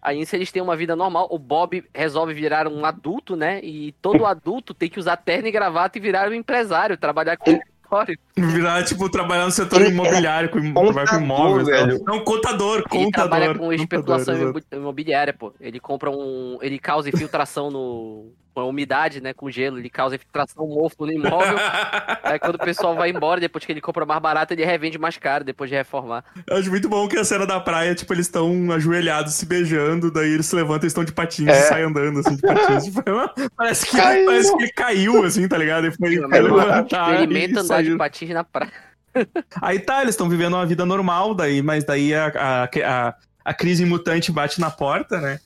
Aí 0.00 0.24
se 0.24 0.34
eles 0.34 0.50
têm 0.50 0.62
uma 0.62 0.74
vida 0.74 0.96
normal, 0.96 1.28
o 1.30 1.38
Bob 1.38 1.84
resolve 1.94 2.32
virar 2.32 2.66
um 2.66 2.86
adulto, 2.86 3.36
né? 3.36 3.60
E 3.62 3.92
todo 4.00 4.24
adulto 4.24 4.72
tem 4.72 4.88
que 4.88 4.98
usar 4.98 5.18
terno 5.18 5.48
e 5.48 5.50
gravata 5.50 5.98
e 5.98 6.00
virar 6.00 6.30
um 6.30 6.32
empresário, 6.32 6.96
trabalhar 6.96 7.36
com 7.36 7.60
escritório. 7.98 8.18
Virar, 8.36 8.84
tipo, 8.84 9.08
trabalhar 9.08 9.44
no 9.44 9.50
setor 9.50 9.80
Ele- 9.82 9.90
imobiliário, 9.90 10.48
com, 10.50 10.60
trabalhar 10.72 11.06
com 11.08 11.16
imóveis. 11.24 11.66
velho. 11.66 11.94
né? 11.94 11.98
Não, 12.06 12.20
contador, 12.24 12.76
Ele 12.76 12.84
contador. 13.04 13.10
trabalha 13.12 13.54
com 13.58 13.72
especulação 13.72 14.34
contador, 14.34 14.50
imobi- 14.50 14.64
imobiliária, 14.72 15.32
pô. 15.32 15.52
Ele 15.60 15.80
compra 15.80 16.10
um. 16.10 16.58
Ele 16.62 16.78
causa 16.78 17.08
infiltração 17.08 17.70
no, 17.70 18.32
com 18.54 18.60
a 18.60 18.64
umidade, 18.64 19.20
né? 19.20 19.32
Com 19.32 19.50
gelo, 19.50 19.78
ele 19.78 19.88
causa 19.90 20.16
infiltração 20.16 20.66
mofo 20.66 21.06
no 21.06 21.12
imóvel. 21.12 21.56
Aí 22.22 22.38
quando 22.38 22.56
o 22.56 22.58
pessoal 22.58 22.94
vai 22.94 23.10
embora, 23.10 23.40
depois 23.40 23.64
que 23.64 23.72
ele 23.72 23.80
compra 23.80 24.04
mais 24.04 24.20
barato, 24.20 24.52
ele 24.52 24.64
revende 24.64 24.98
mais 24.98 25.16
caro 25.16 25.44
depois 25.44 25.70
de 25.70 25.76
reformar. 25.76 26.24
Eu 26.46 26.56
acho 26.56 26.70
muito 26.70 26.88
bom 26.88 27.06
que 27.08 27.16
a 27.18 27.24
cena 27.24 27.46
da 27.46 27.60
praia, 27.60 27.94
tipo, 27.94 28.12
eles 28.12 28.26
estão 28.26 28.70
ajoelhados, 28.72 29.34
se 29.34 29.46
beijando, 29.46 30.10
daí 30.10 30.32
eles 30.32 30.46
se 30.46 30.54
levantam 30.56 30.84
e 30.84 30.88
estão 30.88 31.04
de 31.04 31.12
patins 31.12 31.48
É. 31.48 31.52
e 31.52 31.62
saem 31.62 31.84
andando, 31.84 32.20
assim, 32.20 32.36
de 32.36 32.42
patins. 32.42 32.84
Tipo, 32.90 33.00
é 33.00 33.48
parece, 33.56 33.86
que, 33.86 33.96
Caiu. 33.96 34.26
parece 34.26 34.56
que 34.56 34.62
ele 34.62 34.72
caiu, 34.72 35.24
assim, 35.24 35.46
tá 35.48 35.56
ligado? 35.56 35.86
E 35.86 35.92
foi, 35.92 36.08
levantar 36.10 37.10
e 37.10 37.14
Experimenta 37.14 37.60
andar 37.60 37.82
de 37.82 37.96
patins 37.96 38.30
na 38.30 38.44
praia. 38.44 38.72
Aí 39.60 39.78
tá, 39.78 40.02
eles 40.02 40.14
estão 40.14 40.28
vivendo 40.28 40.54
uma 40.54 40.66
vida 40.66 40.84
normal, 40.86 41.34
daí, 41.34 41.62
mas 41.62 41.84
daí 41.84 42.14
a, 42.14 42.26
a, 42.26 42.64
a, 42.64 43.14
a 43.44 43.54
crise 43.54 43.84
mutante 43.84 44.30
bate 44.30 44.60
na 44.60 44.70
porta, 44.70 45.20
né? 45.20 45.38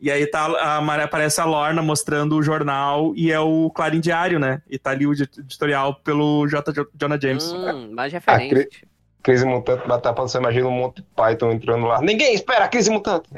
E 0.00 0.10
aí 0.10 0.26
tá, 0.26 0.46
a, 0.46 1.02
aparece 1.02 1.40
a 1.40 1.44
Lorna 1.44 1.82
mostrando 1.82 2.36
o 2.36 2.42
jornal 2.42 3.12
e 3.16 3.32
é 3.32 3.40
o 3.40 3.68
Clarim 3.70 4.00
Diário, 4.00 4.38
né? 4.38 4.62
E 4.68 4.78
tá 4.78 4.90
ali 4.90 5.06
o 5.06 5.12
edi- 5.12 5.28
editorial 5.38 5.96
pelo 5.96 6.46
J. 6.46 6.72
J- 6.72 6.88
Jonah 6.94 7.18
James. 7.20 7.52
Hum, 7.52 7.92
mais 7.92 8.14
Ah, 8.14 8.18
referente. 8.18 8.86
Crise 9.22 9.44
mutante 9.44 9.86
batata, 9.86 10.22
você 10.22 10.38
imagina 10.38 10.68
um 10.68 10.72
monte 10.72 10.96
de 10.96 11.02
Python 11.16 11.50
entrando 11.50 11.86
lá. 11.86 12.00
Ninguém 12.00 12.32
espera 12.34 12.64
a 12.64 12.68
crise 12.68 12.90
mutante. 12.90 13.28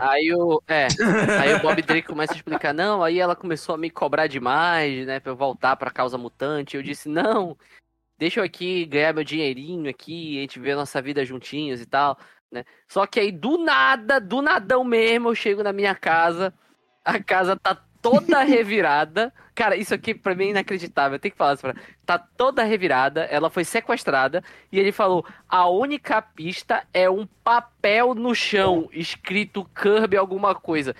Aí 0.00 0.32
o. 0.34 0.62
É. 0.68 0.86
Aí 1.42 1.54
o 1.54 1.60
Bob 1.60 1.82
Drake 1.82 2.06
começa 2.06 2.32
a 2.34 2.36
explicar, 2.36 2.72
não, 2.72 3.02
aí 3.02 3.18
ela 3.18 3.34
começou 3.34 3.74
a 3.74 3.78
me 3.78 3.90
cobrar 3.90 4.26
demais, 4.26 5.06
né? 5.06 5.18
Pra 5.18 5.32
eu 5.32 5.36
voltar 5.36 5.74
pra 5.76 5.90
causa 5.90 6.16
mutante. 6.18 6.76
Eu 6.76 6.82
disse, 6.82 7.08
não, 7.08 7.56
deixa 8.18 8.40
eu 8.40 8.44
aqui 8.44 8.84
ganhar 8.84 9.14
meu 9.14 9.24
dinheirinho 9.24 9.88
aqui, 9.90 10.38
a 10.38 10.40
gente 10.42 10.60
vê 10.60 10.72
a 10.72 10.76
nossa 10.76 11.00
vida 11.00 11.24
juntinhos 11.24 11.80
e 11.80 11.86
tal, 11.86 12.16
né? 12.50 12.64
Só 12.88 13.06
que 13.06 13.20
aí, 13.20 13.30
do 13.32 13.58
nada, 13.58 14.20
do 14.20 14.42
nadão 14.42 14.84
mesmo, 14.84 15.28
eu 15.28 15.34
chego 15.34 15.62
na 15.62 15.72
minha 15.72 15.94
casa, 15.94 16.52
a 17.04 17.22
casa 17.22 17.56
tá 17.56 17.76
toda 18.02 18.42
revirada. 18.44 19.32
Cara, 19.54 19.76
isso 19.76 19.94
aqui 19.94 20.14
pra 20.14 20.34
mim 20.34 20.46
é 20.46 20.50
inacreditável. 20.50 21.16
Eu 21.16 21.20
tenho 21.20 21.32
que 21.32 21.38
falar 21.38 21.54
isso 21.54 21.62
pra 21.62 21.74
Tá 22.06 22.18
toda 22.18 22.64
revirada, 22.64 23.24
ela 23.24 23.50
foi 23.50 23.64
sequestrada 23.64 24.42
e 24.72 24.78
ele 24.78 24.90
falou: 24.90 25.24
a 25.48 25.68
única 25.68 26.20
pista 26.20 26.82
é 26.92 27.08
um 27.08 27.26
papel 27.44 28.14
no 28.14 28.34
chão 28.34 28.88
escrito 28.92 29.64
Kirby 29.74 30.16
alguma 30.16 30.54
coisa. 30.54 30.94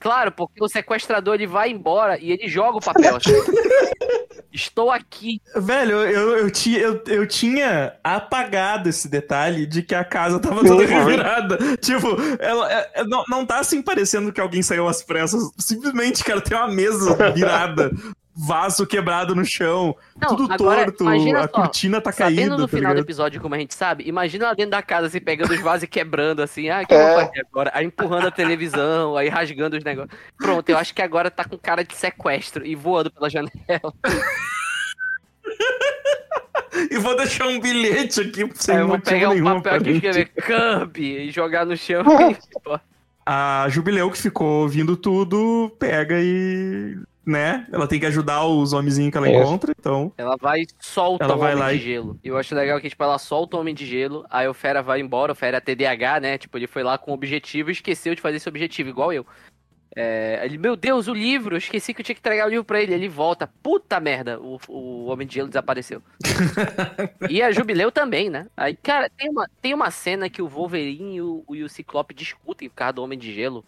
Claro, 0.00 0.32
porque 0.32 0.62
o 0.62 0.68
sequestrador 0.68 1.34
ele 1.34 1.46
vai 1.46 1.70
embora 1.70 2.18
e 2.18 2.32
ele 2.32 2.48
joga 2.48 2.78
o 2.78 2.80
papel. 2.80 3.16
assim. 3.16 3.30
Estou 4.52 4.90
aqui. 4.90 5.40
Velho, 5.54 5.96
eu, 5.96 6.38
eu, 6.38 6.50
tinha, 6.50 6.78
eu, 6.78 7.02
eu 7.08 7.26
tinha 7.26 7.94
apagado 8.02 8.88
esse 8.88 9.06
detalhe 9.06 9.66
de 9.66 9.82
que 9.82 9.94
a 9.94 10.04
casa 10.04 10.38
tava 10.38 10.64
toda 10.64 10.86
revirada. 10.86 11.58
Tipo, 11.76 12.16
ela, 12.38 12.72
é- 12.72 12.90
é- 12.94 13.04
não, 13.04 13.22
não 13.28 13.44
tá 13.44 13.58
assim 13.58 13.82
parecendo 13.82 14.32
que 14.32 14.40
alguém 14.40 14.62
saiu 14.62 14.88
às 14.88 15.02
pressas. 15.02 15.50
Simplesmente, 15.58 16.24
cara, 16.24 16.40
tem 16.40 16.56
uma 16.56 16.68
mesa 16.68 17.14
virada, 17.32 17.90
vaso 18.38 18.86
quebrado 18.86 19.34
no 19.34 19.44
chão, 19.46 19.96
Não, 20.20 20.36
tudo 20.36 20.52
agora, 20.52 20.84
torto, 20.84 21.04
imagina 21.04 21.38
a 21.38 21.42
só, 21.42 21.48
cortina 21.48 22.00
tá 22.02 22.12
Sabendo 22.12 22.36
caída. 22.36 22.56
no 22.56 22.62
tá 22.62 22.68
final 22.68 22.90
do 22.90 22.94
ligado? 22.96 23.04
episódio, 23.06 23.40
como 23.40 23.54
a 23.54 23.58
gente 23.58 23.74
sabe, 23.74 24.04
imagina 24.06 24.46
lá 24.48 24.54
dentro 24.54 24.72
da 24.72 24.82
casa, 24.82 25.06
assim, 25.06 25.20
pegando 25.20 25.52
os 25.54 25.60
vasos 25.60 25.84
e 25.84 25.86
quebrando, 25.86 26.42
assim, 26.42 26.68
ah, 26.68 26.82
o 26.82 26.86
que 26.86 26.92
eu 26.94 26.98
É. 26.98 27.14
vou 27.14 27.24
fazer 27.26 27.40
agora? 27.50 27.70
Aí 27.72 27.86
empurrando 27.86 28.26
a 28.26 28.30
televisão, 28.30 29.16
aí 29.16 29.28
rasgando 29.28 29.76
os 29.76 29.82
negócios. 29.84 30.14
Pronto, 30.36 30.68
eu 30.68 30.76
acho 30.76 30.94
que 30.94 31.00
agora 31.00 31.30
tá 31.30 31.44
com 31.44 31.56
cara 31.56 31.82
de 31.82 31.94
sequestro 31.96 32.66
e 32.66 32.74
voando 32.74 33.10
pela 33.10 33.30
janela. 33.30 33.50
E 36.90 36.98
vou 36.98 37.16
deixar 37.16 37.46
um 37.46 37.58
bilhete 37.58 38.20
aqui 38.20 38.48
sem 38.54 38.74
Aí 38.74 38.80
eu 38.82 38.88
vou 38.88 39.00
pegar 39.00 39.30
um 39.30 39.32
nenhum, 39.34 39.44
papel 39.62 39.74
aqui 39.76 39.90
e 39.90 39.92
escrever 39.94 40.28
Kirby 40.34 41.16
e 41.22 41.30
jogar 41.30 41.64
no 41.64 41.76
chão. 41.76 42.02
A 43.24 43.66
Jubileu, 43.70 44.10
que 44.10 44.18
ficou 44.18 44.62
ouvindo 44.62 44.96
tudo, 44.96 45.74
pega 45.78 46.16
e. 46.20 46.96
né? 47.26 47.66
Ela 47.72 47.88
tem 47.88 47.98
que 47.98 48.06
ajudar 48.06 48.44
os 48.46 48.72
homenzinhos 48.72 49.10
que 49.10 49.18
ela 49.18 49.28
Isso. 49.28 49.40
encontra, 49.40 49.74
então. 49.76 50.12
Ela 50.16 50.36
vai 50.36 50.60
e 50.60 50.66
solta 50.78 51.24
Ela 51.24 51.34
o 51.34 51.38
vai 51.38 51.52
Homem 51.54 51.64
lá 51.64 51.72
de 51.72 51.78
e- 51.78 51.80
Gelo. 51.80 52.20
Eu 52.22 52.38
acho 52.38 52.54
legal 52.54 52.80
que, 52.80 52.88
tipo, 52.88 53.02
ela 53.02 53.18
solta 53.18 53.56
o 53.56 53.60
Homem 53.60 53.74
de 53.74 53.84
Gelo, 53.84 54.24
aí 54.30 54.46
o 54.46 54.54
Fera 54.54 54.80
vai 54.82 55.00
embora, 55.00 55.32
o 55.32 55.34
Fera 55.34 55.56
é 55.56 55.60
TDAH, 55.60 56.20
né? 56.20 56.38
Tipo, 56.38 56.56
ele 56.56 56.66
foi 56.68 56.84
lá 56.84 56.96
com 56.96 57.10
o 57.10 57.14
objetivo 57.14 57.70
e 57.70 57.72
esqueceu 57.72 58.14
de 58.14 58.20
fazer 58.20 58.36
esse 58.36 58.48
objetivo, 58.48 58.88
igual 58.88 59.12
eu. 59.12 59.26
É, 59.98 60.42
ele, 60.44 60.58
meu 60.58 60.76
Deus, 60.76 61.08
o 61.08 61.14
livro, 61.14 61.54
eu 61.54 61.58
esqueci 61.58 61.94
que 61.94 62.02
eu 62.02 62.04
tinha 62.04 62.14
que 62.14 62.20
entregar 62.20 62.46
o 62.46 62.50
livro 62.50 62.64
pra 62.64 62.82
ele. 62.82 62.92
Ele 62.92 63.08
volta, 63.08 63.50
puta 63.62 63.98
merda, 63.98 64.38
o, 64.38 64.58
o 64.68 65.06
Homem 65.06 65.26
de 65.26 65.36
Gelo 65.36 65.48
desapareceu. 65.48 66.02
e 67.30 67.42
a 67.42 67.50
Jubileu 67.50 67.90
também, 67.90 68.28
né? 68.28 68.46
Aí, 68.54 68.76
cara, 68.76 69.08
tem 69.08 69.30
uma, 69.30 69.48
tem 69.62 69.72
uma 69.72 69.90
cena 69.90 70.28
que 70.28 70.42
o 70.42 70.48
Wolverine 70.48 71.16
e 71.16 71.22
o, 71.22 71.44
e 71.50 71.62
o 71.62 71.68
Ciclope 71.68 72.14
discutem 72.14 72.68
por 72.68 72.74
causa 72.76 72.92
do 72.92 73.02
Homem 73.02 73.18
de 73.18 73.32
Gelo. 73.32 73.64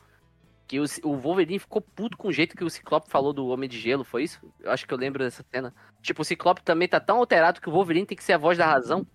Que 0.69 0.79
o, 0.79 0.85
o 1.03 1.17
Wolverine 1.17 1.59
ficou 1.59 1.81
puto 1.81 2.17
com 2.17 2.29
o 2.29 2.33
jeito 2.33 2.55
que 2.55 2.63
o 2.63 2.69
Ciclope 2.69 3.11
falou 3.11 3.33
do 3.33 3.49
Homem 3.49 3.69
de 3.69 3.79
Gelo, 3.81 4.05
foi 4.05 4.25
isso? 4.25 4.39
Eu 4.61 4.71
acho 4.71 4.87
que 4.87 4.93
eu 4.93 4.99
lembro 4.99 5.25
dessa 5.25 5.43
cena. 5.51 5.75
Tipo, 6.03 6.21
o 6.21 6.25
Ciclope 6.25 6.63
também 6.63 6.87
tá 6.87 7.01
tão 7.01 7.17
alterado 7.17 7.61
que 7.61 7.69
o 7.69 7.73
Wolverine 7.73 8.07
tem 8.07 8.17
que 8.17 8.23
ser 8.23 8.35
a 8.35 8.39
voz 8.39 8.59
da 8.59 8.67
razão. 8.67 9.07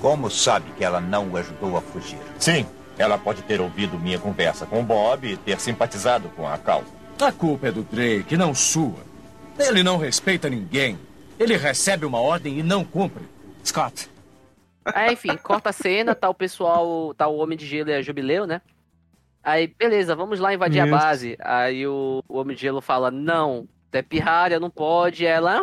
Como 0.00 0.28
sabe 0.28 0.70
que 0.76 0.84
ela 0.84 1.00
não 1.00 1.30
o 1.30 1.36
ajudou 1.36 1.76
a 1.76 1.80
fugir? 1.80 2.18
Sim, 2.40 2.66
ela 2.98 3.16
pode 3.16 3.42
ter 3.42 3.60
ouvido 3.60 3.98
minha 3.98 4.18
conversa 4.18 4.66
com 4.66 4.80
o 4.80 4.84
Bob 4.84 5.26
e 5.26 5.36
ter 5.36 5.60
simpatizado 5.60 6.28
com 6.30 6.46
a 6.46 6.58
causa. 6.58 6.88
A 7.20 7.30
culpa 7.30 7.68
é 7.68 7.72
do 7.72 7.84
Drake, 7.84 8.36
não 8.36 8.52
sua. 8.52 8.98
Ele 9.58 9.84
não 9.84 9.96
respeita 9.96 10.50
ninguém. 10.50 10.98
Ele 11.38 11.56
recebe 11.56 12.04
uma 12.04 12.20
ordem 12.20 12.58
e 12.58 12.62
não 12.62 12.84
cumpre. 12.84 13.24
Scott, 13.64 14.10
Aí, 14.94 15.14
enfim, 15.14 15.36
corta 15.36 15.70
a 15.70 15.72
cena, 15.72 16.14
tá 16.14 16.28
o 16.28 16.34
pessoal, 16.34 17.12
tá 17.14 17.26
o 17.26 17.38
Homem 17.38 17.58
de 17.58 17.66
Gelo 17.66 17.90
e 17.90 17.94
a 17.94 18.02
Jubileu, 18.02 18.46
né? 18.46 18.60
Aí, 19.46 19.68
beleza, 19.68 20.16
vamos 20.16 20.40
lá 20.40 20.52
invadir 20.52 20.80
a 20.80 20.86
Isso. 20.86 20.92
base. 20.92 21.36
Aí 21.38 21.86
o, 21.86 22.20
o 22.28 22.36
Homem 22.36 22.56
de 22.56 22.62
Gelo 22.62 22.80
fala, 22.80 23.12
não, 23.12 23.68
é 23.92 24.02
pirralha, 24.02 24.58
não 24.58 24.68
pode. 24.68 25.24
Ela, 25.24 25.62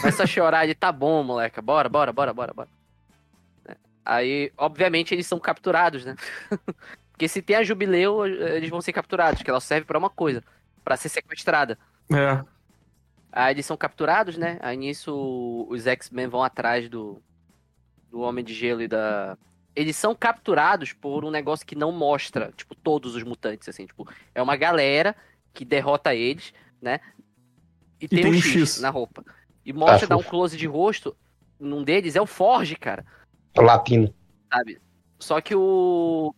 começa 0.00 0.22
a 0.22 0.26
chorar, 0.26 0.62
ele, 0.62 0.72
tá 0.72 0.92
bom, 0.92 1.24
moleca, 1.24 1.60
bora, 1.60 1.88
bora, 1.88 2.12
bora, 2.12 2.32
bora, 2.32 2.54
bora. 2.54 2.68
Aí, 4.04 4.52
obviamente, 4.56 5.12
eles 5.12 5.26
são 5.26 5.40
capturados, 5.40 6.04
né? 6.04 6.14
Porque 7.10 7.26
se 7.26 7.42
tem 7.42 7.56
a 7.56 7.64
Jubileu, 7.64 8.24
eles 8.24 8.70
vão 8.70 8.80
ser 8.80 8.92
capturados, 8.92 9.42
que 9.42 9.50
ela 9.50 9.60
serve 9.60 9.84
pra 9.84 9.98
uma 9.98 10.08
coisa, 10.08 10.44
pra 10.84 10.96
ser 10.96 11.08
sequestrada. 11.08 11.76
É. 12.08 12.40
Aí 13.32 13.52
eles 13.52 13.66
são 13.66 13.76
capturados, 13.76 14.36
né? 14.38 14.58
Aí 14.60 14.76
nisso 14.76 15.66
os 15.68 15.88
X-Men 15.88 16.28
vão 16.28 16.44
atrás 16.44 16.88
do, 16.88 17.20
do 18.12 18.20
Homem 18.20 18.44
de 18.44 18.54
Gelo 18.54 18.80
e 18.80 18.86
da. 18.86 19.36
Eles 19.76 19.94
são 19.94 20.14
capturados 20.14 20.92
por 20.94 21.22
um 21.24 21.30
negócio 21.30 21.66
que 21.66 21.76
não 21.76 21.92
mostra, 21.92 22.50
tipo, 22.56 22.74
todos 22.74 23.14
os 23.14 23.22
mutantes, 23.22 23.68
assim, 23.68 23.84
tipo, 23.86 24.08
é 24.34 24.40
uma 24.42 24.56
galera 24.56 25.14
que 25.52 25.64
derrota 25.64 26.14
eles, 26.14 26.52
né? 26.80 26.98
E, 28.00 28.08
tem, 28.08 28.22
tem 28.22 28.30
um 28.32 28.34
X, 28.40 28.52
X. 28.70 28.80
na 28.80 28.88
roupa. 28.90 29.22
E 29.64 29.72
mostra, 29.72 30.06
Ah, 30.06 30.08
dá 30.08 30.16
um 30.16 30.22
close 30.22 30.56
de 30.56 30.66
rosto, 30.66 31.14
num 31.60 31.84
deles 31.84 32.16
é 32.16 32.20
o 32.20 32.26
Forge, 32.26 32.74
cara, 32.76 33.04
O 33.56 33.60
latino. 33.60 34.12
sabe? 34.52 34.80
Só 35.18 35.40
que 35.42 35.54
o, 35.54 36.34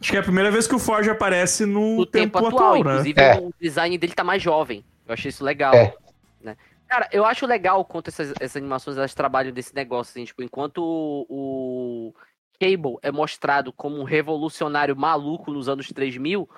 Acho 0.00 0.10
que 0.12 0.16
é 0.16 0.20
a 0.20 0.24
primeira 0.24 0.50
vez 0.50 0.66
que 0.66 0.74
o 0.74 0.78
Forge 0.78 1.10
aparece 1.10 1.64
no 1.66 1.96
no 1.98 2.06
tempo, 2.06 2.38
tempo, 2.38 2.46
atual, 2.48 2.74
atual, 2.74 2.84
né? 2.84 2.90
inclusive 2.92 3.20
É. 3.20 3.38
o 3.38 3.52
design 3.60 3.98
dele 3.98 4.12
tá 4.14 4.22
mais 4.24 4.40
jovem. 4.42 4.84
Eu 5.06 5.14
achei 5.14 5.28
isso 5.30 5.42
legal. 5.44 5.74
É. 5.74 5.94
Né? 6.40 6.56
Cara, 6.86 7.08
eu 7.12 7.24
acho 7.24 7.44
legal 7.46 7.84
quanto 7.84 8.08
essas, 8.08 8.32
essas 8.40 8.56
animações 8.56 8.96
elas 8.96 9.12
trabalham 9.14 9.52
desse 9.52 9.74
negócio, 9.74 10.10
assim, 10.12 10.24
tipo, 10.24 10.42
enquanto 10.42 10.78
o, 10.78 11.26
o 11.28 12.14
Cable 12.58 12.96
é 13.02 13.10
mostrado 13.10 13.72
como 13.72 13.98
um 13.98 14.04
revolucionário 14.04 14.96
maluco 14.96 15.52
nos 15.52 15.68
anos 15.68 15.88
3000, 15.88 16.48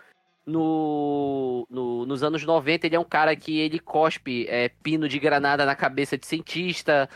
no, 0.46 1.66
no, 1.70 2.06
nos 2.06 2.22
anos 2.22 2.44
90 2.44 2.86
ele 2.86 2.96
é 2.96 3.00
um 3.00 3.04
cara 3.04 3.36
que 3.36 3.58
ele 3.58 3.78
cospe 3.78 4.46
é, 4.48 4.68
pino 4.82 5.08
de 5.08 5.18
granada 5.18 5.64
na 5.64 5.76
cabeça 5.76 6.16
de 6.16 6.26
cientista, 6.26 7.08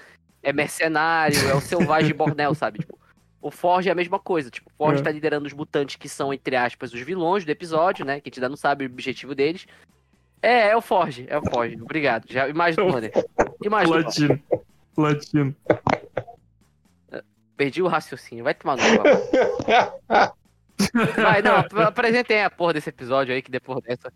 é 0.43 0.53
mercenário, 0.53 1.39
é 1.49 1.55
o 1.55 1.61
selvagem 1.61 2.13
Bornel, 2.15 2.55
sabe? 2.55 2.81
Tipo, 2.81 2.99
o 3.41 3.51
Forge 3.51 3.89
é 3.89 3.93
a 3.93 3.95
mesma 3.95 4.19
coisa, 4.19 4.51
tipo, 4.51 4.71
o 4.71 4.77
Forge 4.77 5.01
É. 5.01 5.05
tá 5.05 5.11
liderando 5.11 5.47
os 5.47 5.53
mutantes 5.53 5.97
que 5.97 6.09
são, 6.09 6.33
entre 6.33 6.57
aspas, 6.57 6.93
os 6.93 7.01
vilões 7.01 7.45
do 7.45 7.51
episódio, 7.51 8.05
né? 8.05 8.21
Que 8.21 8.29
a 8.29 8.31
gente 8.31 8.39
ainda 8.39 8.49
não 8.49 8.57
sabe 8.57 8.85
o 8.85 8.89
objetivo 8.89 9.35
deles. 9.35 9.67
É, 10.41 10.69
é 10.69 10.77
o 10.77 10.81
Forge, 10.81 11.27
é 11.29 11.37
o 11.39 11.43
Forge. 11.51 11.81
Obrigado. 11.81 12.25
Já 12.29 12.49
imagem 12.49 12.85
do 12.85 12.91
Runner. 12.91 13.13
Imagem 13.63 13.93
do 13.93 13.99
Latino. 13.99 14.43
Latino. 14.97 15.57
Perdi 17.57 17.83
o 17.83 17.87
raciocínio. 17.89 18.43
Vai 18.45 18.55
tomar 18.55 18.77
no. 18.77 18.83
Vai, 21.17 21.41
não, 21.43 21.57
ap- 21.57 21.75
apresentem 21.79 22.43
a 22.43 22.51
porra 22.51 22.75
desse 22.75 22.89
episódio 22.89 23.35
aí, 23.35 23.41
que 23.43 23.51
depois 23.51 23.81
dessa. 23.83 24.13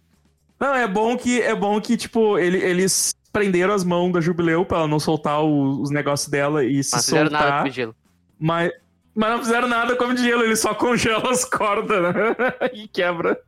Não, 0.59 0.74
é 0.74 0.87
bom 0.88 1.16
que, 1.16 1.40
é 1.40 1.55
bom 1.55 1.81
que 1.81 1.96
tipo, 1.96 2.37
ele- 2.38 2.59
eles 2.59 3.14
prenderam 3.33 3.72
as 3.74 3.85
mãos 3.85 4.12
da 4.12 4.20
Jubileu 4.20 4.64
pra 4.66 4.79
ela 4.79 4.88
não 4.88 4.98
soltar 4.98 5.40
o- 5.42 5.81
os 5.81 5.90
negócios 5.90 6.29
dela 6.29 6.64
e 6.64 6.83
se 6.83 6.96
Não 6.96 7.03
fizeram 7.03 7.31
nada 7.31 7.44
soltar. 7.44 7.62
com 7.62 7.68
o 7.68 7.72
gelo. 7.72 7.96
Mas, 8.40 8.72
mas 9.14 9.31
não 9.31 9.38
fizeram 9.38 9.68
nada 9.68 9.94
como 9.96 10.14
de 10.14 10.22
gelo, 10.24 10.42
eles 10.42 10.59
só 10.61 10.74
congelam 10.74 11.31
as 11.31 11.44
cordas, 11.44 12.03
né? 12.03 12.12
e 12.74 12.88
quebra. 12.88 13.38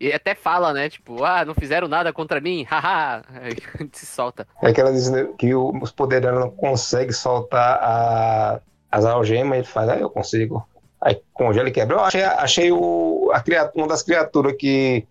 E 0.00 0.12
até 0.12 0.34
fala, 0.34 0.72
né? 0.72 0.88
Tipo, 0.88 1.24
ah, 1.24 1.44
não 1.44 1.54
fizeram 1.54 1.88
nada 1.88 2.12
contra 2.12 2.40
mim, 2.40 2.62
haha. 2.70 3.22
Aí 3.42 3.56
se 3.92 4.06
solta. 4.06 4.46
É 4.62 4.72
que 4.72 4.80
ela 4.80 4.92
diz 4.92 5.10
né, 5.10 5.28
que 5.38 5.54
o- 5.54 5.76
os 5.82 5.90
poderes 5.92 6.24
dela 6.24 6.40
não 6.40 6.50
conseguem 6.50 7.12
soltar 7.12 7.78
a- 7.82 8.60
as 8.90 9.04
algemas, 9.04 9.58
ele 9.58 9.66
faz, 9.66 9.88
ah, 9.88 9.96
eu 9.96 10.10
consigo. 10.10 10.66
Aí 11.00 11.20
congela 11.32 11.68
e 11.68 11.72
quebra. 11.72 11.96
Eu 11.96 12.00
achei, 12.00 12.22
achei 12.24 12.72
o, 12.72 13.30
a 13.32 13.40
criatura, 13.40 13.82
uma 13.84 13.88
das 13.88 14.02
criaturas 14.02 14.54
que 14.58 15.06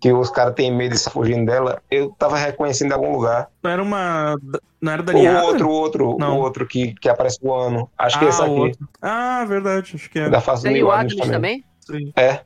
que 0.00 0.12
os 0.12 0.30
caras 0.30 0.54
têm 0.54 0.70
medo 0.72 0.90
de 0.92 0.96
estar 0.98 1.10
fugindo 1.10 1.44
dela, 1.44 1.82
eu 1.90 2.10
tava 2.16 2.36
reconhecendo 2.38 2.92
em 2.92 2.94
algum 2.94 3.10
lugar. 3.10 3.48
Não 3.60 3.68
era 3.72 3.82
uma. 3.82 4.36
Não 4.80 4.92
era 4.92 5.02
da 5.02 5.12
O 5.12 5.16
Niara? 5.16 5.44
outro, 5.44 5.66
o 5.68 5.72
outro, 5.72 6.16
Não. 6.20 6.38
o 6.38 6.40
outro 6.40 6.64
que, 6.68 6.94
que 6.94 7.08
aparece 7.08 7.40
voando. 7.42 7.90
Acho 7.98 8.16
que 8.16 8.24
é 8.24 8.28
Ah, 8.28 8.30
esse 8.30 8.40
o 8.40 8.44
aqui. 8.44 8.52
outro. 8.60 8.88
Ah, 9.02 9.44
verdade. 9.44 9.92
Acho 9.96 10.08
que 10.08 10.20
é. 10.20 10.30
Da 10.30 10.40
face 10.40 10.62
do 10.62 10.66
Tem 10.66 10.74
Neil 10.74 10.86
o 10.86 10.90
Adams 10.92 11.14
Agnes 11.14 11.30
também? 11.30 11.64
Sim. 11.80 12.12
É. 12.14 12.42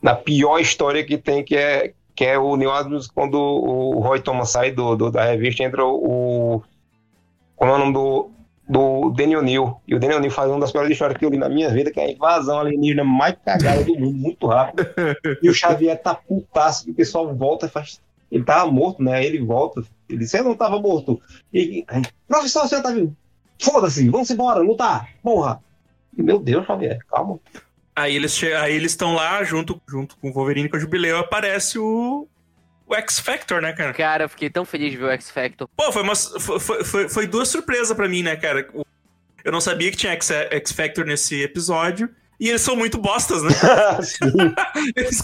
Na 0.00 0.14
pior 0.14 0.58
história 0.60 1.04
que 1.04 1.18
tem, 1.18 1.44
que 1.44 1.54
é, 1.54 1.92
que 2.14 2.24
é 2.24 2.38
o 2.38 2.56
Neil 2.56 2.70
Adams, 2.70 3.06
quando 3.06 3.34
o 3.38 4.00
Roy 4.00 4.18
Thomas 4.22 4.48
sai 4.48 4.70
do, 4.70 4.96
do- 4.96 5.10
da 5.10 5.24
revista, 5.24 5.62
entra 5.62 5.84
o. 5.84 6.62
Como 7.54 7.70
é 7.70 7.74
o 7.74 7.78
nome 7.78 7.92
do. 7.92 8.30
Do 8.70 9.10
Daniel 9.10 9.42
Neal. 9.42 9.82
E 9.86 9.94
o 9.94 9.98
Daniel 9.98 10.20
Neal 10.20 10.32
faz 10.32 10.48
uma 10.48 10.60
das 10.60 10.70
piores 10.70 10.90
histórias 10.90 11.18
que 11.18 11.24
eu 11.24 11.30
li 11.30 11.36
na 11.36 11.48
minha 11.48 11.68
vida, 11.70 11.90
que 11.90 11.98
é 11.98 12.04
a 12.04 12.10
invasão 12.10 12.60
alienígena 12.60 13.02
mais 13.02 13.34
cagada 13.44 13.82
do 13.82 13.98
mundo, 13.98 14.16
muito 14.16 14.46
rápido. 14.46 14.86
E 15.42 15.48
o 15.48 15.54
Xavier 15.54 16.00
tá 16.00 16.14
putaço, 16.14 16.84
que 16.84 16.90
o 16.92 16.94
pessoal 16.94 17.34
volta 17.34 17.66
e 17.66 17.68
faz. 17.68 18.00
Ele 18.30 18.44
tava 18.44 18.70
morto, 18.70 19.02
né? 19.02 19.24
Ele 19.24 19.40
volta. 19.44 19.82
Ele 20.08 20.18
disse: 20.18 20.38
Eu 20.38 20.44
não 20.44 20.54
tava 20.54 20.80
morto. 20.80 21.20
E. 21.52 21.84
Professor, 22.28 22.68
você 22.68 22.80
tá 22.80 22.92
vivo? 22.92 23.14
Foda-se, 23.60 24.08
vamos 24.08 24.30
embora, 24.30 24.60
lutar, 24.60 25.08
porra. 25.22 25.60
Meu 26.16 26.38
Deus, 26.38 26.66
Xavier, 26.66 26.98
calma. 27.10 27.38
Aí 27.94 28.16
eles 28.16 28.42
aí 28.42 28.74
eles 28.74 28.92
estão 28.92 29.14
lá 29.14 29.42
junto, 29.44 29.80
junto 29.86 30.16
com 30.16 30.30
o 30.30 30.32
Wolverine 30.32 30.66
e 30.66 30.70
com 30.70 30.76
o 30.76 30.80
Jubileu, 30.80 31.18
aparece 31.18 31.78
o. 31.78 32.26
O 32.90 32.94
X 32.96 33.20
Factor, 33.20 33.62
né, 33.62 33.72
cara? 33.72 33.92
Cara, 33.94 34.24
eu 34.24 34.28
fiquei 34.28 34.50
tão 34.50 34.64
feliz 34.64 34.90
de 34.90 34.96
ver 34.96 35.04
o 35.04 35.10
X 35.10 35.30
Factor. 35.30 35.68
Pô, 35.76 35.92
foi, 35.92 36.02
uma, 36.02 36.16
foi, 36.16 36.58
foi, 36.82 37.08
foi- 37.08 37.26
duas 37.28 37.48
surpresas 37.48 37.96
pra 37.96 38.08
mim, 38.08 38.24
né, 38.24 38.34
cara? 38.34 38.68
Eu 39.44 39.52
não 39.52 39.60
sabia 39.60 39.92
que 39.92 39.96
tinha 39.96 40.12
X, 40.14 40.30
X 40.30 40.72
Factor 40.72 41.04
nesse 41.06 41.40
episódio. 41.40 42.10
E 42.40 42.48
eles 42.48 42.62
são 42.62 42.74
muito 42.74 42.98
bostas, 42.98 43.42
né? 43.42 43.50
eles, 44.96 45.22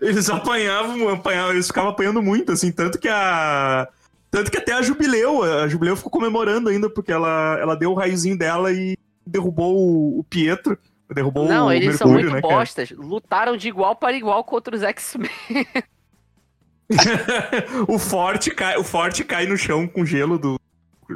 eles 0.00 0.30
apanhavam, 0.30 1.08
apanhavam, 1.08 1.52
eles 1.54 1.66
ficavam 1.66 1.90
apanhando 1.90 2.22
muito, 2.22 2.52
assim, 2.52 2.70
tanto 2.70 2.98
que 2.98 3.08
a. 3.08 3.88
Tanto 4.30 4.50
que 4.50 4.58
até 4.58 4.74
a 4.74 4.82
Jubileu, 4.82 5.42
a 5.42 5.66
Jubileu 5.66 5.96
ficou 5.96 6.12
comemorando 6.12 6.68
ainda, 6.68 6.88
porque 6.90 7.10
ela, 7.10 7.56
ela 7.58 7.74
deu 7.74 7.90
o 7.90 7.94
raiozinho 7.94 8.36
dela 8.38 8.70
e 8.70 8.96
derrubou 9.26 9.74
o, 9.74 10.20
o 10.20 10.24
Pietro. 10.24 10.78
Derrubou 11.10 11.48
Não, 11.48 11.68
o 11.68 11.72
eles 11.72 11.88
Mercúrio, 11.88 11.98
são 11.98 12.12
muito 12.12 12.26
né, 12.34 12.42
cara? 12.42 12.54
bostas. 12.54 12.90
Lutaram 12.90 13.56
de 13.56 13.66
igual 13.68 13.96
para 13.96 14.12
igual 14.12 14.44
contra 14.44 14.76
os 14.76 14.82
X-Men. 14.82 15.30
o 17.88 17.98
forte 17.98 18.50
cai, 18.50 18.76
o 18.76 18.84
forte 18.84 19.24
cai 19.24 19.46
no 19.46 19.56
chão 19.56 19.86
com 19.86 20.04
gelo 20.04 20.38
do. 20.38 20.58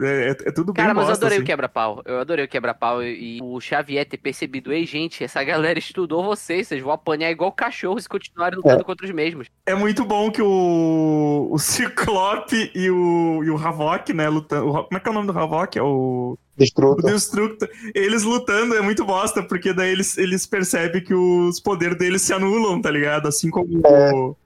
É, 0.02 0.30
é- 0.30 0.48
é 0.48 0.52
tudo 0.52 0.72
bem 0.72 0.82
Cara, 0.82 0.94
mas 0.94 1.02
eu 1.04 1.08
bosta, 1.10 1.24
adorei 1.26 1.36
assim. 1.36 1.42
o 1.42 1.46
quebra-pau. 1.46 2.02
Eu 2.06 2.18
adorei 2.20 2.44
o 2.46 2.48
quebra-pau 2.48 3.02
e, 3.02 3.36
e 3.36 3.42
o 3.42 3.60
Xavier 3.60 4.06
ter 4.08 4.16
percebido, 4.16 4.72
ei, 4.72 4.86
gente, 4.86 5.22
essa 5.22 5.44
galera 5.44 5.78
estudou 5.78 6.24
vocês, 6.24 6.66
vocês 6.68 6.80
vão 6.82 6.92
apanhar 6.92 7.30
igual 7.30 7.52
cachorros 7.52 8.06
e 8.06 8.08
continuarem 8.08 8.56
lutando 8.56 8.84
contra 8.84 9.04
os 9.06 9.12
mesmos. 9.12 9.48
É 9.66 9.74
muito 9.74 10.02
bom 10.06 10.30
que 10.30 10.40
o, 10.40 11.48
o 11.50 11.58
Ciclope 11.58 12.70
e 12.74 12.90
o, 12.90 13.44
e 13.44 13.50
o 13.50 13.56
Havok, 13.58 14.14
né, 14.14 14.30
lutando. 14.30 14.66
o 14.70 14.84
como 14.84 14.96
é 14.96 15.00
que 15.00 15.08
é 15.08 15.10
o 15.10 15.14
nome 15.14 15.26
do 15.30 15.38
Havok? 15.38 15.78
É 15.78 15.82
o. 15.82 16.38
Destruto. 16.56 17.06
O 17.06 17.10
Destructo. 17.10 17.68
Eles 17.94 18.22
lutando 18.22 18.74
é 18.74 18.80
muito 18.80 19.04
bosta, 19.04 19.42
porque 19.42 19.72
daí 19.74 19.90
eles, 19.90 20.16
eles 20.16 20.46
percebem 20.46 21.02
que 21.02 21.12
os 21.14 21.60
poderes 21.60 21.98
deles 21.98 22.22
se 22.22 22.32
anulam, 22.32 22.80
tá 22.80 22.90
ligado? 22.90 23.28
Assim 23.28 23.50
como. 23.50 23.80
o- 23.86 24.36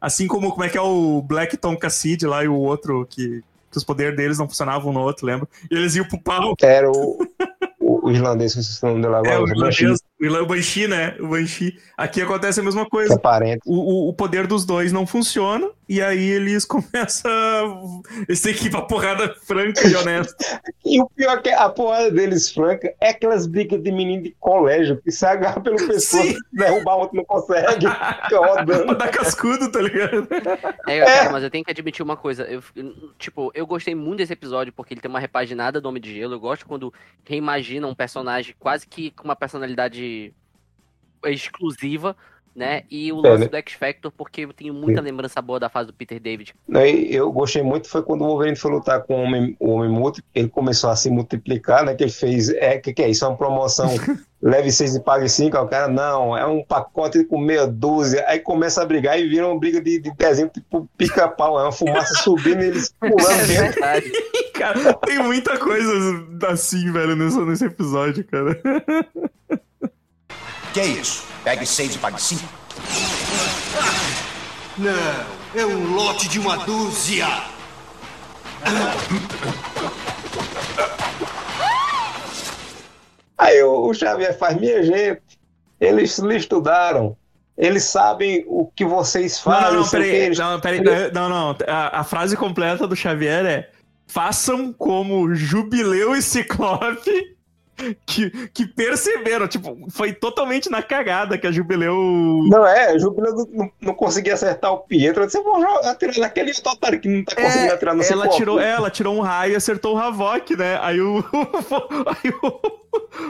Assim 0.00 0.26
como, 0.26 0.50
como 0.50 0.64
é 0.64 0.68
que 0.68 0.78
é 0.78 0.80
o 0.80 1.20
Black 1.20 1.56
Tom 1.56 1.76
Cassidy 1.76 2.26
lá 2.26 2.42
e 2.42 2.48
o 2.48 2.54
outro 2.54 3.06
que, 3.08 3.42
que 3.70 3.76
os 3.76 3.84
poderes 3.84 4.16
deles 4.16 4.38
não 4.38 4.48
funcionavam 4.48 4.92
no 4.92 5.00
outro, 5.00 5.26
lembra? 5.26 5.46
E 5.70 5.74
eles 5.74 5.94
iam 5.94 6.06
pro 6.06 6.20
pau. 6.20 6.54
Era 6.62 6.90
o, 6.90 7.26
o, 7.78 8.08
o 8.08 8.10
irlandês, 8.10 8.54
que 8.54 8.62
vocês 8.62 8.82
o 8.82 8.86
nome 8.86 9.02
dele 9.02 9.14
agora. 9.14 9.34
É, 9.34 9.38
o 9.38 9.44
o 9.44 9.48
irlandês, 9.48 10.00
o 10.20 10.24
irla- 10.24 10.42
o 10.42 10.46
Banshee, 10.46 10.86
né? 10.86 11.16
O 11.20 11.28
Banshee. 11.28 11.78
Aqui 11.96 12.20
acontece 12.22 12.60
a 12.60 12.62
mesma 12.62 12.82
é 12.82 12.88
coisa. 12.88 13.18
parente. 13.18 13.60
O, 13.66 13.74
o, 13.74 14.08
o 14.08 14.12
poder 14.12 14.46
dos 14.46 14.64
dois 14.64 14.92
não 14.92 15.06
funciona, 15.06 15.68
e 15.88 16.00
aí 16.02 16.22
eles 16.30 16.64
começam. 16.66 17.30
a- 17.30 18.22
Eles 18.28 18.40
têm 18.40 18.54
que 18.54 18.66
ir 18.66 18.70
pra 18.70 18.82
porrada 18.82 19.34
franca 19.46 19.86
e 19.86 19.94
honesta. 19.96 20.60
E 20.84 21.00
o 21.00 21.08
pior 21.10 21.38
é 21.38 21.42
que 21.42 21.48
a 21.50 21.68
porrada 21.68 22.10
deles, 22.10 22.50
franca, 22.52 22.92
é 23.00 23.10
aquelas 23.10 23.46
brigas 23.46 23.82
de 23.82 23.90
menino 23.92 24.22
de 24.24 24.36
colégio 24.38 25.00
que 25.02 25.10
se 25.10 25.24
agarra 25.24 25.60
pelo 25.60 25.76
pescoço, 25.76 26.22
Sim. 26.22 26.36
derrubar 26.52 26.96
o 26.96 27.00
outro 27.00 27.16
não 27.16 27.24
consegue, 27.24 27.86
fica 27.86 28.38
rodando. 28.38 28.96
dar 28.96 29.08
cascudo, 29.08 29.70
tá 29.70 29.80
ligado? 29.80 30.26
É, 30.86 31.04
cara, 31.04 31.30
mas 31.32 31.42
eu 31.44 31.50
tenho 31.50 31.64
que 31.64 31.70
admitir 31.70 32.02
uma 32.02 32.16
coisa. 32.16 32.42
Eu, 32.44 32.62
tipo, 33.18 33.50
eu 33.54 33.66
gostei 33.66 33.94
muito 33.94 34.18
desse 34.18 34.32
episódio 34.32 34.72
porque 34.72 34.94
ele 34.94 35.00
tem 35.00 35.08
uma 35.10 35.20
repaginada 35.20 35.80
do 35.80 35.88
Homem 35.88 36.02
de 36.02 36.12
Gelo. 36.14 36.34
Eu 36.34 36.40
gosto 36.40 36.66
quando 36.66 36.92
reimagina 37.24 37.86
um 37.86 37.94
personagem 37.94 38.54
quase 38.58 38.86
que 38.86 39.10
com 39.12 39.24
uma 39.24 39.36
personalidade 39.36 40.09
exclusiva, 41.24 42.16
né? 42.54 42.82
E 42.90 43.12
o 43.12 43.24
É, 43.24 43.30
lance 43.30 43.44
né? 43.44 43.48
do 43.48 43.56
X 43.56 43.74
Factor, 43.74 44.10
porque 44.10 44.42
eu 44.42 44.52
tenho 44.52 44.74
muita 44.74 45.00
lembrança 45.00 45.40
boa 45.40 45.60
da 45.60 45.68
fase 45.68 45.86
do 45.86 45.94
Peter 45.94 46.20
David. 46.20 46.54
Eu 47.08 47.30
gostei 47.32 47.62
muito 47.62 47.88
foi 47.88 48.02
quando 48.02 48.22
o 48.22 48.26
Wolverine 48.26 48.56
foi 48.56 48.70
lutar 48.72 49.02
com 49.02 49.14
o 49.14 49.22
Homem, 49.22 49.56
o 49.60 49.70
homem 49.70 49.88
Múltiplo, 49.90 50.28
ele 50.34 50.48
começou 50.48 50.90
a 50.90 50.96
se 50.96 51.08
multiplicar, 51.10 51.84
né? 51.84 51.94
Que 51.94 52.04
ele 52.04 52.10
fez, 52.10 52.48
é, 52.50 52.78
que 52.78 52.92
que 52.92 53.02
é 53.02 53.08
isso? 53.08 53.24
É 53.24 53.28
uma 53.28 53.36
promoção, 53.36 53.88
leve 54.42 54.72
seis 54.72 54.96
e 54.96 55.00
pague 55.00 55.28
cinco, 55.28 55.56
aí 55.56 55.62
o 55.62 55.68
cara, 55.68 55.86
não, 55.86 56.36
é 56.36 56.44
um 56.46 56.64
pacote 56.64 57.22
com 57.24 57.38
meia 57.38 57.66
dúzia, 57.66 58.24
aí 58.26 58.40
começa 58.40 58.82
a 58.82 58.86
brigar 58.86 59.18
e 59.20 59.28
vira 59.28 59.46
uma 59.46 59.58
briga 59.58 59.80
de, 59.80 60.00
de 60.00 60.10
desenho, 60.14 60.48
tipo 60.48 60.88
pica-pau, 60.96 61.58
é 61.58 61.62
uma 61.62 61.72
fumaça 61.72 62.14
subindo 62.24 62.62
e 62.62 62.66
eles 62.66 62.92
pulando 62.98 63.30
É 63.30 63.46
dentro. 63.46 63.80
Cara, 64.60 64.92
tem 64.92 65.18
muita 65.22 65.56
coisa 65.58 65.90
assim, 66.48 66.92
velho, 66.92 67.16
nesse, 67.16 67.40
nesse 67.40 67.64
episódio, 67.64 68.22
cara. 68.24 68.60
Que 70.72 70.80
é 70.80 70.86
isso? 70.86 71.24
Pegue 71.44 71.66
seis 71.66 71.94
e 71.94 71.98
pague 71.98 72.20
cinco. 72.20 72.48
Não, 74.78 75.26
é 75.54 75.66
um 75.66 75.94
lote 75.94 76.28
de 76.28 76.38
uma 76.38 76.56
dúzia. 76.58 77.26
Aí 83.38 83.62
o, 83.62 83.92
Xavier 83.94 84.36
faz, 84.36 84.56
minha 84.58 84.82
gente, 84.82 85.22
eles 85.80 86.18
lhe 86.18 86.36
estudaram, 86.36 87.16
eles 87.56 87.84
sabem 87.84 88.44
o 88.46 88.66
que 88.74 88.84
vocês 88.84 89.38
fazem, 89.40 89.72
não, 89.72 89.80
não, 89.82 89.88
peraí. 89.88 90.10
eles- 90.10 90.38
Não, 90.38 90.60
peraí. 90.60 90.80
Não, 91.12 91.28
não. 91.28 91.56
A, 91.66 92.00
a 92.00 92.04
frase 92.04 92.36
completa 92.36 92.86
do 92.86 92.94
Xavier 92.94 93.46
é: 93.46 93.70
façam 94.06 94.72
como 94.72 95.34
Jubileu 95.34 96.14
e 96.14 96.20
Ciclope 96.22 97.36
que, 98.06 98.30
que 98.48 98.66
perceberam. 98.66 99.48
Tipo, 99.48 99.76
foi 99.90 100.12
totalmente 100.12 100.70
na 100.70 100.82
cagada 100.82 101.38
que 101.38 101.46
a 101.46 101.52
Jubileu. 101.52 101.94
Não 102.48 102.66
é, 102.66 102.94
o 102.94 102.98
Jubileu 102.98 103.46
não, 103.52 103.70
não, 103.80 103.94
conseguia 103.94 104.34
acertar 104.34 104.72
o 104.72 104.78
Pietro. 104.78 105.22
Eu 105.22 105.26
disse, 105.26 105.38
eu 105.38 105.44
vou 105.44 105.64
atirar 105.84 106.18
naquele 106.18 106.50
otário 106.50 107.00
que 107.00 107.08
não 107.08 107.24
tá 107.24 107.36
conseguindo 107.36 107.72
atirar 107.72 107.94
no 107.94 108.02
É, 108.02 108.12
ela 108.12 108.28
tirou, 108.28 108.60
é, 108.60 108.70
ela 108.70 108.90
tirou 108.90 109.16
um 109.16 109.20
raio 109.20 109.52
e 109.52 109.56
acertou 109.56 109.96
o 109.96 109.98
Havok, 109.98 110.56
né? 110.56 110.78
Aí 110.80 111.00
o. 111.00 111.18
aí 112.06 112.32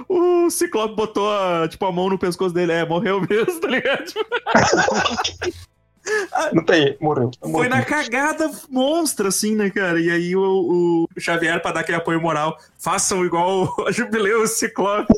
o, 0.09 0.47
o 0.47 0.51
Ciclope 0.51 0.95
botou 0.95 1.31
a, 1.31 1.69
tipo, 1.69 1.85
a 1.87 1.93
mão 1.93 2.09
no 2.09 2.19
pescoço 2.19 2.55
dele. 2.55 2.73
É, 2.73 2.87
morreu 2.87 3.21
mesmo, 3.21 3.61
tá 3.61 3.69
ligado? 3.69 4.13
Não 6.53 6.65
tem, 6.65 6.97
morreu. 7.01 7.31
Foi 7.41 7.51
morreu. 7.51 7.71
na 7.71 7.85
cagada 7.85 8.51
monstra, 8.69 9.29
assim, 9.29 9.55
né, 9.55 9.71
cara? 9.71 10.01
E 10.01 10.11
aí 10.11 10.37
o, 10.37 11.07
o 11.15 11.21
Xavier, 11.21 11.61
pra 11.61 11.73
dar 11.73 11.81
aquele 11.81 11.99
apoio 11.99 12.21
moral, 12.21 12.59
façam 12.79 13.25
igual 13.25 13.75
a 13.87 13.93
Jubileu 13.93 14.41
e 14.41 14.45
o 14.45 14.49
Ciclope. 14.49 15.13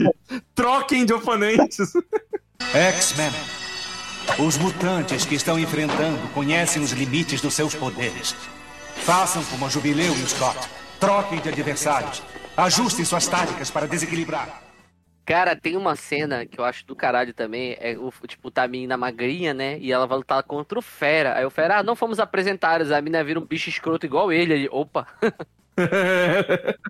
Troquem 0.55 1.05
de 1.05 1.12
oponentes. 1.12 1.93
X-Men. 2.74 3.33
Os 4.39 4.57
mutantes 4.57 5.24
que 5.24 5.35
estão 5.35 5.59
enfrentando 5.59 6.28
conhecem 6.28 6.83
os 6.83 6.93
limites 6.93 7.41
dos 7.41 7.55
seus 7.55 7.74
poderes. 7.74 8.35
Façam 8.97 9.43
como 9.45 9.66
a 9.66 9.68
Jubileu 9.68 10.16
e 10.16 10.22
o 10.22 10.28
Scott. 10.28 10.59
Troquem 11.01 11.41
de 11.41 11.49
adversários. 11.49 12.22
Ajustem 12.57 13.05
suas 13.05 13.26
táticas 13.26 13.70
para 13.70 13.87
desequilibrar. 13.87 14.61
Cara, 15.24 15.54
tem 15.54 15.76
uma 15.76 15.94
cena 15.94 16.44
que 16.44 16.58
eu 16.58 16.64
acho 16.64 16.84
do 16.84 16.96
caralho 16.96 17.32
também. 17.32 17.76
É 17.80 17.96
o, 17.96 18.12
tipo, 18.26 18.50
tá 18.50 18.64
a 18.64 18.68
menina 18.68 18.96
magrinha, 18.96 19.54
né? 19.54 19.78
E 19.78 19.92
ela 19.92 20.06
vai 20.06 20.18
lutar 20.18 20.42
contra 20.42 20.78
o 20.78 20.82
Fera. 20.82 21.36
Aí 21.38 21.44
o 21.44 21.50
Fera, 21.50 21.78
ah, 21.78 21.82
não 21.82 21.94
fomos 21.94 22.18
apresentar. 22.18 22.80
A 22.82 23.00
menina 23.00 23.22
vira 23.22 23.38
um 23.38 23.46
bicho 23.46 23.68
escroto 23.68 24.04
igual 24.04 24.32
ele. 24.32 24.52
Aí, 24.54 24.68
opa. 24.70 25.06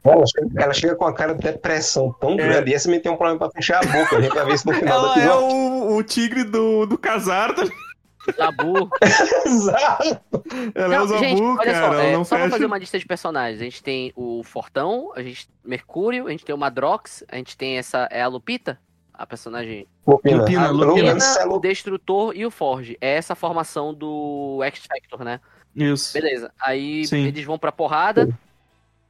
Ela 0.04 0.26
chega, 0.26 0.62
ela 0.62 0.74
chega 0.74 0.96
com 0.96 1.06
a 1.06 1.14
cara 1.14 1.34
de 1.34 1.40
depressão 1.40 2.12
tão 2.20 2.36
grande. 2.36 2.70
E 2.70 2.74
essa 2.74 2.86
também 2.86 3.00
tem 3.00 3.12
um 3.12 3.16
problema 3.16 3.38
pra 3.38 3.50
fechar 3.50 3.78
a 3.78 3.86
boca. 3.86 4.16
A 4.16 4.20
gente 4.20 4.34
vai 4.34 4.44
ver 4.44 4.54
isso 4.54 4.66
no 4.66 4.74
final 4.74 5.00
do 5.00 5.06
Ela 5.06 5.14
é 5.14 5.18
episódio. 5.18 5.46
o, 5.46 5.96
o 5.96 6.02
tigre 6.02 6.42
do, 6.44 6.86
do 6.86 6.98
casar, 6.98 7.54
tá 7.54 7.62
ligado? 7.62 7.91
Zabu. 8.36 8.90
Exato. 9.46 10.42
Ela 10.74 10.94
é 10.94 11.00
o 11.00 11.06
Não, 11.06 11.18
gente, 11.18 11.38
Zabu, 11.38 11.58
olha 11.58 11.72
cara. 11.72 11.96
só, 11.96 12.00
é, 12.02 12.12
não 12.12 12.24
só 12.24 12.36
pra 12.36 12.44
fecha. 12.44 12.50
fazer 12.50 12.66
uma 12.66 12.78
lista 12.78 12.98
de 12.98 13.06
personagens. 13.06 13.60
A 13.60 13.64
gente 13.64 13.82
tem 13.82 14.12
o 14.14 14.42
Fortão, 14.44 15.12
a 15.14 15.22
gente 15.22 15.48
Mercúrio, 15.64 16.26
a 16.26 16.30
gente 16.30 16.44
tem 16.44 16.54
o 16.54 16.58
Madrox, 16.58 17.24
a 17.28 17.36
gente 17.36 17.56
tem 17.56 17.78
essa. 17.78 18.08
É 18.10 18.22
a 18.22 18.28
Lupita? 18.28 18.78
A 19.12 19.26
personagem. 19.26 19.86
Lupina. 20.06 20.38
Lupina, 20.38 20.66
a 20.66 20.70
Lupina. 20.70 21.12
Lupina, 21.14 21.46
o 21.48 21.58
Destrutor 21.60 22.36
e 22.36 22.46
o 22.46 22.50
Forge. 22.50 22.96
É 23.00 23.16
essa 23.16 23.34
formação 23.34 23.92
do 23.92 24.60
X-Factor, 24.64 25.24
né? 25.24 25.40
Isso. 25.74 26.12
Beleza. 26.12 26.52
Aí 26.60 27.06
Sim. 27.06 27.26
eles 27.26 27.44
vão 27.44 27.58
pra 27.58 27.72
porrada. 27.72 28.28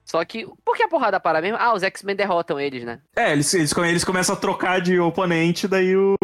Só 0.04 0.24
que. 0.24 0.46
Por 0.64 0.76
que 0.76 0.82
a 0.82 0.88
porrada 0.88 1.20
para 1.20 1.40
mesmo? 1.40 1.56
Ah, 1.60 1.72
os 1.74 1.82
X-Men 1.82 2.16
derrotam 2.16 2.58
eles, 2.58 2.84
né? 2.84 3.00
É, 3.16 3.32
eles, 3.32 3.52
eles, 3.54 3.72
eles 3.76 4.04
começam 4.04 4.34
a 4.34 4.38
trocar 4.38 4.80
de 4.80 4.98
oponente, 4.98 5.68
daí 5.68 5.96
o. 5.96 6.14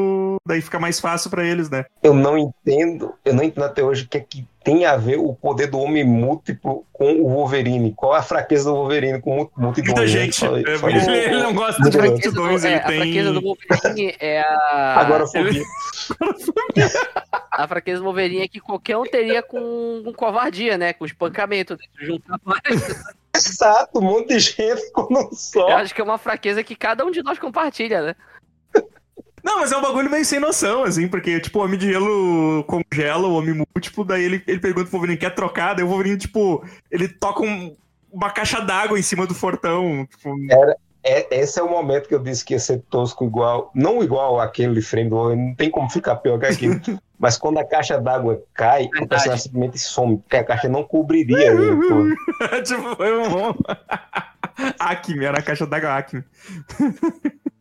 Daí 0.48 0.62
fica 0.62 0.78
mais 0.78 0.98
fácil 0.98 1.28
pra 1.30 1.44
eles, 1.44 1.68
né? 1.68 1.84
Eu 2.02 2.14
não 2.14 2.38
entendo, 2.38 3.14
eu 3.22 3.34
não 3.34 3.44
entendo 3.44 3.64
até 3.64 3.82
hoje 3.82 4.04
o 4.04 4.08
que 4.08 4.16
é 4.16 4.20
que 4.20 4.46
tem 4.64 4.86
a 4.86 4.96
ver 4.96 5.18
o 5.18 5.34
poder 5.34 5.66
do 5.66 5.78
homem 5.78 6.02
múltiplo 6.04 6.84
com 6.92 7.12
o 7.20 7.28
Wolverine. 7.28 7.92
Qual 7.94 8.14
é 8.14 8.18
a 8.18 8.22
fraqueza 8.22 8.64
do 8.70 8.74
Wolverine 8.76 9.20
com 9.20 9.36
mu- 9.36 9.50
multidões? 9.56 9.94
Muita 9.94 10.06
gente. 10.06 10.40
Fala 10.40 10.60
É, 10.60 10.78
fala 10.78 10.92
ele, 10.92 11.10
ele 11.16 11.42
não 11.42 11.54
gosta 11.54 11.82
de 11.90 11.98
Muito 11.98 12.10
multidões, 12.12 12.64
É, 12.64 12.68
ele 12.68 12.76
A 12.76 12.80
tem. 12.86 12.96
fraqueza 12.96 13.32
do 13.32 13.40
Wolverine 13.42 14.16
é 14.20 14.40
a. 14.40 14.96
Agora 15.00 15.26
fobia. 15.26 15.62
A 17.52 17.66
fraqueza 17.66 17.98
do 17.98 18.04
Wolverine 18.04 18.42
é 18.42 18.48
que 18.48 18.60
qualquer 18.60 18.96
um 18.96 19.04
teria 19.04 19.42
com, 19.42 20.00
com 20.04 20.12
covardia, 20.12 20.78
né? 20.78 20.92
Com 20.92 21.04
espancamento. 21.04 21.74
Né? 21.74 21.80
Juntar 22.00 22.38
vários. 22.44 22.82
Exato, 23.36 23.98
um 23.98 24.02
monte 24.02 24.28
de 24.28 24.38
gente 24.40 24.76
ficou 24.86 25.08
num 25.10 25.20
Eu 25.22 25.32
só. 25.32 25.68
acho 25.76 25.94
que 25.94 26.00
é 26.00 26.04
uma 26.04 26.18
fraqueza 26.18 26.62
que 26.64 26.74
cada 26.74 27.04
um 27.04 27.10
de 27.10 27.22
nós 27.22 27.38
compartilha, 27.38 28.02
né? 28.02 28.14
Não, 29.42 29.60
mas 29.60 29.72
é 29.72 29.76
um 29.76 29.82
bagulho 29.82 30.10
meio 30.10 30.24
sem 30.24 30.38
noção, 30.40 30.84
assim, 30.84 31.08
porque, 31.08 31.40
tipo, 31.40 31.58
o 31.58 31.62
Homem 31.64 31.78
de 31.78 31.90
Gelo 31.92 32.64
congela 32.64 33.26
o 33.28 33.34
Homem 33.36 33.54
Múltiplo, 33.54 34.04
daí 34.04 34.24
ele, 34.24 34.42
ele 34.46 34.58
pergunta 34.60 34.84
pro 34.86 34.92
Wolverine, 34.98 35.18
quer 35.18 35.34
trocar? 35.34 35.74
Daí 35.74 35.84
o 35.84 35.88
Wolverine, 35.88 36.16
tipo, 36.18 36.64
ele 36.90 37.08
toca 37.08 37.42
um- 37.42 37.76
uma 38.12 38.30
caixa 38.30 38.60
d'água 38.60 38.98
em 38.98 39.02
cima 39.02 39.26
do 39.26 39.34
fortão, 39.34 40.06
tipo... 40.06 40.34
É, 41.04 41.40
esse 41.40 41.58
é 41.60 41.62
o 41.62 41.70
momento 41.70 42.08
que 42.08 42.14
eu 42.14 42.18
disse 42.18 42.44
que 42.44 42.52
ia 42.54 42.58
ser 42.58 42.82
tosco 42.90 43.24
igual, 43.24 43.70
não 43.74 44.02
igual 44.02 44.40
aquele 44.40 44.82
frame 44.82 45.08
do 45.08 45.16
Wolverine, 45.16 45.48
não 45.48 45.54
tem 45.54 45.70
como 45.70 45.88
ficar 45.88 46.16
pior 46.16 46.38
que 46.38 46.46
aquilo. 46.46 46.80
Mas 47.18 47.36
quando 47.36 47.58
a 47.58 47.64
caixa 47.64 47.98
d'água 47.98 48.42
cai, 48.54 48.84
o 48.86 48.90
Verdade. 48.90 49.08
personagem 49.08 49.42
simplesmente 49.42 49.78
some, 49.78 50.18
porque 50.18 50.36
a 50.36 50.44
caixa 50.44 50.68
não 50.68 50.84
cobriria 50.84 51.48
ele 51.52 51.76
tipo, 52.64 52.96
foi 52.96 53.18
um... 53.18 53.54
Acme, 54.78 55.24
era 55.24 55.38
a 55.38 55.42
caixa 55.42 55.66
d'água 55.66 55.96
Acme. 55.96 56.22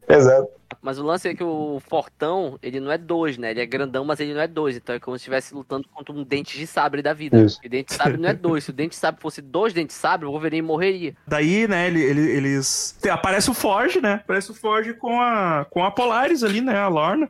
Exato. 0.07 0.49
Mas 0.87 0.97
o 0.99 1.03
lance 1.03 1.27
é 1.27 1.35
que 1.35 1.43
o 1.43 1.81
Fortão, 1.85 2.57
ele 2.63 2.79
não 2.79 2.89
é 2.89 2.97
dois, 2.97 3.37
né? 3.37 3.51
Ele 3.51 3.59
é 3.59 3.65
grandão, 3.65 4.05
mas 4.05 4.21
ele 4.21 4.33
não 4.33 4.39
é 4.39 4.47
dois. 4.47 4.77
Então 4.77 4.95
é 4.95 4.99
como 5.01 5.17
se 5.17 5.23
estivesse 5.23 5.53
lutando 5.53 5.85
contra 5.93 6.13
um 6.15 6.23
dente 6.23 6.57
de 6.57 6.65
sabre 6.65 7.01
da 7.01 7.11
vida. 7.13 7.43
Isso. 7.43 7.59
E 7.61 7.67
dente 7.67 7.89
de 7.89 7.95
sabre 7.95 8.15
não 8.15 8.29
é 8.29 8.33
dois. 8.33 8.63
Se 8.63 8.69
o 8.69 8.73
dente 8.73 8.91
de 8.91 8.95
sabre 8.95 9.19
fosse 9.21 9.41
dois 9.41 9.73
dentes 9.73 9.97
de 9.97 10.01
sabre, 10.01 10.25
o 10.25 10.31
Wolverine 10.31 10.61
morreria. 10.65 11.13
Daí, 11.27 11.67
né, 11.67 11.87
ele- 11.87 12.01
ele- 12.01 12.31
eles... 12.31 12.97
tem- 13.01 13.11
Aparece 13.11 13.49
o 13.51 13.53
Forge, 13.53 13.99
né? 13.99 14.13
Aparece 14.13 14.49
o 14.49 14.53
Forge 14.53 14.93
com 14.93 15.19
a, 15.19 15.65
com 15.69 15.83
a 15.83 15.91
Polaris 15.91 16.41
ali, 16.41 16.61
né, 16.61 16.77
a 16.77 16.87
Lorna. 16.87 17.29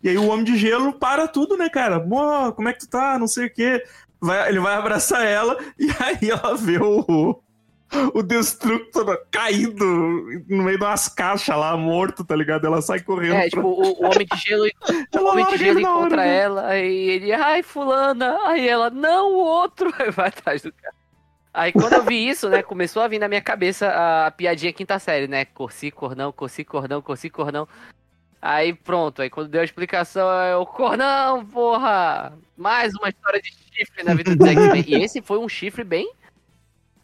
E 0.00 0.08
aí 0.08 0.16
o 0.16 0.28
Homem 0.28 0.44
de 0.44 0.56
Gelo 0.56 0.92
para 0.92 1.26
tudo, 1.26 1.56
né, 1.56 1.68
cara? 1.68 1.98
Pô, 1.98 2.52
como 2.52 2.68
é 2.68 2.72
que 2.72 2.78
tu 2.78 2.88
tá? 2.88 3.18
Não 3.18 3.26
sei 3.26 3.46
o 3.46 3.52
quê. 3.52 3.82
Vai, 4.20 4.48
ele 4.48 4.60
vai 4.60 4.76
abraçar 4.76 5.26
ela 5.26 5.58
e 5.76 5.88
aí 5.98 6.30
ela 6.30 6.56
vê 6.56 6.78
o, 6.78 7.41
o 8.14 8.22
Destructor 8.22 9.26
caído 9.30 9.84
no 10.48 10.62
meio 10.62 10.78
de 10.78 10.84
umas 10.84 11.08
caixas 11.08 11.56
lá, 11.56 11.76
morto, 11.76 12.24
tá 12.24 12.34
ligado? 12.34 12.66
Ela 12.66 12.80
sai 12.80 13.00
correndo. 13.00 13.34
É, 13.34 13.40
pra- 13.40 13.50
tipo, 13.50 13.68
o, 13.68 14.02
o 14.02 14.04
Homem 14.06 14.26
de 14.26 14.38
Gelo, 14.38 14.64
o 14.88 15.18
Ela 15.18 15.30
Homem 15.30 15.46
de 15.46 15.56
Gelo 15.58 15.80
na 15.80 15.90
hora, 15.90 15.98
encontra 15.98 16.16
né? 16.22 16.38
ela, 16.38 16.66
aí 16.68 17.10
ele, 17.10 17.32
ai, 17.32 17.62
fulana, 17.62 18.38
aí 18.46 18.68
ela, 18.68 18.90
não, 18.90 19.32
o 19.32 19.36
outro, 19.36 19.92
aí 19.98 20.10
vai 20.12 20.28
atrás 20.28 20.62
do 20.62 20.72
cara. 20.72 20.94
Aí 21.54 21.70
quando 21.70 21.92
eu 21.92 22.02
vi 22.02 22.28
isso, 22.28 22.48
né, 22.48 22.62
começou 22.62 23.02
a 23.02 23.08
vir 23.08 23.18
na 23.18 23.28
minha 23.28 23.42
cabeça 23.42 24.26
a 24.26 24.30
piadinha 24.30 24.72
quinta 24.72 24.98
série, 24.98 25.28
né, 25.28 25.44
Corsi, 25.44 25.90
Cornão, 25.90 26.32
Corsi, 26.32 26.64
Cornão, 26.64 27.02
Corsi, 27.02 27.28
Cornão. 27.28 27.68
Aí 28.40 28.72
pronto, 28.72 29.20
aí 29.20 29.28
quando 29.28 29.50
deu 29.50 29.60
a 29.60 29.64
explicação, 29.64 30.32
é 30.32 30.56
o 30.56 30.64
Cornão, 30.64 31.44
porra! 31.44 32.32
Mais 32.56 32.94
uma 32.94 33.10
história 33.10 33.40
de 33.40 33.52
chifre 33.52 34.02
na 34.02 34.14
vida 34.14 34.34
do 34.34 34.46
X-Men. 34.46 34.84
E 34.88 34.94
esse 34.94 35.20
foi 35.20 35.38
um 35.38 35.48
chifre 35.48 35.84
bem... 35.84 36.10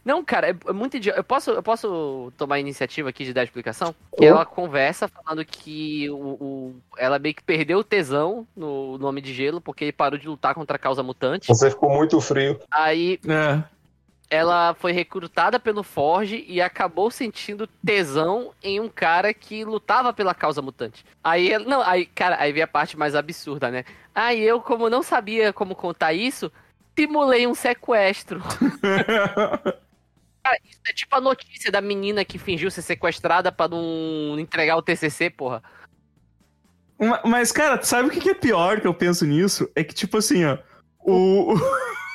Não, 0.05 0.25
cara, 0.25 0.51
é, 0.51 0.57
é 0.69 0.73
muito 0.73 0.97
idiota. 0.97 1.19
Eu 1.19 1.25
posso, 1.25 1.51
eu 1.51 1.63
posso 1.63 2.33
tomar 2.37 2.55
a 2.55 2.61
iniciativa 2.61 3.09
aqui 3.11 3.25
de 3.25 3.33
dar 3.35 3.43
a 3.43 3.45
explicação? 3.45 3.95
Que 4.17 4.25
ela 4.25 4.47
conversa 4.47 5.07
falando 5.09 5.45
que 5.45 6.09
o, 6.11 6.15
o- 6.17 6.77
ela 6.97 7.19
meio 7.19 7.35
que 7.35 7.43
perdeu 7.43 7.79
o 7.81 7.85
tesão 7.85 8.47
no 8.57 8.97
Nome 8.99 9.21
de 9.21 9.35
Gelo, 9.35 9.61
porque 9.61 9.85
ele 9.85 9.93
parou 9.93 10.19
de 10.19 10.27
lutar 10.29 10.55
contra 10.55 10.77
a 10.77 10.79
causa 10.79 11.03
mutante. 11.03 11.49
Você 11.49 11.69
ficou 11.71 11.91
muito 11.91 12.19
frio. 12.23 12.59
Aí 12.71 13.21
É. 13.29 13.63
ela 14.31 14.75
foi 14.79 14.93
recrutada 14.93 15.61
pelo 15.61 15.83
Forge 15.83 16.43
e 16.49 16.61
acabou 16.61 17.11
sentindo 17.11 17.67
tesão 17.85 18.53
em 18.63 18.81
um 18.81 18.89
cara 18.89 19.35
que 19.35 19.63
lutava 19.65 20.13
pela 20.13 20.35
causa 20.35 20.63
mutante. 20.63 21.05
Aí, 21.23 21.53
ela- 21.53 21.65
não, 21.67 21.83
aí, 21.83 22.07
cara, 22.07 22.37
aí 22.41 22.51
vem 22.53 22.63
a 22.63 22.67
parte 22.69 22.97
mais 22.97 23.15
absurda, 23.15 23.71
né? 23.71 23.85
Aí 24.15 24.43
eu, 24.43 24.61
como 24.61 24.89
não 24.89 25.03
sabia 25.03 25.53
como 25.53 25.75
contar 25.75 26.13
isso, 26.15 26.51
simulei 26.99 27.47
um 27.47 27.55
sequestro. 27.55 28.41
Cara, 30.49 30.59
isso 30.65 30.81
é 30.89 30.93
tipo 30.95 31.15
a 31.15 31.21
notícia 31.21 31.71
da 31.71 31.81
menina 31.83 32.25
que 32.25 32.39
fingiu 32.39 32.71
ser 32.71 32.81
sequestrada 32.81 33.53
pra 33.53 33.69
não 33.69 34.39
entregar 34.39 34.77
o 34.77 34.83
TCC, 34.83 35.29
porra. 35.29 35.63
Ma- 36.99 37.21
Mas, 37.25 37.53
cara, 37.53 37.83
sabe 37.83 38.09
o 38.09 38.11
que 38.11 38.31
é 38.31 38.35
pior 38.35 38.81
que 38.81 38.87
eu 38.87 38.95
penso 38.95 39.27
nisso? 39.27 39.71
É 39.77 39.85
que, 39.85 39.95
tipo 39.95 40.17
assim, 40.17 40.45
ó, 40.47 40.57
o, 41.01 41.55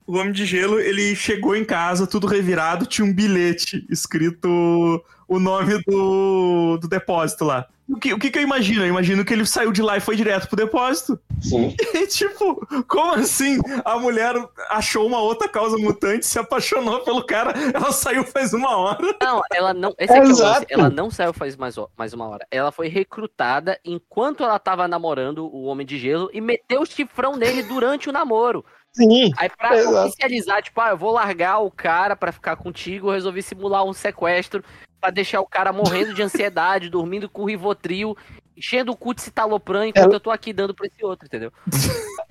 o 0.05 0.17
Homem 0.17 0.31
de 0.31 0.45
Gelo, 0.45 0.79
ele 0.79 1.15
chegou 1.15 1.55
em 1.55 1.63
casa, 1.63 2.07
tudo 2.07 2.27
revirado, 2.27 2.85
tinha 2.85 3.05
um 3.05 3.13
bilhete 3.13 3.85
escrito 3.89 5.03
o 5.27 5.39
nome 5.39 5.81
do, 5.85 6.77
do 6.77 6.87
depósito 6.87 7.45
lá. 7.45 7.67
O 7.89 7.97
que, 7.97 8.13
o 8.13 8.19
que 8.19 8.31
que 8.31 8.39
eu 8.39 8.43
imagino? 8.43 8.83
Eu 8.83 8.87
imagino 8.87 9.25
que 9.25 9.33
ele 9.33 9.45
saiu 9.45 9.71
de 9.71 9.81
lá 9.81 9.97
e 9.97 10.01
foi 10.01 10.15
direto 10.15 10.47
pro 10.47 10.55
depósito. 10.55 11.19
Sim. 11.41 11.75
E, 11.93 12.07
tipo, 12.07 12.65
como 12.87 13.13
assim? 13.13 13.59
A 13.85 13.97
mulher 13.99 14.33
achou 14.69 15.05
uma 15.05 15.19
outra 15.19 15.47
causa 15.47 15.77
mutante, 15.77 16.25
se 16.25 16.39
apaixonou 16.39 17.01
pelo 17.01 17.23
cara, 17.23 17.53
ela 17.73 17.91
saiu 17.91 18.23
faz 18.23 18.53
uma 18.53 18.75
hora. 18.75 19.15
Não, 19.21 19.41
ela 19.53 19.73
não. 19.73 19.93
Esse 19.99 20.11
aqui 20.11 20.21
é 20.21 20.27
lance. 20.27 20.41
Exato. 20.41 20.65
Ela 20.69 20.89
não 20.89 21.11
saiu 21.11 21.33
faz 21.33 21.55
mais, 21.55 21.75
mais 21.95 22.13
uma 22.13 22.27
hora. 22.27 22.47
Ela 22.49 22.71
foi 22.71 22.87
recrutada 22.87 23.79
enquanto 23.85 24.43
ela 24.43 24.57
tava 24.57 24.87
namorando 24.87 25.45
o 25.45 25.63
Homem 25.63 25.85
de 25.85 25.99
Gelo 25.99 26.29
e 26.33 26.41
meteu 26.41 26.81
o 26.81 26.85
chifrão 26.85 27.35
nele 27.35 27.63
durante 27.63 28.09
o 28.09 28.13
namoro. 28.13 28.65
Sim. 28.95 29.31
Aí 29.37 29.49
pra 29.49 29.75
Exato. 29.75 30.07
oficializar, 30.07 30.61
tipo, 30.61 30.79
ah, 30.79 30.89
eu 30.89 30.97
vou 30.97 31.11
largar 31.11 31.59
o 31.59 31.71
cara 31.71 32.15
pra 32.15 32.31
ficar 32.31 32.55
contigo, 32.55 33.07
eu 33.09 33.13
resolvi 33.13 33.41
simular 33.41 33.83
um 33.83 33.93
sequestro 33.93 34.63
pra 35.01 35.09
deixar 35.09 35.41
o 35.41 35.45
cara 35.47 35.73
morrendo 35.73 36.13
de 36.13 36.21
ansiedade, 36.21 36.89
dormindo 36.91 37.27
com 37.29 37.45
Rivotril, 37.45 38.15
enchendo 38.55 38.91
o 38.91 38.95
cu 38.95 39.13
de 39.15 39.21
citalopram 39.21 39.83
enquanto 39.85 40.05
Ela- 40.05 40.13
eu 40.15 40.19
tô 40.19 40.29
aqui 40.31 40.53
dando 40.53 40.73
pra 40.75 40.85
esse 40.85 41.03
outro, 41.03 41.25
entendeu? 41.25 41.51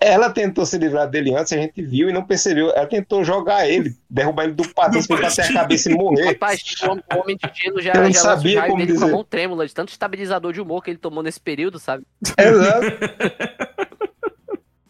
Ela 0.00 0.30
tentou 0.30 0.64
se 0.66 0.78
livrar 0.78 1.08
dele 1.08 1.34
antes, 1.34 1.52
a 1.52 1.56
gente 1.56 1.80
viu 1.82 2.08
e 2.08 2.12
não 2.12 2.24
percebeu. 2.24 2.70
Ela 2.70 2.86
tentou 2.86 3.22
jogar 3.24 3.68
ele, 3.68 3.94
derrubar 4.10 4.44
ele 4.44 4.52
do 4.52 4.68
patins 4.72 5.06
pra 5.06 5.16
ele 5.16 5.26
bater 5.26 5.44
a 5.44 5.52
cabeça 5.52 5.90
e 5.90 5.94
morrer. 5.94 6.26
Rapaz, 6.26 6.60
o 6.82 6.86
hom- 6.90 7.00
o 7.14 7.18
Homem 7.20 7.36
de 7.36 7.50
Gelo 7.54 7.80
já, 7.80 7.92
Eu 7.94 8.02
não 8.02 8.12
já 8.12 8.18
o 8.18 8.22
sabia 8.22 8.62
como 8.62 8.78
dele 8.78 8.92
com 8.94 8.98
a 8.98 9.00
dizer. 9.02 9.12
mão 9.14 9.24
trêmula, 9.24 9.66
de 9.66 9.74
tanto 9.74 9.90
estabilizador 9.90 10.52
de 10.52 10.60
humor 10.60 10.82
que 10.82 10.90
ele 10.90 10.98
tomou 10.98 11.22
nesse 11.22 11.40
período, 11.40 11.78
sabe? 11.78 12.04
Exato. 12.38 12.86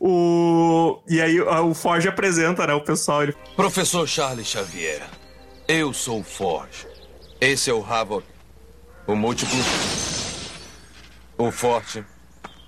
O... 0.05 1.01
E 1.09 1.21
aí 1.21 1.41
o 1.41 1.73
Forge 1.73 2.09
apresenta, 2.09 2.67
né, 2.67 2.75
o 2.75 2.81
pessoal. 2.81 3.23
Ele... 3.23 3.37
Professor 3.55 4.09
Charles 4.09 4.49
Xavier, 4.49 5.01
eu 5.69 5.93
sou 5.93 6.19
o 6.19 6.25
Forge. 6.25 6.89
Esse 7.41 7.71
é 7.71 7.73
o 7.73 7.85
Havoc, 7.85 8.25
o 9.07 9.15
Múltiplo, 9.15 9.61
o 11.39 11.53
Forte, 11.53 12.05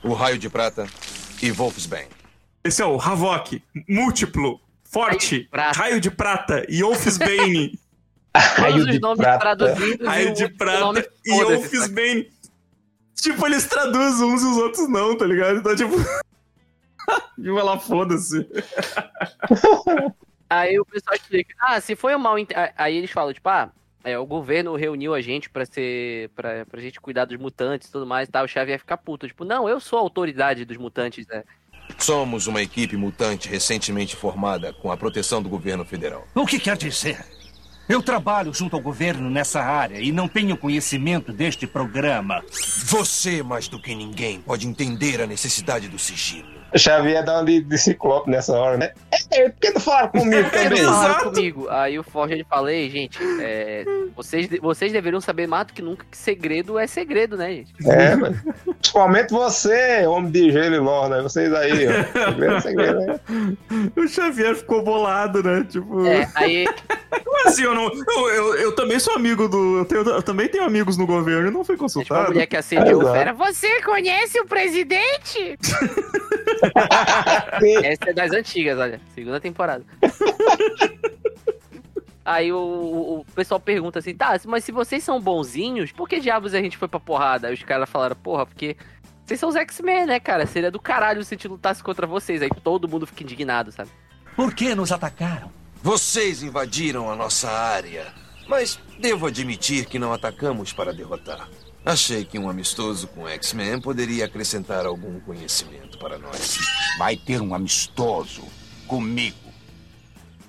o 0.05 0.13
Raio 0.13 0.39
de 0.39 0.49
Prata 0.49 0.87
e 1.43 1.51
Wolfsbane. 1.51 2.07
Esse 2.63 2.83
é 2.83 2.87
o 2.87 3.01
Havok, 3.01 3.61
Múltiplo, 3.89 4.61
Forte, 4.85 5.49
Prata. 5.51 5.77
Raio 5.77 6.01
de 6.01 6.13
Prata 6.13 6.65
e 6.69 6.85
Wolfsbane. 6.85 7.81
Raio 8.33 8.85
de 8.85 8.93
os 8.93 9.01
nomes 9.01 9.27
prata. 9.27 9.75
Raio 10.05 10.29
e 10.29 10.33
de 10.35 10.49
Prata 10.51 11.11
e 11.27 11.43
Wolfsbane. 11.43 12.29
Tipo, 13.17 13.45
eles 13.47 13.65
traduzem 13.67 14.25
uns 14.25 14.43
e 14.43 14.47
os 14.47 14.57
outros 14.57 14.89
não, 14.89 15.17
tá 15.17 15.27
ligado? 15.27 15.59
Então, 15.59 15.75
tipo... 15.75 15.97
Tipo, 17.37 17.59
ela 17.59 17.79
foda-se. 17.79 18.49
Aí 20.49 20.79
o 20.79 20.85
pessoal 20.85 21.17
explica, 21.17 21.55
ah, 21.61 21.81
se 21.81 21.97
foi 21.97 22.15
um 22.15 22.19
mal... 22.19 22.37
Aí 22.77 22.97
eles 22.97 23.11
falam, 23.11 23.33
tipo, 23.33 23.49
ah, 23.49 23.71
é, 24.05 24.19
o 24.19 24.27
governo 24.27 24.77
reuniu 24.77 25.15
a 25.15 25.21
gente 25.21 25.51
pra 25.51 25.67
ser... 25.67 26.31
Pra, 26.31 26.65
pra 26.67 26.81
gente 26.81 27.01
cuidar 27.01 27.25
dos 27.25 27.39
mutantes 27.39 27.89
e 27.89 27.93
tudo 27.93 28.07
mais 28.07 28.29
e 28.29 28.33
tal. 28.33 28.45
O 28.45 28.49
Xavier 28.49 28.79
fica 28.79 28.97
puto, 28.97 29.27
tipo, 29.27 29.45
não, 29.45 29.69
eu 29.69 29.81
sou 29.81 29.99
a 29.99 30.03
autoridade 30.03 30.65
dos 30.65 30.77
mutantes, 30.77 31.27
né? 31.27 31.43
Somos 31.99 32.47
uma 32.47 32.63
equipe 32.63 32.97
mutante 32.97 33.49
recentemente 33.49 34.17
formada 34.17 34.73
com 34.73 34.91
a 34.91 34.97
proteção 34.97 35.43
do 35.43 35.49
governo 35.49 35.85
federal. 35.85 36.27
O 36.35 36.47
que 36.47 36.59
quer 36.59 36.77
dizer? 36.77 37.25
Eu 37.87 38.03
trabalho 38.03 38.53
junto 38.55 38.77
ao 38.77 38.81
governo 38.81 39.29
nessa 39.29 39.61
área 39.61 40.01
e 40.01 40.11
não 40.11 40.27
tenho 40.27 40.57
conhecimento 40.57 41.33
deste 41.33 41.67
programa. 41.67 42.43
Você, 42.87 43.43
mais 43.43 43.69
do 43.69 43.79
que 43.79 43.95
ninguém, 43.95 44.41
pode 44.41 44.67
entender 44.67 45.21
a 45.21 45.27
necessidade 45.27 45.87
do 45.89 45.99
sigilo. 45.99 46.54
Xavier 46.77 47.25
dá 47.25 47.35
uma 47.35 47.45
de, 47.45 47.61
de 47.61 47.79
ciclope 47.79 48.31
nessa 48.31 48.57
hora, 48.57 48.77
né? 48.77 48.91
É, 49.31 49.49
por 49.49 49.61
que 49.61 49.71
não 49.71 49.81
falaram 49.81 50.09
comigo 50.09 50.43
Por 50.51 50.51
que 50.51 50.59
não 50.59 50.69
também? 50.69 50.85
falaram 50.85 51.25
comigo? 51.31 51.69
Aí 51.71 51.99
o 51.99 52.03
Forge 52.03 52.35
ele 52.35 52.45
fala, 52.45 52.73
ei, 52.73 52.91
gente, 52.91 53.19
é, 53.41 53.85
vocês, 54.17 54.49
vocês 54.61 54.93
deveriam 54.93 55.21
saber 55.21 55.47
mais 55.47 55.67
do 55.67 55.73
que 55.73 55.83
nunca 55.83 56.05
que 56.11 56.17
segredo 56.17 56.79
é 56.79 56.87
segredo, 56.87 57.37
né, 57.37 57.53
gente? 57.53 57.73
É, 57.89 58.17
mas... 58.17 58.37
Principalmente 58.65 59.31
você, 59.31 60.07
homem 60.07 60.31
de 60.31 60.51
gelo 60.51 60.75
e 60.75 60.79
lorna. 60.79 61.23
Vocês 61.23 61.53
aí, 61.53 61.87
ó. 61.89 62.31
Segredo, 62.31 62.61
segredo, 62.61 63.01
né? 63.01 63.21
O 63.97 64.09
Xavier 64.09 64.55
ficou 64.55 64.83
bolado, 64.83 65.43
né? 65.43 65.65
Tipo... 65.69 66.07
É, 66.07 66.29
aí 66.35 66.67
assim? 67.47 67.63
Eu, 67.63 67.75
não, 67.75 67.91
eu, 67.93 68.29
eu, 68.29 68.55
eu 68.57 68.73
também 68.75 68.99
sou 68.99 69.15
amigo 69.15 69.49
do. 69.49 69.79
Eu, 69.79 69.85
tenho- 69.85 70.03
eu 70.09 70.23
também 70.23 70.49
tenho 70.49 70.65
amigos 70.65 70.97
no 70.97 71.07
governo 71.07 71.49
e 71.49 71.51
não 71.51 71.65
fui 71.65 71.75
É 71.75 71.77
tipo 71.77 71.85
a 71.85 71.87
consultado. 71.87 72.33
mulher 72.33 72.47
que 72.47 72.57
assediou 72.57 73.03
o 73.05 73.13
fera. 73.13 73.33
Você 73.33 73.83
conhece 73.83 74.41
o 74.41 74.47
presidente? 74.47 75.57
Essa 77.85 78.11
é 78.11 78.13
das 78.13 78.33
antigas, 78.33 78.79
olha. 78.79 79.01
Segunda 79.15 79.41
temporada. 79.41 79.85
Aí 82.25 82.53
o, 82.53 82.57
o- 82.57 83.21
o 83.21 83.25
pessoal 83.35 83.61
pergunta 83.61 83.99
assim, 83.99 84.15
tá, 84.15 84.39
mas 84.47 84.65
se 84.65 84.73
vocês 84.73 85.05
são 85.05 85.21
bonzinhos, 85.21 85.93
por 85.93 86.09
que 86.09 86.21
diabos 86.21 86.55
a 86.55 86.61
gente 86.61 86.77
foi 86.79 86.89
pra 86.89 86.99
porrada? 86.99 87.49
Aí 87.49 87.55
os 87.55 87.63
caras 87.63 87.89
falaram, 87.91 88.17
porra, 88.17 88.47
porque 88.47 88.77
vocês 89.27 89.39
são 89.39 89.51
os 89.51 89.57
X-Men, 89.57 90.07
né, 90.07 90.19
cara? 90.21 90.47
Seria 90.47 90.71
do 90.71 90.81
caralho 90.81 91.23
se 91.23 91.35
a 91.35 91.37
gente 91.37 91.49
lutasse 91.49 91.83
contra 91.83 92.07
vocês. 92.07 92.41
Aí 92.41 92.49
todo 92.63 92.89
mundo 92.89 93.07
fica 93.07 93.23
indignado, 93.23 93.71
sabe? 93.73 93.91
Por 94.35 94.55
que 94.55 94.75
nos 94.75 94.91
atacaram? 94.91 95.51
Vocês 95.85 96.43
invadiram 96.43 97.11
a 97.11 97.15
nossa 97.15 97.51
área. 97.51 98.07
Mas 98.49 98.81
devo 98.99 99.27
admitir 99.27 99.85
que 99.85 99.99
não 99.99 100.15
atacamos 100.15 100.73
para 100.73 100.95
derrotar. 100.95 101.47
Achei 101.85 102.25
que 102.25 102.39
um 102.39 102.49
amistoso 102.49 103.07
com 103.09 103.29
X-Men 103.29 103.83
poderia 103.83 104.25
acrescentar 104.25 104.87
algum 104.87 105.21
conhecimento 105.21 105.99
para 105.99 106.17
nós. 106.17 106.57
Vai 106.97 107.19
ter 107.19 107.43
um 107.43 107.55
amistoso 107.55 108.45
comigo. 108.87 109.37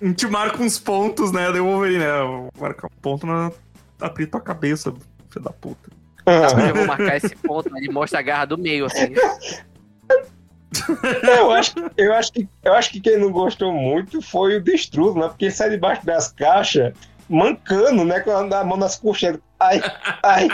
A 0.01 0.05
gente 0.05 0.25
marca 0.27 0.63
uns 0.63 0.79
pontos, 0.79 1.33
né? 1.33 1.51
Daí 1.51 1.59
o 1.59 1.65
Wolverine, 1.65 1.99
né? 1.99 2.49
Marca 2.57 2.88
um 2.88 3.01
ponto 3.01 3.27
na. 3.27 3.51
Abrir 3.99 4.27
tua 4.27 4.39
cabeça, 4.39 4.93
filho 5.29 5.43
da 5.43 5.51
puta. 5.51 5.91
Eu 6.25 6.75
vou 6.75 6.88
marcar 6.88 7.17
esse 7.17 7.36
ponto, 7.36 7.77
ele 7.77 7.91
mostra 7.91 8.19
a 8.19 8.21
garra 8.21 8.45
do 8.45 8.57
meio, 8.57 8.86
assim. 8.86 9.13
Eu 11.23 11.51
acho, 11.51 11.73
eu, 11.97 12.13
acho 12.13 12.34
que, 12.34 12.47
eu 12.63 12.73
acho 12.73 12.91
que 12.91 12.99
quem 12.99 13.19
não 13.19 13.32
gostou 13.32 13.71
muito 13.71 14.21
foi 14.21 14.57
o 14.57 14.63
Destrudo, 14.63 15.19
né? 15.19 15.28
Porque 15.28 15.45
ele 15.45 15.51
sai 15.51 15.69
debaixo 15.69 16.05
das 16.05 16.32
caixas, 16.32 16.93
mancando, 17.30 18.03
né? 18.03 18.19
Com 18.19 18.32
a 18.32 18.63
mão 18.63 18.78
nas 18.78 18.95
coxas. 18.95 19.38
Ai, 19.59 19.82
ai. 20.23 20.47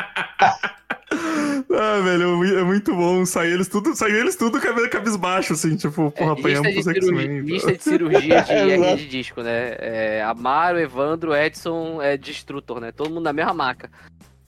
Ah, 1.74 1.99
velho, 2.03 2.43
é 2.43 2.59
é 2.61 2.63
muito 2.63 2.95
bom. 2.95 3.26
Saiu 3.26 3.55
eles 3.55 3.67
tudo, 3.67 3.95
saiu 3.95 4.17
eles 4.17 4.36
tudo 4.36 4.59
cabelo 4.59 4.89
cabisbaixo, 4.89 5.53
assim, 5.53 5.76
tipo, 5.76 6.11
porra, 6.11 6.32
É, 6.32 6.36
lista, 6.36 6.39
apanhamos 6.39 6.67
de 6.67 6.74
pros 6.74 6.86
cirurgia, 6.86 7.22
X-Men. 7.22 7.39
lista 7.41 7.72
de 7.74 7.84
cirurgia 7.84 8.22
de. 8.22 8.51
RG 8.53 8.95
de 8.95 9.07
disco, 9.07 9.41
né? 9.41 9.76
É, 9.80 10.24
Amaro, 10.24 10.80
Evandro, 10.80 11.36
Edson, 11.36 12.01
é 12.01 12.17
Destrutor, 12.17 12.80
né? 12.80 12.91
Todo 12.91 13.09
mundo 13.09 13.24
na 13.24 13.34
mesma 13.34 13.53
maca. 13.53 13.89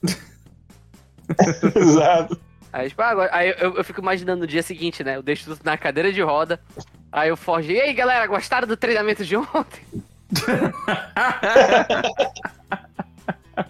Exato. 1.74 2.38
Aí, 2.74 2.88
tipo, 2.88 3.00
ah, 3.02 3.08
agora, 3.10 3.30
aí 3.32 3.54
eu, 3.60 3.76
eu 3.76 3.84
fico 3.84 4.00
imaginando 4.00 4.40
no 4.40 4.46
dia 4.48 4.60
seguinte, 4.60 5.04
né? 5.04 5.16
O 5.16 5.22
Destrutor 5.22 5.64
na 5.64 5.78
cadeira 5.78 6.12
de 6.12 6.20
roda. 6.20 6.60
Aí 7.12 7.30
o 7.30 7.36
Forge, 7.36 7.72
e 7.72 7.80
aí 7.80 7.92
galera, 7.94 8.26
gostaram 8.26 8.66
do 8.66 8.76
treinamento 8.76 9.24
de 9.24 9.36
ontem? 9.36 9.84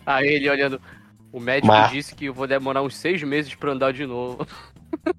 aí 0.07 0.27
ele 0.27 0.49
olhando, 0.49 0.81
o 1.31 1.39
médico 1.39 1.67
Mas- 1.67 1.91
disse 1.93 2.15
que 2.15 2.25
eu 2.25 2.33
vou 2.33 2.47
demorar 2.47 2.81
uns 2.81 2.97
seis 2.97 3.23
meses 3.23 3.55
pra 3.55 3.73
andar 3.73 3.93
de 3.93 4.07
novo. 4.07 4.47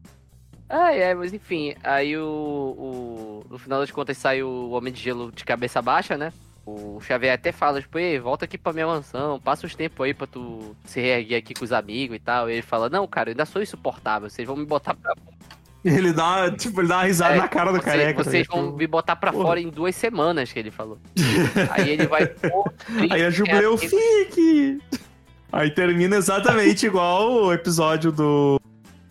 Ai, 0.68 1.00
é, 1.00 1.14
mas 1.14 1.32
enfim, 1.32 1.76
aí 1.84 2.18
o, 2.18 2.26
o. 2.26 3.46
No 3.52 3.60
final 3.60 3.80
das 3.82 3.92
contas 3.92 4.18
sai 4.18 4.42
o 4.42 4.72
Homem 4.72 4.92
de 4.92 5.00
Gelo 5.00 5.32
de 5.32 5.46
cabeça 5.46 5.80
baixa, 5.80 6.18
né? 6.18 6.34
O 6.66 7.00
Xavier 7.00 7.34
até 7.34 7.52
fala, 7.52 7.80
tipo, 7.80 8.00
ei, 8.00 8.20
volta 8.20 8.46
aqui 8.46 8.58
pra 8.58 8.74
minha 8.74 8.88
mansão, 8.88 9.40
passa 9.40 9.68
uns 9.68 9.76
tempos 9.76 10.04
aí 10.04 10.16
pra 10.16 10.26
tu 10.26 10.76
se 10.84 11.00
reerguer 11.00 11.38
aqui 11.38 11.54
com 11.54 11.64
os 11.64 11.72
amigos 11.72 12.16
e 12.16 12.20
tal. 12.20 12.50
E 12.50 12.54
ele 12.54 12.62
fala, 12.64 12.90
não, 12.90 13.06
cara, 13.08 13.30
eu 13.30 13.34
ainda 13.34 13.46
sou 13.46 13.62
insuportável, 13.62 14.30
vocês 14.30 14.48
vão 14.48 14.58
me 14.58 14.66
botar 14.66 14.96
pra 14.96 15.14
Ele 15.86 16.12
dá, 16.12 16.50
tipo, 16.50 16.82
ele 16.82 16.88
dá 16.88 16.96
uma 16.98 17.04
risada 17.04 17.36
É, 17.36 17.38
na 17.38 17.48
cara 17.48 17.72
do 17.72 17.78
vocês, 17.78 17.86
careca. 17.96 18.24
Vocês 18.24 18.48
tá 18.48 18.56
vão 18.56 18.64
ligado? 18.64 18.78
me 18.80 18.88
botar 18.88 19.16
pra 19.16 19.32
Porra. 19.32 19.46
fora 19.46 19.62
em 19.62 19.70
duas 19.70 19.96
semanas, 19.96 20.52
que 20.52 20.58
ele 20.58 20.72
falou. 20.72 20.98
aí 21.70 21.92
ele 21.92 22.08
vai. 22.08 22.24
Aí 23.12 23.24
a 23.24 23.30
Jubileu, 23.30 23.76
é, 23.76 23.78
fique! 23.78 24.80
Aí 25.52 25.70
termina 25.70 26.16
exatamente 26.16 26.88
igual 26.88 27.32
o 27.32 27.54
episódio 27.54 28.12
do, 28.12 28.60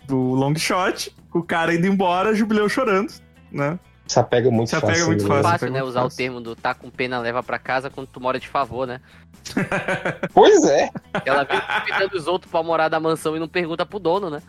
do 0.08 0.16
Long 0.16 0.56
Shot, 0.56 1.14
o 1.32 1.44
cara 1.44 1.72
indo 1.72 1.86
embora, 1.86 2.30
a 2.30 2.34
Jubileu 2.34 2.68
chorando, 2.68 3.12
né? 3.52 3.78
Se 4.06 4.18
apega 4.18 4.50
muito 4.50 4.68
Se 4.68 4.76
apega 4.76 4.92
fácil. 4.92 5.06
muito 5.06 5.22
né? 5.22 5.28
fácil. 5.28 5.42
fácil, 5.50 5.66
né? 5.70 5.78
muito 5.78 5.88
Usar 5.88 6.00
o 6.00 6.04
fácil. 6.04 6.16
termo 6.18 6.40
do 6.40 6.54
tá 6.56 6.74
com 6.74 6.90
pena, 6.90 7.18
leva 7.20 7.42
pra 7.42 7.58
casa 7.58 7.88
quando 7.88 8.06
tu 8.06 8.20
mora 8.20 8.38
de 8.38 8.48
favor, 8.48 8.86
né? 8.86 9.00
Pois 10.32 10.64
é. 10.64 10.90
Ela 11.24 11.44
vive 11.44 11.62
convidando 11.62 12.16
os 12.16 12.26
outros 12.26 12.50
pra 12.50 12.62
morar 12.62 12.88
da 12.88 12.98
mansão 13.00 13.36
e 13.36 13.40
não 13.40 13.48
pergunta 13.48 13.84
pro 13.86 13.98
dono, 13.98 14.30
né? 14.30 14.42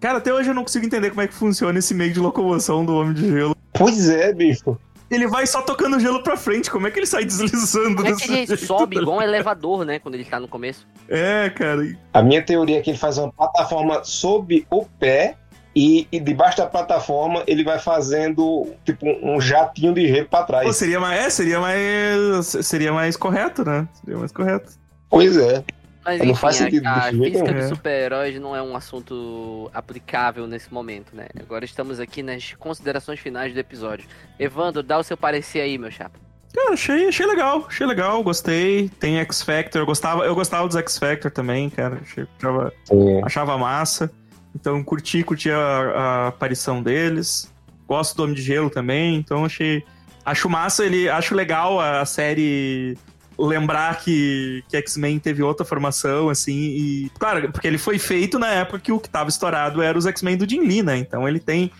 Cara, 0.00 0.18
até 0.18 0.32
hoje 0.32 0.50
eu 0.50 0.54
não 0.54 0.62
consigo 0.62 0.86
entender 0.86 1.10
como 1.10 1.20
é 1.22 1.28
que 1.28 1.34
funciona 1.34 1.78
esse 1.78 1.92
meio 1.94 2.12
de 2.12 2.20
locomoção 2.20 2.84
do 2.84 2.94
Homem 2.96 3.12
de 3.14 3.28
Gelo. 3.30 3.54
Pois 3.72 4.08
é, 4.08 4.32
bicho. 4.32 4.78
Ele 5.10 5.26
vai 5.26 5.44
só 5.44 5.60
tocando 5.60 5.98
gelo 5.98 6.22
pra 6.22 6.36
frente, 6.36 6.70
como 6.70 6.86
é 6.86 6.90
que 6.90 6.98
ele 7.00 7.06
sai 7.06 7.24
deslizando 7.24 7.96
Como 7.96 8.06
é 8.08 8.14
que 8.14 8.24
ele 8.30 8.46
jeito? 8.46 8.56
sobe 8.64 8.96
igual 8.96 9.18
um 9.18 9.22
elevador, 9.22 9.84
né? 9.84 9.98
Quando 9.98 10.14
ele 10.14 10.24
tá 10.24 10.38
no 10.38 10.46
começo. 10.46 10.86
É, 11.08 11.50
cara. 11.50 11.82
A 12.12 12.22
minha 12.22 12.40
teoria 12.40 12.78
é 12.78 12.80
que 12.80 12.90
ele 12.90 12.98
faz 12.98 13.18
uma 13.18 13.30
plataforma 13.32 14.04
sob 14.04 14.64
o 14.70 14.86
pé 14.86 15.36
e, 15.74 16.06
e 16.10 16.18
debaixo 16.18 16.56
da 16.58 16.66
plataforma 16.66 17.42
ele 17.46 17.62
vai 17.62 17.78
fazendo 17.78 18.68
tipo 18.84 19.06
um 19.22 19.40
jatinho 19.40 19.94
de 19.94 20.08
gelo 20.08 20.26
pra 20.28 20.42
trás. 20.42 20.66
Pô, 20.66 20.72
seria 20.72 20.98
mais, 20.98 21.20
é, 21.20 21.30
seria 21.30 21.60
mais, 21.60 22.46
seria 22.66 22.92
mais 22.92 23.16
correto, 23.16 23.64
né? 23.64 23.88
Seria 23.94 24.18
mais 24.18 24.32
correto. 24.32 24.72
Pois 25.08 25.36
é. 25.36 25.62
Mas 26.04 26.18
Não 26.18 26.26
enfim, 26.26 26.34
faz 26.40 26.56
sentido 26.56 26.86
a, 26.86 26.94
a 26.94 27.02
física 27.10 27.52
dos 27.52 27.64
É. 27.64 27.68
super-heróis 27.68 28.40
não 28.40 28.56
é 28.56 28.62
um 28.62 28.74
assunto 28.74 29.70
aplicável 29.74 30.46
nesse 30.46 30.72
momento, 30.72 31.14
né? 31.14 31.26
Agora 31.38 31.64
estamos 31.64 32.00
aqui 32.00 32.22
nas 32.22 32.54
considerações 32.54 33.20
finais 33.20 33.52
do 33.52 33.60
episódio. 33.60 34.06
Evandro, 34.38 34.82
dá 34.82 34.98
o 34.98 35.02
seu 35.02 35.16
parecer 35.16 35.60
aí, 35.60 35.76
meu 35.76 35.90
chapa. 35.90 36.18
Cara, 36.54 36.72
achei, 36.72 37.06
achei 37.06 37.26
legal, 37.26 37.66
achei 37.68 37.86
legal, 37.86 38.22
gostei. 38.24 38.88
Tem 38.98 39.18
X 39.18 39.42
Factor, 39.42 39.82
eu 39.82 39.86
gostava, 39.86 40.24
eu 40.24 40.34
gostava 40.34 40.66
dos 40.66 40.76
X 40.76 40.98
Factor 40.98 41.30
também, 41.30 41.68
cara. 41.70 42.00
Achei, 42.02 42.26
achava, 42.38 42.72
Sim. 42.84 43.20
achava 43.22 43.58
massa. 43.58 44.10
Então 44.54 44.82
curti, 44.82 45.22
curti 45.22 45.50
a, 45.50 45.58
a 45.58 46.26
aparição 46.28 46.82
deles. 46.82 47.52
Gosto 47.86 48.16
do 48.16 48.22
Homem 48.24 48.34
de 48.36 48.42
Gelo 48.42 48.70
também, 48.70 49.16
então 49.16 49.44
achei. 49.44 49.82
Acho 50.24 50.48
massa, 50.48 50.84
ele. 50.84 51.08
Acho 51.08 51.34
legal 51.34 51.80
a 51.80 52.04
série 52.04 52.96
lembrar 53.38 53.98
que, 54.00 54.62
que 54.68 54.76
X-Men 54.76 55.18
teve 55.18 55.42
outra 55.42 55.64
formação, 55.64 56.28
assim, 56.28 56.52
e. 56.56 57.10
Claro, 57.18 57.50
porque 57.50 57.66
ele 57.66 57.78
foi 57.78 57.98
feito 57.98 58.38
na 58.38 58.48
época 58.48 58.78
que 58.78 58.92
o 58.92 59.00
que 59.00 59.08
tava 59.08 59.28
estourado 59.30 59.80
era 59.82 59.96
os 59.98 60.06
X-Men 60.06 60.36
do 60.36 60.48
Jim 60.48 60.60
Lee, 60.60 60.82
né? 60.82 60.98
Então 60.98 61.26
ele 61.28 61.40
tem. 61.40 61.70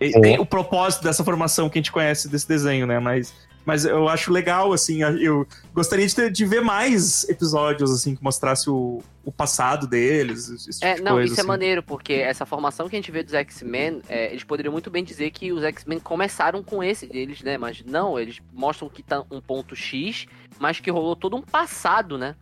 ele 0.00 0.16
É. 0.16 0.20
tem 0.20 0.38
o 0.40 0.46
propósito 0.46 1.02
dessa 1.04 1.22
formação 1.22 1.68
que 1.68 1.78
a 1.78 1.80
gente 1.80 1.92
conhece 1.92 2.28
desse 2.28 2.48
desenho, 2.48 2.86
né? 2.86 2.98
Mas. 2.98 3.32
Mas 3.62 3.84
eu 3.84 4.08
acho 4.08 4.32
legal, 4.32 4.72
assim, 4.72 5.02
eu 5.02 5.46
gostaria 5.74 6.06
de, 6.06 6.14
ter- 6.16 6.32
de 6.32 6.46
ver 6.46 6.62
mais 6.62 7.28
episódios, 7.28 7.90
assim, 7.92 8.16
que 8.16 8.24
mostrasse 8.24 8.70
o, 8.70 9.02
o 9.30 9.32
passado 9.32 9.86
deles, 9.86 10.48
esse 10.50 10.80
tipo 10.80 10.84
É, 10.86 10.94
de 10.96 11.02
não, 11.02 11.12
coisa, 11.12 11.26
isso 11.32 11.40
é 11.40 11.42
assim. 11.42 11.48
maneiro, 11.48 11.82
porque 11.82 12.12
essa 12.14 12.44
formação 12.44 12.88
que 12.88 12.96
a 12.96 12.98
gente 12.98 13.10
vê 13.12 13.22
dos 13.22 13.32
X-Men, 13.32 14.02
é, 14.08 14.30
eles 14.30 14.44
poderiam 14.44 14.72
muito 14.72 14.90
bem 14.90 15.02
dizer 15.04 15.30
que 15.30 15.52
os 15.52 15.62
X-Men 15.62 15.98
começaram 16.00 16.62
com 16.62 16.82
esse 16.82 17.06
deles, 17.06 17.42
né? 17.42 17.56
Mas 17.56 17.82
não, 17.84 18.18
eles 18.18 18.38
mostram 18.52 18.88
que 18.88 19.02
tá 19.02 19.24
um 19.30 19.40
ponto 19.40 19.74
X, 19.76 20.26
mas 20.58 20.80
que 20.80 20.90
rolou 20.90 21.14
todo 21.16 21.36
um 21.36 21.42
passado, 21.42 22.18
né? 22.18 22.34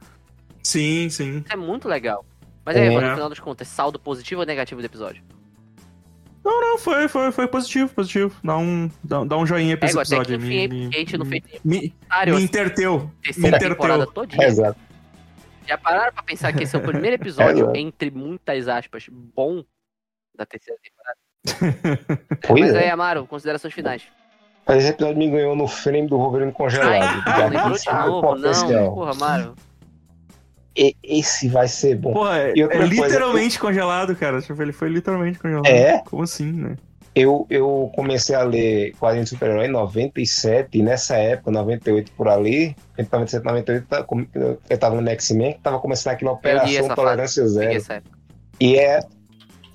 Sim, 0.63 1.09
sim. 1.11 1.39
Isso 1.39 1.53
é 1.53 1.57
muito 1.57 1.87
legal. 1.89 2.25
Mas 2.65 2.77
aí, 2.77 2.83
É. 2.83 2.87
Evandro, 2.87 3.09
no 3.09 3.15
final 3.15 3.29
das 3.31 3.41
contas, 3.41 3.69
saldo 3.69 3.99
positivo 3.99 4.41
ou 4.41 4.47
negativo 4.47 4.81
do 4.81 4.85
episódio? 4.85 5.23
Não, 6.45 6.61
não, 6.61 6.79
foi, 6.79 7.09
foi, 7.09 7.31
foi 7.33 7.47
positivo, 7.47 7.91
positivo. 7.93 8.35
Dá 8.43 8.57
um, 8.57 8.91
dá, 9.05 9.25
dá 9.25 9.37
um 9.37 9.45
joinha 9.47 9.77
pra 9.77 9.87
É, 9.87 9.91
esse 9.91 9.99
agora 9.99 10.23
até 10.23 10.25
que 10.29 10.35
episódio. 10.35 10.49
me, 10.49 10.69
porque 10.85 10.97
a 10.97 10.99
gente 11.01 11.19
não 11.19 11.27
me, 11.27 11.41
fez 11.43 11.61
me, 11.65 11.95
Área, 12.09 12.35
me 12.35 12.43
interteu. 12.43 13.01
Me 13.01 13.23
terceira 13.23 13.59
temporada 13.59 14.03
interteu. 14.05 14.13
todinha. 14.15 14.47
Exato. 14.47 14.79
Já 15.69 15.77
pararam 15.77 16.13
pra 16.13 16.23
pensar 16.23 16.53
que 16.53 16.65
esse 16.65 16.75
é 16.75 16.79
o 16.79 16.83
primeiro 16.83 17.15
episódio, 17.21 17.65
Exato. 17.65 17.77
entre 17.77 18.11
muitas 18.11 18.67
aspas, 18.69 19.07
bom 19.11 19.63
da 20.35 20.47
terceira 20.47 20.79
temporada? 20.83 21.19
Pois 22.47 22.61
Mas 22.61 22.75
é. 22.75 22.85
aí, 22.85 22.91
Amaro, 22.91 23.27
considerações 23.27 23.75
finais. 23.75 24.03
Mas 24.67 24.79
esse 24.79 24.89
episódio 24.91 25.17
me 25.19 25.31
ganhou 25.31 25.55
no 25.57 25.67
frame 25.69 26.07
do 26.09 26.17
Wolverine 26.19 26.53
congelado. 26.53 27.23
Ai, 27.27 27.71
disse 27.73 27.87
de 27.87 27.93
novo? 27.95 28.37
Não, 28.37 28.95
porra, 28.95 29.13
Amaro. 29.13 29.55
E- 30.77 30.95
Esse 31.03 31.49
vai 31.49 31.67
ser 31.69 31.97
bom. 31.97 32.13
Porra, 32.13 32.39
é, 32.39 32.53
E 32.55 32.63
é 32.63 32.69
coisa, 32.69 32.85
literalmente 32.87 33.59
congelado, 33.59 34.15
cara. 34.15 34.41
Tipo, 34.43 34.61
ele 34.63 34.73
foi 34.73 34.89
literalmente 34.89 35.39
congelado. 35.39 35.67
É? 35.67 35.99
Como 36.05 36.23
assim, 36.23 36.53
né? 36.53 36.77
Eu, 37.19 37.47
eu 37.51 37.91
comecei 37.97 38.37
a 38.37 38.43
ler 38.43 38.93
quadrinhos 38.99 39.29
de 39.29 39.35
super-herói 39.35 39.67
em 39.67 39.71
97, 39.71 40.79
e 40.79 40.83
nessa 40.83 41.17
época, 41.17 41.51
98 41.51 42.13
por 42.13 42.29
ali, 42.29 42.77
entre 42.97 43.09
97 43.11 43.43
e 43.43 43.47
98, 43.47 43.87
tá 43.89 44.07
eu 44.71 44.79
tava 44.79 45.01
no 45.01 45.09
X-Men, 45.11 45.55
que 45.55 45.61
tava 45.61 45.81
começando 45.81 46.13
aquela 46.13 46.33
Operação 46.33 46.69
Tolerância 46.95 47.49
Zero. 47.49 47.73
E 48.61 48.77
é. 48.77 49.01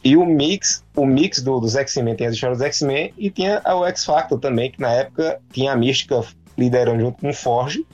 E 0.05 0.15
o 0.15 0.25
mix, 0.25 0.83
o 0.95 1.05
mix 1.05 1.41
do- 1.41 1.59
dos 1.59 1.75
X-Men 1.75 2.15
tem 2.15 2.27
as 2.27 2.33
histórias 2.35 2.59
dos 2.59 2.67
X-Men 2.67 3.13
e 3.17 3.29
tinha 3.29 3.61
o 3.65 3.85
X-Factor 3.87 4.39
também, 4.39 4.69
que 4.71 4.79
na 4.79 4.91
época 4.91 5.39
tinha 5.51 5.71
a 5.71 5.75
Mística 5.75 6.21
liderando 6.57 7.01
junto 7.01 7.19
com 7.19 7.29
o 7.29 7.33
Forge. 7.33 7.85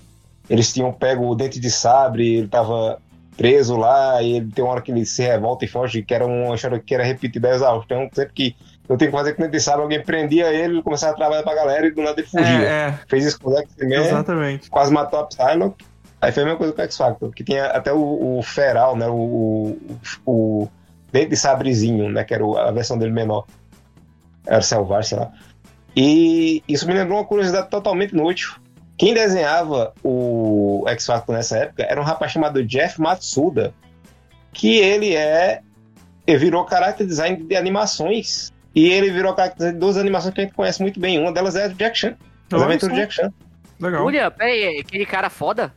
Eles 0.50 0.72
tinham 0.74 0.92
pego 0.92 1.28
o 1.28 1.36
Dente 1.36 1.60
de 1.60 1.70
Sabre, 1.72 2.36
ele 2.38 2.48
tava 2.48 3.00
preso 3.38 3.78
lá, 3.78 4.22
e 4.22 4.34
ele 4.38 4.52
tem 4.52 4.64
uma 4.64 4.74
hora 4.74 4.82
que 4.82 4.92
ele 4.92 5.06
se 5.06 5.22
revolta 5.22 5.64
e 5.66 5.68
foge, 5.68 6.04
que 6.04 6.14
era 6.14 6.26
uma 6.26 6.54
história 6.56 6.78
que 6.80 6.94
era 6.94 7.04
repetida 7.04 7.50
a 7.52 7.56
exaustão. 7.56 8.10
Sempre 8.14 8.34
que 8.34 8.56
eu 8.90 8.98
tenho 8.98 9.12
que 9.12 9.18
fazer 9.18 9.36
Dente 9.36 9.52
de 9.52 9.60
Sabre, 9.60 9.84
alguém 9.84 10.04
prendia 10.04 10.52
ele, 10.52 10.82
começava 10.82 11.14
a 11.14 11.16
trabalhar 11.16 11.44
pra 11.44 11.54
galera 11.54 11.86
e 11.86 11.92
do 11.92 12.02
nada 12.02 12.20
ele 12.20 12.28
fugia. 12.28 12.68
É, 12.68 13.00
Fez 13.08 13.24
isso 13.24 13.40
com 13.40 13.52
o 13.52 13.58
é, 13.58 13.62
X-Men, 13.62 14.00
exatamente. 14.00 14.70
quase 14.70 14.92
matou 14.92 15.20
a 15.20 15.28
Psylocke. 15.28 15.86
Aí 16.20 16.32
foi 16.32 16.44
a 16.44 16.46
mesma 16.48 16.58
coisa 16.58 16.74
com 16.74 16.82
o 16.82 16.84
X 16.84 16.98
Factor, 16.98 17.32
que 17.32 17.44
tinha 17.44 17.68
até 17.68 17.94
o, 17.94 18.40
o 18.40 18.42
Feral, 18.42 18.96
né? 18.96 19.08
O, 19.08 19.78
o, 19.86 20.00
o 20.26 20.70
dente 21.12 21.30
de 21.30 21.38
sabrezinho, 21.38 22.10
né? 22.10 22.24
Que 22.24 22.34
era 22.34 22.44
a 22.44 22.72
versão 22.72 22.98
dele 22.98 23.12
menor. 23.12 23.46
Era 24.46 24.62
selvagem, 24.62 25.10
sei 25.10 25.20
lá. 25.20 25.32
E 25.96 26.64
isso 26.68 26.88
me 26.88 26.94
lembrou 26.94 27.20
uma 27.20 27.26
curiosidade 27.26 27.70
totalmente 27.70 28.12
inútil. 28.12 28.56
Quem 28.98 29.14
desenhava 29.14 29.94
o 30.04 30.84
X 30.88 31.06
Factor 31.06 31.36
nessa 31.36 31.58
época 31.60 31.84
era 31.84 32.02
um 32.02 32.04
rapaz 32.04 32.32
chamado 32.32 32.66
Jeff 32.66 33.00
Matsuda, 33.00 33.74
que 34.52 34.78
ele 34.78 35.16
é. 35.16 35.62
Ele 36.28 36.38
virou 36.38 36.68
character 36.68 37.08
design 37.08 37.44
de 37.44 37.56
animações. 37.56 38.52
E 38.80 38.94
ele 38.94 39.12
virou 39.12 39.34
design 39.34 39.54
de 39.58 39.72
duas 39.74 39.98
animações 39.98 40.34
que 40.34 40.40
a 40.40 40.44
gente 40.46 40.54
conhece 40.54 40.82
muito 40.82 41.02
bem. 41.02 41.20
Uma 41.20 41.34
delas 41.34 41.54
é 41.58 41.66
a 41.66 41.68
do 41.68 41.74
Jack 41.74 41.98
Chan. 41.98 42.16
As 42.50 42.62
aventuras 42.62 42.96
Jack 42.96 43.14
Chan. 43.14 43.34
Legal. 43.78 44.06
Olha, 44.06 44.32
peraí, 44.32 44.78
é 44.78 44.80
aquele 44.80 45.06
cara 45.06 45.30
foda? 45.30 45.74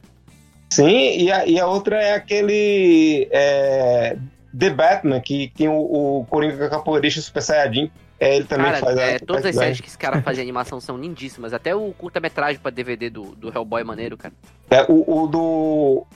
Sim, 0.70 1.18
e 1.18 1.32
a, 1.32 1.44
e 1.44 1.58
a 1.58 1.66
outra 1.66 2.00
é 2.00 2.14
aquele. 2.14 3.28
É, 3.32 4.16
The 4.56 4.70
Batman, 4.70 5.20
que 5.20 5.52
tem 5.56 5.68
o, 5.68 5.72
o 5.72 6.26
Coringa 6.30 6.70
capoeirista 6.70 7.20
Super 7.20 7.42
Saiyajin. 7.42 7.90
É, 8.20 8.36
ele 8.36 8.44
também 8.44 8.66
Cara, 8.66 8.78
faz 8.78 8.96
a. 8.96 9.02
é, 9.02 9.18
todas 9.18 9.44
as 9.46 9.56
séries 9.56 9.80
que 9.80 9.88
esse 9.88 9.98
cara 9.98 10.22
faz 10.22 10.36
de 10.36 10.40
animação 10.40 10.80
são 10.80 10.96
lindíssimas. 10.96 11.52
Até 11.52 11.74
o 11.74 11.92
curta-metragem 11.92 12.60
pra 12.60 12.70
DVD 12.70 13.10
do, 13.10 13.34
do 13.34 13.48
Hellboy 13.48 13.80
é 13.80 13.84
maneiro, 13.84 14.16
cara. 14.16 14.32
É, 14.70 14.86
o, 14.88 15.24
o 15.24 15.26
do. 15.26 16.06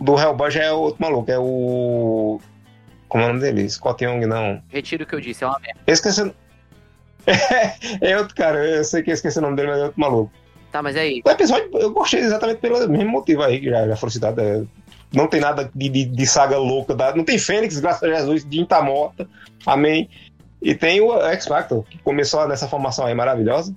Do 0.00 0.18
Hellboy 0.18 0.50
já 0.50 0.64
é 0.64 0.72
outro 0.72 1.00
maluco, 1.00 1.30
é 1.30 1.38
o. 1.38 2.40
Como 3.12 3.24
é 3.24 3.26
o 3.26 3.28
nome 3.28 3.40
dele? 3.40 3.68
Scott 3.68 4.02
Young, 4.02 4.24
não. 4.24 4.62
Retiro 4.70 5.04
o 5.04 5.06
que 5.06 5.14
eu 5.14 5.20
disse, 5.20 5.44
é 5.44 5.46
uma 5.46 5.58
merda. 5.58 5.78
Eu 5.86 5.92
esqueci. 5.92 6.32
é 8.00 8.16
outro 8.16 8.34
cara, 8.34 8.66
eu 8.66 8.82
sei 8.84 9.02
que 9.02 9.10
eu 9.10 9.14
esqueci 9.14 9.38
o 9.38 9.42
nome 9.42 9.54
dele, 9.54 9.68
mas 9.68 9.80
é 9.80 9.84
outro 9.84 10.00
maluco. 10.00 10.32
Tá, 10.70 10.82
mas 10.82 10.96
aí. 10.96 11.20
O 11.22 11.28
episódio 11.28 11.68
eu 11.74 11.90
gostei 11.90 12.20
exatamente 12.20 12.60
pelo 12.60 12.88
mesmo 12.88 13.10
motivo 13.10 13.42
aí, 13.42 13.60
que 13.60 13.68
já, 13.68 13.86
já 13.86 13.96
foram 13.96 14.10
citados. 14.10 14.42
é, 14.42 14.64
não 15.12 15.26
tem 15.26 15.42
nada 15.42 15.70
de, 15.74 15.90
de, 15.90 16.06
de 16.06 16.26
saga 16.26 16.56
louca. 16.56 16.94
Da, 16.94 17.14
não 17.14 17.22
tem 17.22 17.38
Fênix, 17.38 17.78
graças 17.78 18.02
a 18.02 18.14
Jesus, 18.14 18.46
Jim 18.50 18.64
tá 18.64 18.80
morta. 18.80 19.28
Amém. 19.66 20.08
E 20.62 20.74
tem 20.74 21.02
o 21.02 21.12
X 21.20 21.46
Factor, 21.46 21.84
que 21.84 21.98
começou 21.98 22.48
nessa 22.48 22.66
formação 22.66 23.04
aí 23.04 23.14
maravilhosa. 23.14 23.76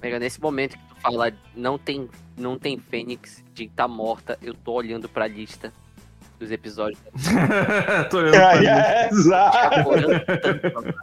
Pega 0.00 0.20
nesse 0.20 0.40
momento 0.40 0.78
que 0.78 0.94
tu 0.94 1.00
fala, 1.00 1.32
não 1.56 1.76
tem, 1.76 2.08
não 2.36 2.56
tem 2.56 2.78
Fênix, 2.78 3.42
de 3.52 3.66
tá 3.66 3.88
morta, 3.88 4.38
eu 4.40 4.54
tô 4.54 4.74
olhando 4.74 5.08
pra 5.08 5.26
lista 5.26 5.72
dos 6.38 6.50
episódios. 6.50 6.98
Tô 8.10 8.18
olhando 8.18 8.32
pra 8.32 8.62
É, 8.62 9.04
é, 9.04 9.08
exato. 9.10 9.90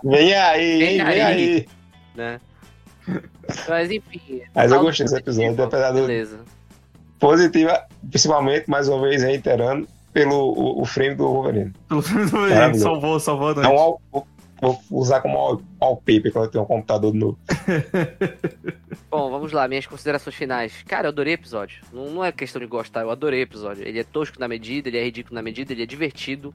Vem 0.03 0.33
aí, 0.33 0.79
Vem 0.79 0.97
vem 0.97 1.01
aí. 1.01 1.21
aí. 1.21 1.67
né? 2.15 2.39
Mas 3.67 3.91
enfim. 3.91 4.41
Mas 4.55 4.71
eu 4.71 4.81
gostei 4.81 5.05
desse 5.05 5.17
episódio, 5.17 5.63
apesar 5.63 5.91
do- 5.91 6.01
Beleza. 6.01 6.39
Positiva, 7.19 7.85
principalmente, 8.09 8.69
mais 8.69 8.87
uma 8.89 9.01
vez, 9.01 9.23
reiterando, 9.23 9.87
pelo 10.11 10.35
o, 10.53 10.81
o 10.81 10.85
frame 10.85 11.15
do 11.15 11.23
Wolverine. 11.25 11.71
Pelo 11.87 12.03
menos 12.03 12.33
ele 12.33 12.41
Maravilhoso. 12.53 12.83
salvou, 12.83 13.19
salvou 13.19 13.47
a 13.49 13.51
É 13.51 13.55
noite. 13.55 13.67
um 13.69 13.73
wall- 13.75 14.27
vou, 14.63 14.81
usar 14.91 15.21
como 15.21 15.35
wall- 15.37 15.61
wallpaper 15.81 16.31
quando 16.31 16.45
eu 16.45 16.51
tenho 16.51 16.63
um 16.63 16.67
computador 16.67 17.13
novo. 17.13 17.37
Bom, 19.09 19.29
vamos 19.29 19.51
lá, 19.51 19.67
minhas 19.67 19.85
considerações 19.85 20.35
finais. 20.35 20.83
Cara, 20.83 21.07
eu 21.07 21.09
adorei 21.09 21.33
o 21.33 21.35
episódio. 21.35 21.83
Não, 21.91 22.09
não 22.09 22.25
é 22.25 22.31
questão 22.31 22.59
de 22.59 22.67
gostar, 22.67 23.01
eu 23.01 23.11
adorei 23.11 23.41
o 23.41 23.43
episódio. 23.43 23.87
Ele 23.87 23.99
é 23.99 24.03
tosco 24.03 24.39
na 24.39 24.47
medida, 24.47 24.87
ele 24.89 24.97
é 24.97 25.03
ridículo 25.03 25.35
na 25.35 25.41
medida, 25.41 25.71
ele 25.71 25.83
é 25.83 25.85
divertido. 25.85 26.53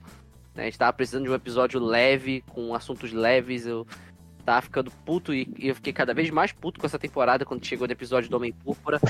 né? 0.54 0.62
A 0.62 0.64
gente 0.66 0.78
tava 0.78 0.92
precisando 0.92 1.24
de 1.24 1.30
um 1.30 1.34
episódio 1.34 1.80
leve, 1.80 2.42
com 2.48 2.74
assuntos 2.74 3.12
leves. 3.12 3.66
Eu 3.66 3.86
tava 4.44 4.62
ficando 4.62 4.90
puto 5.04 5.34
e, 5.34 5.46
e 5.58 5.68
eu 5.68 5.74
fiquei 5.74 5.92
cada 5.92 6.14
vez 6.14 6.30
mais 6.30 6.52
puto 6.52 6.80
com 6.80 6.86
essa 6.86 6.98
temporada 6.98 7.44
quando 7.44 7.64
chegou 7.66 7.86
no 7.86 7.92
episódio 7.92 8.30
do 8.30 8.36
Homem 8.36 8.52
Púrpura. 8.52 8.98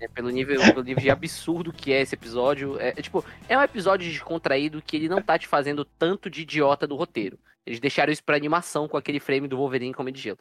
É, 0.00 0.08
pelo, 0.08 0.28
nível, 0.28 0.60
pelo 0.60 0.82
nível 0.82 1.02
de 1.02 1.08
absurdo 1.08 1.72
que 1.72 1.90
é 1.90 2.02
esse 2.02 2.14
episódio. 2.14 2.78
É, 2.78 2.88
é, 2.90 2.92
tipo, 3.00 3.24
é 3.48 3.56
um 3.56 3.62
episódio 3.62 4.06
descontraído 4.10 4.82
que 4.82 4.96
ele 4.96 5.08
não 5.08 5.22
tá 5.22 5.38
te 5.38 5.46
fazendo 5.46 5.82
tanto 5.82 6.28
de 6.28 6.42
idiota 6.42 6.86
do 6.86 6.94
roteiro. 6.94 7.38
Eles 7.66 7.80
deixaram 7.80 8.12
isso 8.12 8.22
pra 8.22 8.36
animação 8.36 8.86
com 8.86 8.96
aquele 8.96 9.18
frame 9.20 9.48
do 9.48 9.56
Wolverine 9.56 9.94
com 9.94 10.02
Homem 10.02 10.12
de 10.14 10.20
Gelo. 10.20 10.38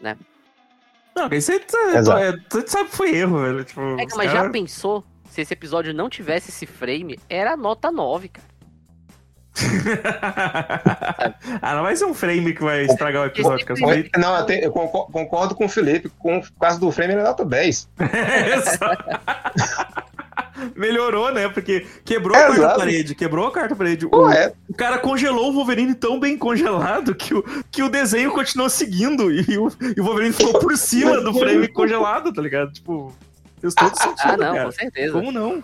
Né? 0.00 0.16
Não, 1.14 1.28
isso 1.32 1.52
aí 1.52 1.58
é, 1.58 2.32
tu 2.48 2.66
sabe 2.66 2.88
que 2.88 2.96
foi 2.96 3.14
erro, 3.14 3.42
velho. 3.42 3.64
Tipo, 3.64 3.80
É, 3.80 3.96
mas 3.96 4.12
cara- 4.14 4.28
já 4.30 4.50
pensou 4.50 5.04
se 5.28 5.42
esse 5.42 5.52
episódio 5.52 5.92
não 5.92 6.08
tivesse 6.08 6.50
esse 6.50 6.64
frame? 6.64 7.18
Era 7.28 7.54
nota 7.56 7.90
9, 7.92 8.28
cara. 8.28 8.52
ah, 11.60 11.74
não 11.74 11.82
vai 11.82 11.94
ser 11.94 12.06
um 12.06 12.14
frame 12.14 12.54
que 12.54 12.62
vai 12.62 12.86
estragar 12.86 13.22
o 13.22 13.26
episódio, 13.26 13.66
cara. 13.66 13.78
Mas- 13.82 14.08
Não, 14.16 14.34
eu, 14.38 14.46
tenho- 14.46 14.62
eu 14.64 14.72
concor- 14.72 15.10
concordo 15.10 15.54
com 15.54 15.66
o 15.66 15.68
Felipe. 15.68 16.08
Com 16.18 16.38
o 16.38 16.52
caso 16.58 16.80
do 16.80 16.90
frame, 16.90 17.12
ele 17.12 17.20
é 17.20 17.24
nota 17.24 17.44
10. 17.44 17.86
Melhorou, 20.76 21.32
né? 21.32 21.48
Porque 21.48 21.86
quebrou 22.04 22.36
a 22.36 22.40
É, 22.40 22.44
quarta 22.46 22.60
exato. 22.62 22.78
parede, 22.78 23.14
quebrou 23.14 23.46
a 23.46 23.52
quarta 23.52 23.76
parede. 23.76 24.06
O, 24.06 24.10
Correto. 24.10 24.56
o 24.68 24.74
cara 24.74 24.98
congelou 24.98 25.50
o 25.50 25.52
Wolverine 25.52 25.94
tão 25.94 26.18
bem 26.20 26.36
congelado 26.38 27.14
que 27.14 27.34
o, 27.34 27.42
que 27.70 27.82
o 27.82 27.88
desenho 27.88 28.30
continuou 28.32 28.68
seguindo 28.70 29.30
e 29.32 29.40
o, 29.58 29.68
e 29.96 30.00
o 30.00 30.04
Wolverine 30.04 30.32
ficou 30.34 30.58
por 30.60 30.76
cima 30.76 31.20
do 31.20 31.32
frame 31.34 31.68
congelado, 31.68 32.32
tá 32.32 32.40
ligado? 32.42 32.72
Tipo, 32.72 33.14
fez 33.60 33.74
todo 33.74 33.96
sentido, 33.96 34.20
Ah, 34.24 34.36
não, 34.36 34.52
cara. 34.54 34.64
com 34.66 34.72
certeza. 34.72 35.12
Como 35.12 35.32
não? 35.32 35.62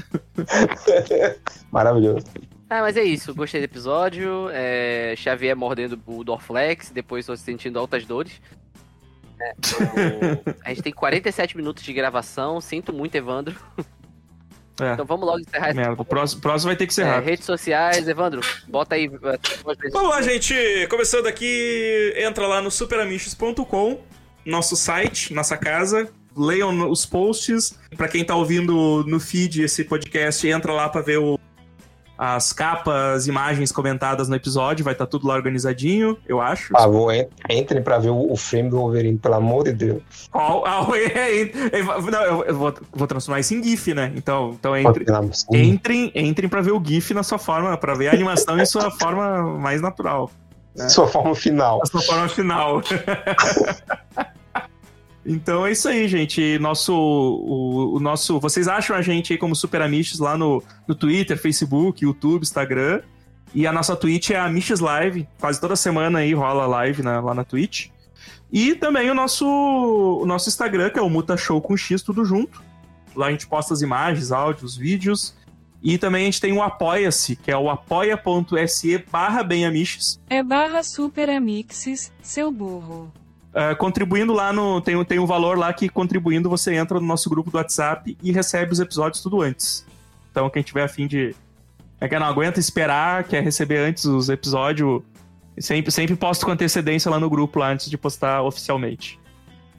Maravilhoso. 1.70 2.24
Ah, 2.68 2.82
mas 2.82 2.96
é 2.96 3.02
isso. 3.02 3.34
Gostei 3.34 3.60
do 3.60 3.64
episódio. 3.64 4.48
É, 4.52 5.14
Xavier 5.16 5.56
mordendo 5.56 6.00
o 6.06 6.22
Dorflex, 6.22 6.90
depois 6.90 7.26
tô 7.26 7.36
sentindo 7.36 7.78
altas 7.78 8.04
dores. 8.04 8.40
É, 9.40 9.54
A 10.64 10.68
gente 10.70 10.82
tem 10.82 10.92
47 10.92 11.56
minutos 11.56 11.82
de 11.82 11.92
gravação. 11.92 12.60
Sinto 12.60 12.92
muito, 12.92 13.14
Evandro. 13.14 13.54
É. 14.80 14.94
Então 14.94 15.04
vamos 15.04 15.26
logo 15.26 15.40
encerrar 15.40 15.74
Merda, 15.74 16.00
o 16.00 16.04
próximo, 16.06 16.40
próximo 16.40 16.68
vai 16.70 16.76
ter 16.76 16.86
que 16.86 16.94
ser 16.94 17.04
É, 17.06 17.18
redes 17.20 17.44
sociais, 17.44 18.08
Evandro, 18.08 18.40
bota 18.66 18.94
aí. 18.94 19.08
vezes. 19.08 19.92
Vamos 19.92 20.08
lá, 20.10 20.22
gente. 20.22 20.54
Começando 20.88 21.26
aqui, 21.26 22.14
entra 22.16 22.46
lá 22.46 22.62
no 22.62 22.70
superamichos.com, 22.70 24.00
nosso 24.44 24.76
site, 24.76 25.34
nossa 25.34 25.56
casa. 25.56 26.10
Leiam 26.34 26.88
os 26.90 27.04
posts. 27.04 27.78
Pra 27.96 28.08
quem 28.08 28.24
tá 28.24 28.34
ouvindo 28.36 29.04
no 29.06 29.20
feed 29.20 29.62
esse 29.62 29.84
podcast, 29.84 30.46
entra 30.48 30.72
lá 30.72 30.88
pra 30.88 31.02
ver 31.02 31.18
o- 31.18 31.38
as 32.22 32.52
capas, 32.52 33.26
imagens 33.26 33.72
comentadas 33.72 34.28
no 34.28 34.36
episódio. 34.36 34.84
Vai 34.84 34.92
estar 34.92 35.06
tudo 35.06 35.26
lá 35.26 35.34
organizadinho, 35.34 36.18
eu 36.28 36.38
acho. 36.38 36.68
Por 36.68 36.78
favor, 36.78 37.14
en- 37.14 37.26
entrem 37.48 37.82
pra 37.82 37.98
ver 37.98 38.10
o, 38.10 38.30
o 38.32 38.36
frame 38.36 38.68
do 38.68 38.76
Wolverine, 38.76 39.16
pelo 39.16 39.36
amor 39.36 39.64
de 39.64 39.72
Deus. 39.72 40.02
Qual- 40.30 40.62
ah, 40.68 40.86
é, 40.94 41.40
é, 41.42 41.82
não, 42.10 42.22
eu, 42.22 42.44
eu 42.44 42.54
vou, 42.54 42.74
vou 42.92 43.06
transformar 43.06 43.40
isso 43.40 43.54
em 43.54 43.62
GIF, 43.62 43.94
né? 43.94 44.12
Então, 44.14 44.50
então 44.58 44.76
entre, 44.76 45.06
entrem, 45.54 46.12
entrem 46.14 46.46
pra 46.48 46.60
ver 46.60 46.72
o 46.72 46.82
GIF 46.84 47.14
na 47.14 47.22
sua 47.22 47.38
forma, 47.38 47.74
pra 47.78 47.94
ver 47.94 48.08
a 48.08 48.12
animação 48.12 48.58
em 48.60 48.66
sua 48.66 48.90
forma 49.00 49.42
mais 49.58 49.80
natural. 49.80 50.30
Sua 50.88 51.08
forma 51.08 51.34
final. 51.34 51.80
a 51.82 51.86
sua 51.86 52.02
forma 52.02 52.28
final. 52.28 52.82
então 55.24 55.66
é 55.66 55.72
isso 55.72 55.88
aí, 55.88 56.08
gente. 56.08 56.58
Nosso, 56.58 56.94
o, 56.94 57.96
o 57.96 58.00
nosso, 58.00 58.38
vocês 58.40 58.66
acham 58.68 58.96
a 58.96 59.02
gente 59.02 59.32
aí 59.32 59.38
como 59.38 59.54
Super 59.54 59.82
Amiches 59.82 60.18
lá 60.18 60.36
no, 60.36 60.62
no 60.88 60.94
Twitter, 60.94 61.38
Facebook, 61.38 62.04
YouTube, 62.04 62.42
Instagram. 62.42 63.02
E 63.54 63.66
a 63.66 63.72
nossa 63.72 63.96
Twitch 63.96 64.30
é 64.30 64.36
a 64.36 64.44
Amiches 64.44 64.78
Live. 64.80 65.28
Quase 65.40 65.60
toda 65.60 65.74
semana 65.76 66.20
aí 66.20 66.32
rola 66.32 66.66
live 66.66 67.02
na- 67.02 67.20
lá 67.20 67.34
na 67.34 67.44
Twitch. 67.44 67.88
E 68.52 68.74
também 68.74 69.10
o 69.10 69.14
nosso, 69.14 69.46
o 69.46 70.24
nosso 70.26 70.48
Instagram, 70.48 70.90
que 70.90 70.98
é 70.98 71.02
o 71.02 71.10
Muta 71.10 71.36
Show 71.36 71.60
com 71.60 71.76
X, 71.76 72.02
tudo 72.02 72.24
junto. 72.24 72.62
Lá 73.14 73.26
a 73.26 73.30
gente 73.30 73.46
posta 73.48 73.74
as 73.74 73.82
imagens, 73.82 74.30
áudios, 74.32 74.76
vídeos. 74.76 75.34
E 75.82 75.96
também 75.98 76.22
a 76.22 76.24
gente 76.26 76.40
tem 76.40 76.52
o 76.52 76.62
Apoia-se, 76.62 77.34
que 77.36 77.50
é 77.50 77.56
o 77.56 77.70
apoia.se 77.70 78.98
barra 79.10 79.42
benamiches. 79.42 80.20
É 80.28 80.42
barra 80.42 80.82
super 80.82 81.30
amixes, 81.30 82.12
seu 82.22 82.52
burro. 82.52 83.10
Uh, 83.52 83.74
contribuindo 83.76 84.32
lá 84.32 84.52
no. 84.52 84.80
Tem, 84.80 85.02
tem 85.04 85.18
um 85.18 85.26
valor 85.26 85.58
lá 85.58 85.72
que 85.72 85.88
contribuindo 85.88 86.48
você 86.48 86.74
entra 86.74 87.00
no 87.00 87.06
nosso 87.06 87.28
grupo 87.28 87.50
do 87.50 87.56
WhatsApp 87.56 88.16
e 88.22 88.30
recebe 88.30 88.72
os 88.72 88.78
episódios 88.78 89.20
tudo 89.22 89.40
antes. 89.42 89.84
Então, 90.30 90.48
quem 90.48 90.62
tiver 90.62 90.84
afim 90.84 91.06
de. 91.08 91.34
É 92.00 92.08
que 92.08 92.18
não 92.18 92.26
aguenta 92.26 92.60
esperar, 92.60 93.24
quer 93.24 93.42
receber 93.42 93.78
antes 93.78 94.04
os 94.04 94.28
episódios. 94.28 95.02
Sempre, 95.58 95.90
sempre 95.90 96.14
posto 96.16 96.46
com 96.46 96.52
antecedência 96.52 97.10
lá 97.10 97.18
no 97.18 97.28
grupo 97.28 97.58
lá 97.58 97.70
antes 97.72 97.90
de 97.90 97.98
postar 97.98 98.40
oficialmente. 98.42 99.18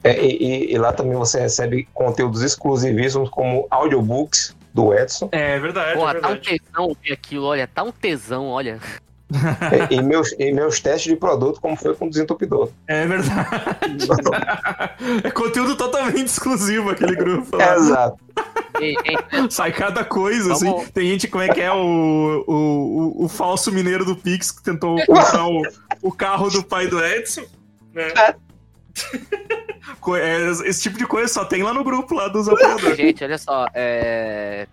É, 0.04 0.22
e, 0.22 0.36
e- 0.36 0.74
e 0.74 0.78
lá 0.78 0.92
também 0.92 1.14
você 1.16 1.40
recebe 1.40 1.88
conteúdos 1.94 2.42
exclusivíssimos, 2.42 3.30
como 3.30 3.66
audiobooks 3.70 4.54
do 4.74 4.92
Edson. 4.92 5.28
É 5.32 5.58
verdade. 5.58 5.94
Porra, 5.98 6.14
tá 6.20 6.28
um 6.28 6.36
tesão 6.36 6.84
ouvir 6.88 7.12
aquilo, 7.12 7.46
olha, 7.46 7.66
tá 7.66 7.82
um 7.82 7.90
tesão, 7.90 8.48
olha. 8.48 8.78
e, 9.90 9.94
e 9.94 10.02
meus, 10.02 10.34
e 10.38 10.52
meus 10.52 10.80
testes 10.80 11.12
de 11.12 11.16
produto, 11.16 11.60
como 11.60 11.76
foi 11.76 11.94
com 11.94 12.06
o 12.06 12.10
desentupidor. 12.10 12.68
É 12.86 13.06
verdade. 13.06 13.48
é 15.24 15.30
conteúdo 15.30 15.76
totalmente 15.76 16.26
exclusivo 16.26 16.90
aquele 16.90 17.16
grupo 17.16 17.56
lá. 17.56 17.74
Exato. 17.74 18.18
Sai 19.50 19.72
cada 19.72 20.04
coisa, 20.04 20.52
assim. 20.52 20.72
Tem 20.92 21.08
gente, 21.08 21.28
como 21.28 21.42
é 21.42 21.48
que 21.48 21.60
é 21.60 21.72
o, 21.72 22.44
o, 22.46 22.54
o, 22.54 23.24
o 23.24 23.28
falso 23.28 23.70
mineiro 23.72 24.04
do 24.04 24.16
Pix 24.16 24.50
que 24.50 24.62
tentou 24.62 24.96
comprar 25.06 25.46
o, 25.46 25.62
o 26.02 26.12
carro 26.12 26.50
do 26.50 26.62
pai 26.62 26.86
do 26.86 27.02
Edson. 27.04 27.44
Né? 27.94 28.12
Co- 30.00 30.16
é, 30.16 30.50
esse 30.64 30.82
tipo 30.82 30.98
de 30.98 31.06
coisa 31.06 31.32
só 31.32 31.44
tem 31.44 31.62
lá 31.62 31.72
no 31.72 31.84
grupo 31.84 32.14
lá 32.14 32.28
dos 32.28 32.48
apoiadores. 32.48 32.96
Gente, 32.96 33.24
olha 33.24 33.38
só, 33.38 33.66
é... 33.74 34.66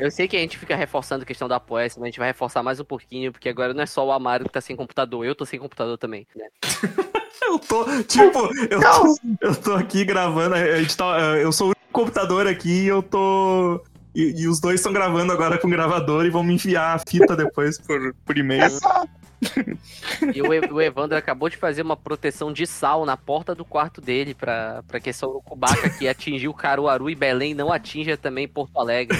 Eu 0.00 0.10
sei 0.10 0.26
que 0.26 0.36
a 0.36 0.40
gente 0.40 0.58
fica 0.58 0.74
reforçando 0.74 1.22
a 1.22 1.26
questão 1.26 1.46
da 1.46 1.56
apoia, 1.56 1.84
mas 1.84 2.02
a 2.02 2.06
gente 2.06 2.18
vai 2.18 2.28
reforçar 2.28 2.62
mais 2.62 2.80
um 2.80 2.84
pouquinho, 2.84 3.30
porque 3.30 3.48
agora 3.48 3.74
não 3.74 3.82
é 3.82 3.86
só 3.86 4.06
o 4.06 4.10
Amaro 4.10 4.44
que 4.44 4.52
tá 4.52 4.60
sem 4.60 4.74
computador, 4.74 5.24
eu 5.24 5.34
tô 5.34 5.44
sem 5.44 5.58
computador 5.58 5.98
também, 5.98 6.26
né? 6.34 6.48
Eu 7.42 7.58
tô, 7.58 7.84
tipo, 8.04 8.38
eu 8.70 8.80
tô, 8.80 9.18
eu 9.40 9.56
tô 9.56 9.72
aqui 9.72 10.04
gravando, 10.04 10.54
a 10.54 10.80
gente 10.80 10.96
tá, 10.96 11.18
eu 11.38 11.50
sou 11.50 11.68
o 11.68 11.70
único 11.70 11.92
computador 11.92 12.46
aqui 12.46 12.84
e 12.84 12.86
eu 12.86 13.02
tô. 13.02 13.82
E, 14.14 14.42
e 14.42 14.46
os 14.46 14.60
dois 14.60 14.76
estão 14.76 14.92
gravando 14.92 15.32
agora 15.32 15.58
com 15.58 15.68
gravador 15.68 16.26
e 16.26 16.30
vão 16.30 16.44
me 16.44 16.54
enviar 16.54 16.94
a 16.94 16.98
fita 16.98 17.34
depois 17.34 17.78
por, 17.78 18.14
por 18.24 18.38
e-mail. 18.38 18.70
E 20.34 20.42
o, 20.42 20.74
o 20.74 20.80
Evandro 20.80 21.16
acabou 21.16 21.48
de 21.48 21.56
fazer 21.56 21.82
uma 21.82 21.96
proteção 21.96 22.52
de 22.52 22.66
sal 22.66 23.06
na 23.06 23.16
porta 23.16 23.54
do 23.54 23.64
quarto 23.64 24.00
dele 24.00 24.34
pra, 24.34 24.84
pra 24.86 25.00
que 25.00 25.10
essa 25.10 25.26
urucubaca 25.26 25.88
que 25.90 26.06
atingiu 26.06 26.52
Caruaru 26.52 27.08
e 27.08 27.14
Belém 27.14 27.54
não 27.54 27.72
atinja 27.72 28.16
também 28.16 28.46
Porto 28.46 28.78
Alegre. 28.78 29.18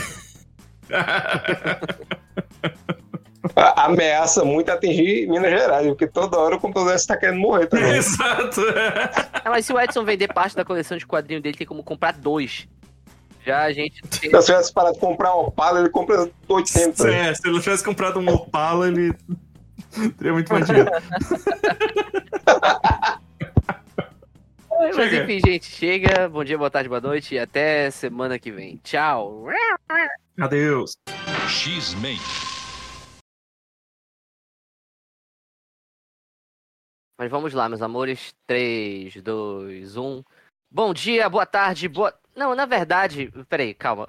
A- 3.57 3.85
Ameaça 3.87 4.45
muito 4.45 4.71
atingir 4.71 5.27
Minas 5.29 5.51
Gerais, 5.51 5.87
porque 5.89 6.07
toda 6.07 6.39
hora 6.39 6.57
o 6.57 6.61
computador 6.61 6.95
está 6.95 7.17
querendo 7.17 7.41
morrer 7.41 7.67
também. 7.67 7.93
Exato. 7.97 8.61
Ah, 9.45 9.51
mas 9.51 9.67
se 9.67 9.73
o 9.73 9.81
Edson 9.81 10.05
vender 10.05 10.29
parte 10.33 10.55
da 10.55 10.65
coleção 10.65 10.97
de 10.97 11.07
quadrinho 11.07 11.41
dele, 11.41 11.57
tem 11.57 11.67
como 11.67 11.83
comprar 11.83 12.13
dois. 12.13 12.69
Já 13.45 13.63
a 13.63 13.73
gente 13.73 14.03
tem... 14.03 14.29
Se 14.31 14.37
eu 14.37 14.43
tivesse 14.43 14.73
parado 14.73 14.95
de 14.95 15.01
comprar 15.01 15.33
uma 15.35 15.49
Opala, 15.49 15.81
ele 15.81 15.89
compra 15.89 16.29
80. 16.47 17.09
É, 17.11 17.35
se 17.35 17.49
ele 17.49 17.59
tivesse 17.61 17.83
comprado 17.83 18.21
um 18.21 18.29
Opala, 18.29 18.87
ele 18.89 19.15
teria 20.19 20.33
muito 20.35 20.53
mais 20.53 20.67
dinheiro. 20.67 20.91
Mas 24.79 24.97
Chega. 24.97 25.23
enfim, 25.25 25.41
gente, 25.41 25.67
chega. 25.67 26.29
Bom 26.29 26.45
dia, 26.45 26.57
boa 26.57 26.71
tarde, 26.71 26.89
boa 26.89 27.01
noite 27.01 27.35
e 27.35 27.39
até 27.39 27.91
semana 27.91 28.39
que 28.39 28.51
vem. 28.51 28.79
Tchau. 28.83 29.47
Adeus. 30.41 30.93
X-Men. 31.49 32.19
Mas 37.19 37.31
vamos 37.31 37.53
lá, 37.53 37.69
meus 37.69 37.83
amores. 37.83 38.33
3, 38.47 39.23
2, 39.23 39.97
1. 39.97 40.23
Bom 40.73 40.95
dia, 40.95 41.29
boa 41.29 41.45
tarde, 41.45 41.89
boa. 41.89 42.15
Não, 42.35 42.55
na 42.55 42.65
verdade, 42.65 43.31
peraí, 43.49 43.75
calma. 43.75 44.07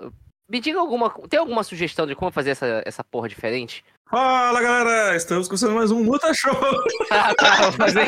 Me 0.48 0.60
diga 0.60 0.80
alguma. 0.80 1.10
Tem 1.28 1.40
alguma 1.40 1.64
sugestão 1.64 2.08
de 2.08 2.16
como 2.16 2.32
fazer 2.32 2.52
essa, 2.52 2.82
essa 2.86 3.04
porra 3.04 3.28
diferente? 3.28 3.84
Fala 4.10 4.62
galera, 4.62 5.16
estamos 5.16 5.48
começando 5.48 5.74
mais 5.76 5.92
um 5.92 6.04
Muta 6.04 6.34
Show. 6.34 6.54
Ah, 7.12 7.34
tá, 7.36 7.56
vou 7.64 7.72
fazer 7.74 8.08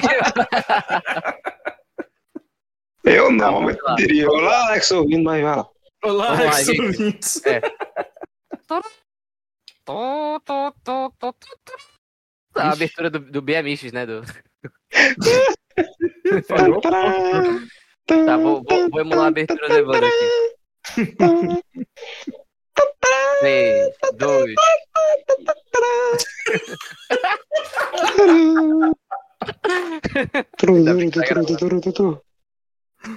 Eu 3.03 3.25
Tá, 3.27 3.31
não, 3.33 3.53
vamos 3.55 3.73
mas 3.73 3.81
lá. 3.83 3.95
diria. 3.95 4.29
Olá, 4.29 4.67
Alex 4.67 4.91
ouvindo, 4.91 5.23
mas 5.23 5.41
vai 5.41 5.55
lá. 5.57 5.67
Olá, 6.03 6.35
Vamos 6.35 6.45
lá, 6.45 6.57
ex 6.59 6.65
gente. 6.65 6.81
ouvintes. 6.81 7.45
É. 7.45 7.61
Tô, 8.67 8.81
tô, 9.85 10.39
tô, 10.41 10.71
tô, 10.83 11.11
tô, 11.17 11.33
tô. 11.33 12.59
A 12.59 12.71
abertura 12.73 13.09
do, 13.09 13.19
do 13.19 13.41
Beamiches, 13.41 13.93
né? 13.93 14.05
Do... 14.05 14.21
Tá, 18.05 18.37
vou, 18.37 18.61
vou, 18.69 18.89
vou 18.89 18.99
emular 18.99 19.25
a 19.25 19.27
abertura 19.29 19.69
do 19.69 19.77
Evandro 19.77 20.05
aqui. 20.05 21.63
3, 23.39 23.95
2. 24.17 24.55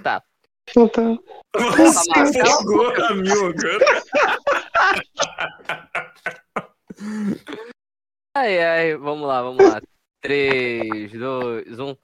Tá. 0.02 0.22
Você 0.74 2.40
empolgou 2.40 2.92
a 3.04 3.14
mil 3.14 3.46
agora. 3.46 3.84
Ai, 8.36 8.58
ai, 8.62 8.96
vamos 8.96 9.26
lá, 9.26 9.42
vamos 9.42 9.64
lá. 9.64 9.80
3, 10.20 11.12
2, 11.12 11.78
1. 11.78 11.96